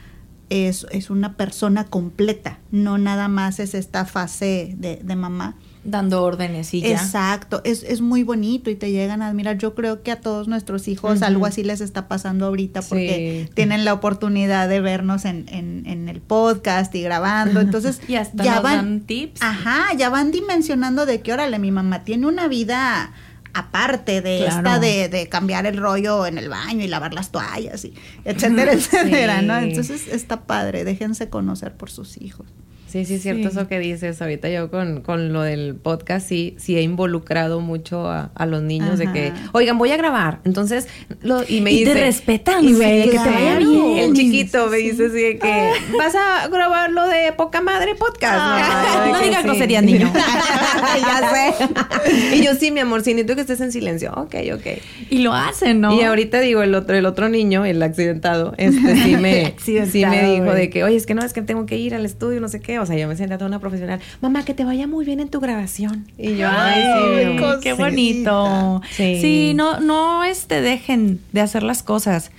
es, 0.51 0.87
es 0.91 1.11
una 1.11 1.37
persona 1.37 1.85
completa, 1.85 2.59
no 2.71 2.99
nada 2.99 3.29
más 3.29 3.61
es 3.61 3.75
esta 3.75 4.05
fase 4.05 4.75
de, 4.79 4.97
de 5.03 5.17
mamá. 5.17 5.57
Dando 5.85 6.23
órdenes 6.23 6.75
y 6.75 6.81
ya. 6.83 6.91
Exacto, 6.91 7.63
es, 7.65 7.83
es 7.83 8.01
muy 8.03 8.23
bonito 8.23 8.69
y 8.69 8.75
te 8.75 8.91
llegan 8.91 9.23
a 9.23 9.29
admirar. 9.29 9.57
Yo 9.59 9.75
creo 9.75 10.03
que 10.03 10.11
a 10.11 10.21
todos 10.21 10.47
nuestros 10.49 10.87
hijos 10.89 11.23
algo 11.23 11.47
así 11.47 11.63
les 11.63 11.81
está 11.81 12.09
pasando 12.09 12.47
ahorita 12.47 12.83
porque 12.83 13.45
Sí. 13.47 13.53
tienen 13.55 13.85
la 13.87 13.95
oportunidad 13.95 14.69
de 14.69 14.81
vernos 14.81 15.25
en, 15.25 15.47
en, 15.49 15.85
en 15.87 16.09
el 16.11 16.21
podcast 16.21 16.95
y 16.95 17.01
grabando. 17.03 17.61
Entonces, 17.61 18.01
Y 18.09 18.17
hasta 18.17 18.43
ya 18.45 18.55
nos 18.57 18.63
van, 18.65 18.77
dan 18.77 19.01
tips. 19.03 19.41
Ajá, 19.41 19.95
ya 19.97 20.11
van 20.11 20.31
dimensionando 20.31 21.07
de 21.07 21.21
que, 21.23 21.33
órale, 21.33 21.59
mi 21.59 21.71
mamá 21.71 22.05
tiene 22.05 22.27
una 22.27 22.49
vida 22.49 23.13
aparte 23.59 24.21
de 24.23 24.39
Claro. 24.39 24.57
esta 24.59 24.79
de, 24.79 25.09
de 25.09 25.29
cambiar 25.29 25.67
el 25.67 25.77
rollo 25.77 26.27
en 26.27 26.39
el 26.39 26.49
baño 26.49 26.85
y 26.85 26.89
lavar 26.89 27.15
las 27.15 27.31
toallas 27.31 27.85
y 27.85 27.95
etcétera, 28.25 28.73
etcétera, 28.75 29.43
¿no? 29.43 29.59
Sí. 29.61 29.69
Entonces 29.69 30.09
está 30.09 30.43
padre, 30.47 30.85
déjense 30.85 31.29
conocer 31.29 31.77
por 31.77 31.91
sus 31.91 32.17
hijos. 32.21 32.47
Sí, 32.89 33.05
sí, 33.05 33.15
es 33.15 33.23
cierto 33.23 33.43
Sí. 33.51 33.57
eso 33.59 33.69
que 33.69 33.79
dices. 33.79 34.21
Ahorita 34.23 34.49
yo 34.49 34.71
con, 34.71 35.03
con 35.03 35.33
lo 35.33 35.43
del 35.43 35.75
podcast 35.75 36.27
sí, 36.29 36.57
sí 36.59 36.77
he 36.77 36.83
involucrado 36.83 37.61
mucho 37.61 38.07
a, 38.11 38.31
a 38.35 38.47
los 38.47 38.63
niños 38.63 38.99
de 38.99 39.13
que, 39.13 39.33
oigan, 39.53 39.77
voy 39.79 39.91
a 39.93 39.97
grabar. 39.97 40.41
Entonces, 40.45 40.89
lo, 41.23 41.43
y 41.49 41.61
me 41.61 41.73
Y 41.73 41.85
te 41.85 41.91
dice. 41.91 42.01
respetan, 42.05 42.65
y 42.65 42.73
güey, 42.75 43.01
me- 43.01 43.05
que 43.05 43.11
te 43.11 43.19
vaya 43.19 43.59
bien. 43.59 43.99
El 43.99 44.13
chiquito 44.15 44.67
me 44.69 44.79
dice 44.79 45.07
así 45.07 45.15
de 45.23 45.39
que 45.39 45.71
vas 45.99 46.15
a 46.15 46.49
grabar 46.49 46.91
lo 46.91 47.07
de 47.07 47.33
poca 47.33 47.61
madre 47.61 47.95
podcast. 47.95 48.37
Ah, 48.39 49.05
no 49.13 49.19
que 49.19 49.25
digas 49.27 49.43
sí. 49.43 49.49
groserías, 49.49 49.83
niño. 49.83 50.13
ya 50.99 51.31
sé. 51.31 52.35
y 52.37 52.43
yo 52.45 52.55
sí, 52.55 52.71
mi 52.71 52.81
amor, 52.81 53.03
sí, 53.03 53.13
necesito 53.15 53.35
que 53.35 53.43
estés 53.43 53.61
en 53.61 53.73
silencio. 53.73 54.13
Ok, 54.17 54.35
ok. 54.55 54.67
Y 55.11 55.19
lo 55.19 55.35
hacen, 55.35 55.81
¿no? 55.81 55.95
Y 55.95 56.03
ahorita 56.03 56.41
digo, 56.41 56.63
el 56.63 56.75
otro, 56.75 56.97
el 56.97 57.07
otro 57.07 57.29
niño, 57.29 57.65
el 57.65 57.83
accidentado, 57.83 58.55
este 58.57 58.97
sí 58.97 59.17
me, 59.17 59.55
sí 59.59 60.05
me 60.07 60.23
dijo 60.33 60.45
güey. 60.47 60.57
de 60.57 60.71
que, 60.71 60.85
oye, 60.85 60.97
es 60.97 61.07
que 61.07 61.15
no, 61.15 61.23
es 61.23 61.33
que 61.33 61.43
tengo 61.43 61.67
que 61.67 61.77
ir 61.77 61.95
al 61.95 62.05
estudio, 62.05 62.41
no 62.41 62.49
sé 62.49 62.61
qué. 62.61 62.78
O 62.83 62.87
sea, 62.87 62.97
yo 62.97 63.09
me 63.09 63.17
senté 63.17 63.35
a 63.35 63.39
toda 63.39 63.49
una 63.49 63.59
profesional. 63.59 64.01
Mamá, 64.21 64.45
que 64.45 64.55
te 64.55 64.65
vaya 64.65 64.87
muy 64.87 65.05
bien 65.05 65.21
en 65.21 65.29
tu 65.29 65.41
grabación. 65.41 66.07
Y 66.17 66.37
yo, 66.37 66.49
ay, 66.51 66.83
sí. 66.83 67.25
Ay, 67.25 67.37
qué 67.63 67.71
cosita. 67.71 67.75
bonito. 67.75 68.83
Sí. 68.91 69.19
Sí. 69.21 69.53
no, 69.55 69.81
no 69.81 70.25
este, 70.25 70.61
dejen 70.61 71.21
de 71.33 71.41
hacer 71.41 71.63
las 71.63 71.83
cosas. 71.83 72.31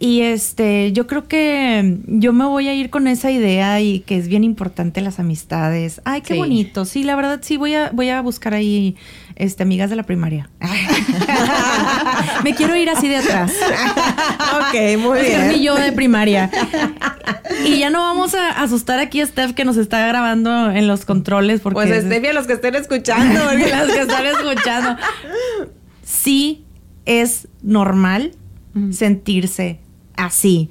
Y 0.00 0.20
este, 0.20 0.92
yo 0.92 1.08
creo 1.08 1.26
que 1.26 1.98
yo 2.06 2.32
me 2.32 2.44
voy 2.44 2.68
a 2.68 2.74
ir 2.74 2.88
con 2.88 3.08
esa 3.08 3.32
idea 3.32 3.80
y 3.80 3.98
que 4.00 4.16
es 4.16 4.28
bien 4.28 4.44
importante 4.44 5.00
las 5.00 5.18
amistades. 5.18 6.00
Ay, 6.04 6.20
qué 6.20 6.34
Sí. 6.34 6.38
bonito. 6.38 6.84
Sí, 6.84 7.02
la 7.02 7.16
verdad 7.16 7.40
sí 7.42 7.56
voy 7.56 7.74
a, 7.74 7.90
voy 7.92 8.08
a 8.10 8.20
buscar 8.20 8.54
ahí 8.54 8.94
este, 9.34 9.64
amigas 9.64 9.90
de 9.90 9.96
la 9.96 10.04
primaria. 10.04 10.50
me 12.44 12.54
quiero 12.54 12.76
ir 12.76 12.88
así 12.90 13.08
de 13.08 13.16
atrás. 13.16 13.52
ok, 14.56 14.98
muy 15.00 15.18
mi 15.20 15.24
bien. 15.26 15.62
yo 15.62 15.74
de 15.74 15.90
primaria. 15.92 16.48
Y 17.64 17.78
ya 17.78 17.90
no 17.90 18.00
vamos 18.00 18.34
a 18.34 18.50
asustar 18.62 19.00
aquí 19.00 19.20
a 19.20 19.26
Steph 19.26 19.52
que 19.54 19.64
nos 19.64 19.76
está 19.76 20.06
grabando 20.06 20.70
en 20.70 20.86
los 20.86 21.04
controles 21.04 21.60
porque 21.60 21.74
Pues 21.74 22.04
Steffi, 22.04 22.28
a 22.28 22.32
los 22.34 22.46
que 22.46 22.52
estén 22.52 22.74
escuchando. 22.76 23.40
las 23.52 23.86
que 23.88 24.00
están 24.00 24.26
escuchando. 24.26 24.96
Sí 26.04 26.64
es 27.04 27.48
normal 27.62 28.32
sentirse 28.92 29.80
así 30.18 30.70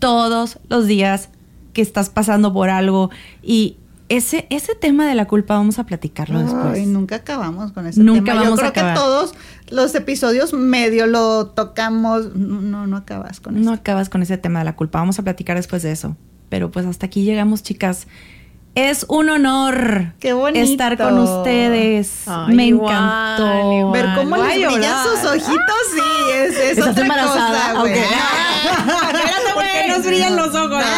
todos 0.00 0.58
los 0.68 0.86
días 0.86 1.28
que 1.72 1.82
estás 1.82 2.10
pasando 2.10 2.52
por 2.52 2.68
algo 2.70 3.10
y 3.42 3.76
ese 4.08 4.46
ese 4.50 4.74
tema 4.76 5.06
de 5.08 5.14
la 5.16 5.26
culpa 5.26 5.54
vamos 5.56 5.78
a 5.80 5.84
platicarlo 5.84 6.38
después. 6.38 6.78
Ay, 6.78 6.86
nunca 6.86 7.16
acabamos 7.16 7.72
con 7.72 7.86
ese 7.86 8.00
Nunca 8.00 8.32
tema. 8.32 8.42
vamos 8.44 8.60
Yo 8.60 8.66
a 8.66 8.72
creo 8.72 8.72
que 8.72 8.80
acabar. 8.80 8.94
todos 8.96 9.34
los 9.70 9.94
episodios 9.96 10.52
medio 10.52 11.06
lo 11.06 11.46
tocamos. 11.48 12.34
No, 12.36 12.60
no, 12.60 12.86
no 12.86 12.96
acabas 12.96 13.40
con 13.40 13.54
No 13.56 13.60
eso. 13.60 13.72
acabas 13.72 14.08
con 14.08 14.22
ese 14.22 14.38
tema 14.38 14.60
de 14.60 14.64
la 14.64 14.76
culpa. 14.76 15.00
Vamos 15.00 15.18
a 15.18 15.22
platicar 15.22 15.56
después 15.56 15.82
de 15.82 15.90
eso. 15.92 16.16
Pero 16.48 16.70
pues 16.70 16.86
hasta 16.86 17.06
aquí 17.06 17.24
llegamos, 17.24 17.64
chicas. 17.64 18.06
Es 18.76 19.06
un 19.08 19.30
honor 19.30 20.12
Qué 20.20 20.34
bonito. 20.34 20.62
estar 20.70 20.98
con 20.98 21.18
ustedes. 21.18 22.24
Ay, 22.26 22.54
Me 22.54 22.66
igual, 22.66 22.92
encantó. 22.94 23.72
igual. 23.78 23.92
Ver 24.02 24.14
cómo 24.14 24.36
Voy 24.36 24.50
a 24.52 24.54
les 24.54 24.70
brillan 24.74 25.02
sus 25.02 25.24
ojitos, 25.30 25.82
sí, 25.94 26.00
es, 26.34 26.50
es 26.58 26.60
¿Estás 26.78 26.88
otra 26.90 27.02
embarazada? 27.04 27.72
cosa, 27.72 27.80
güey. 27.80 27.92
Ok. 27.94 27.98
Espérate, 27.98 29.54
¿por 29.54 29.62
qué 29.64 29.88
nos 29.88 30.04
brillan 30.06 30.36
los 30.36 30.54
ojos? 30.54 30.84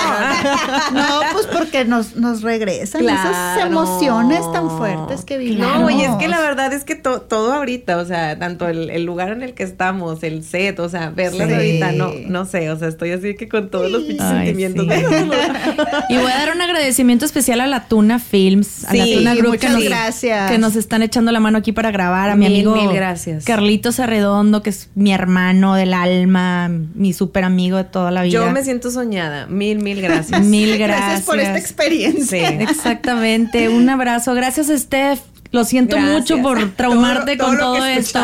No, 0.93 1.21
pues 1.33 1.47
porque 1.47 1.85
nos, 1.85 2.17
nos 2.17 2.43
regresan 2.43 3.05
esas 3.05 3.19
Claro. 3.55 3.67
emociones 3.67 4.41
tan 4.53 4.71
fuertes 4.71 5.25
que 5.25 5.37
vivimos. 5.39 5.81
No, 5.81 5.91
y 5.91 6.03
es 6.03 6.11
que 6.17 6.29
la 6.29 6.41
verdad 6.41 6.73
es 6.73 6.83
que 6.85 6.95
to- 6.95 7.21
todo 7.21 7.53
ahorita, 7.53 7.99
o 7.99 8.05
sea, 8.07 8.39
tanto 8.39 8.67
el, 8.69 8.89
el 8.91 9.05
lugar 9.05 9.31
en 9.33 9.43
el 9.43 9.53
que 9.55 9.63
estamos, 9.65 10.23
el 10.23 10.43
set, 10.45 10.81
o 10.81 10.89
sea, 10.89 11.11
verlas 11.11 11.47
Sí. 11.49 11.55
ahorita, 11.55 11.93
no, 11.93 12.11
no 12.27 12.45
sé, 12.47 12.71
o 12.71 12.79
sea, 12.79 12.89
estoy 12.89 13.13
así 13.13 13.37
que 13.37 13.49
con 13.49 13.69
todos 13.71 13.91
los 13.91 14.03
pinches 14.05 14.27
Ay, 14.27 14.47
sentimientos. 14.47 14.87
sí. 14.89 15.05
Y 16.09 16.17
voy 16.17 16.33
a 16.33 16.37
dar 16.39 16.55
un 16.55 16.63
agradecimiento 16.63 17.25
especial 17.27 17.61
a 17.61 17.67
la 17.69 17.89
Tuna 17.89 18.19
Films, 18.19 18.85
a 18.85 18.95
la 18.95 19.05
Tuna 19.05 19.35
Group 19.35 19.59
que 19.59 19.69
muchas 19.69 19.73
nos, 19.73 19.85
gracias. 19.85 20.51
que 20.51 20.59
nos 20.59 20.77
están 20.77 21.03
echando 21.03 21.33
la 21.33 21.41
mano 21.41 21.59
aquí 21.59 21.73
para 21.73 21.91
grabar, 21.91 22.31
a 22.31 22.37
mi 22.37 22.47
amigo 22.47 22.75
mil 22.75 22.93
gracias. 22.93 23.45
Carlitos 23.45 24.01
Arredondo, 24.01 24.63
que 24.63 24.71
es 24.71 24.91
mi 24.95 25.13
hermano 25.13 25.75
del 25.75 25.95
alma, 25.95 26.69
mi 26.69 27.13
súper 27.13 27.45
amigo 27.45 27.77
de 27.77 27.85
toda 27.85 28.11
la 28.11 28.23
vida. 28.23 28.33
Yo 28.33 28.51
me 28.51 28.65
siento 28.65 28.91
soñada. 28.91 29.47
Mil, 29.47 29.79
mil 29.79 30.01
gracias. 30.01 30.45
Mil 30.45 30.77
gracias. 30.79 31.09
Gracias 31.09 31.27
por 31.27 31.39
esta 31.39 31.59
experiencia. 31.59 32.49
Sí. 32.49 32.57
Exactamente, 32.61 33.69
un 33.69 33.89
abrazo. 33.89 34.35
Gracias, 34.35 34.69
Steph. 34.69 35.21
Lo 35.51 35.65
siento 35.65 35.97
Gracias. 35.97 36.21
mucho 36.21 36.43
por 36.43 36.71
traumarte 36.77 37.37
Todo- 37.37 37.49
con 37.49 37.59
todo 37.59 37.75
todo 37.77 37.87
esto, 37.87 38.21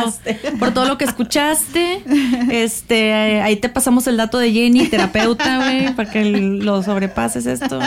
por 0.58 0.72
todo 0.74 0.86
lo 0.86 0.98
que 0.98 1.04
escuchaste. 1.06 2.02
Este, 2.50 3.08
eh, 3.08 3.40
ahí 3.42 3.56
te 3.56 3.68
pasamos 3.70 4.06
el 4.06 4.16
dato 4.18 4.38
de 4.38 4.52
Jenny, 4.52 4.88
terapeuta, 4.88 5.56
güey, 5.56 5.94
para 5.94 6.10
que 6.10 6.24
lo 6.24 6.82
sobrepases 6.82 7.46
esto. 7.46 7.78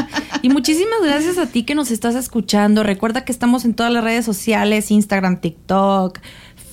Y 0.41 0.49
muchísimas 0.49 1.01
gracias 1.03 1.37
a 1.37 1.45
ti 1.45 1.63
que 1.63 1.75
nos 1.75 1.91
estás 1.91 2.15
escuchando. 2.15 2.81
Recuerda 2.83 3.25
que 3.25 3.31
estamos 3.31 3.63
en 3.65 3.75
todas 3.75 3.91
las 3.91 4.03
redes 4.03 4.25
sociales, 4.25 4.89
Instagram, 4.89 5.39
TikTok, 5.39 6.19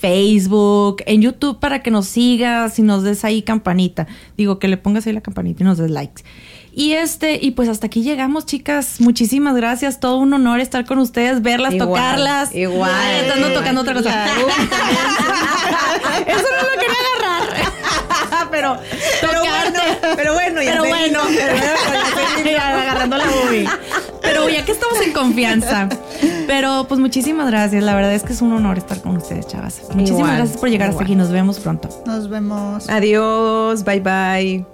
Facebook, 0.01 1.03
en 1.07 1.23
YouTube 1.23 1.59
para 1.61 1.83
que 1.83 1.91
nos 1.91 2.07
sigas 2.07 2.79
y 2.79 2.83
nos 2.83 3.03
des 3.03 3.25
ahí 3.25 3.43
campanita. 3.43 4.07
Digo, 4.37 4.59
que 4.59 4.69
le 4.69 4.77
pongas 4.77 5.07
ahí 5.07 5.13
la 5.13 5.21
campanita 5.23 5.63
y 5.63 5.67
nos 5.67 5.79
des 5.79 5.91
likes. 5.91 6.23
Y 6.77 6.95
este, 6.95 7.39
y 7.41 7.53
pues 7.53 7.69
hasta 7.69 7.87
aquí 7.87 8.03
llegamos, 8.03 8.47
chicas. 8.47 9.01
Muchísimas 9.01 9.55
gracias. 9.55 10.01
Todo 10.01 10.17
un 10.19 10.33
honor 10.35 10.59
estar 10.59 10.85
con 10.85 10.99
ustedes, 10.99 11.41
verlas, 11.41 11.73
Igual, 11.75 11.89
tocarlas. 11.89 12.53
igual. 12.55 12.91
Ay, 12.93 13.21
estando 13.27 13.53
tocando 13.53 13.81
otra 13.83 13.95
cosa. 13.95 14.27
Eso 16.27 16.47
no 16.51 16.63
lo 16.63 16.81
quería 16.81 16.99
agarrar. 17.17 17.73
pero, 18.51 18.77
Pero 19.21 19.41
bueno, 19.41 19.81
pero 20.17 20.33
bueno, 20.35 20.63
ya 20.63 20.73
Pero 20.73 20.85
bueno. 20.85 21.21
agarrando 22.61 23.17
la. 23.19 23.25
Pero 24.23 24.49
ya 24.49 24.65
que 24.65 24.73
estamos 24.73 25.01
en 25.01 25.13
confianza. 25.13 25.89
Pero 26.47 26.87
pues 26.89 26.99
muchísimas 27.01 27.47
gracias. 27.51 27.85
La 27.85 27.95
verdad 27.95 28.15
es 28.15 28.25
que 28.25 28.33
es 28.33 28.43
un 28.43 28.53
honor 28.53 28.79
estar 28.79 29.01
con 29.01 29.17
ustedes, 29.17 29.47
chavas. 29.47 29.81
Muchísimas 29.95 30.11
Igual, 30.11 30.37
gracias 30.39 30.59
por 30.59 30.69
llegar 30.71 30.91
hasta 30.91 31.05
aquí. 31.05 31.15
Nos 31.15 31.31
vemos 31.31 31.61
pronto. 31.61 31.89
Nos 32.07 32.29
vemos. 32.29 32.89
Adiós, 32.89 33.85
bye 33.85 34.01
bye. 34.01 34.74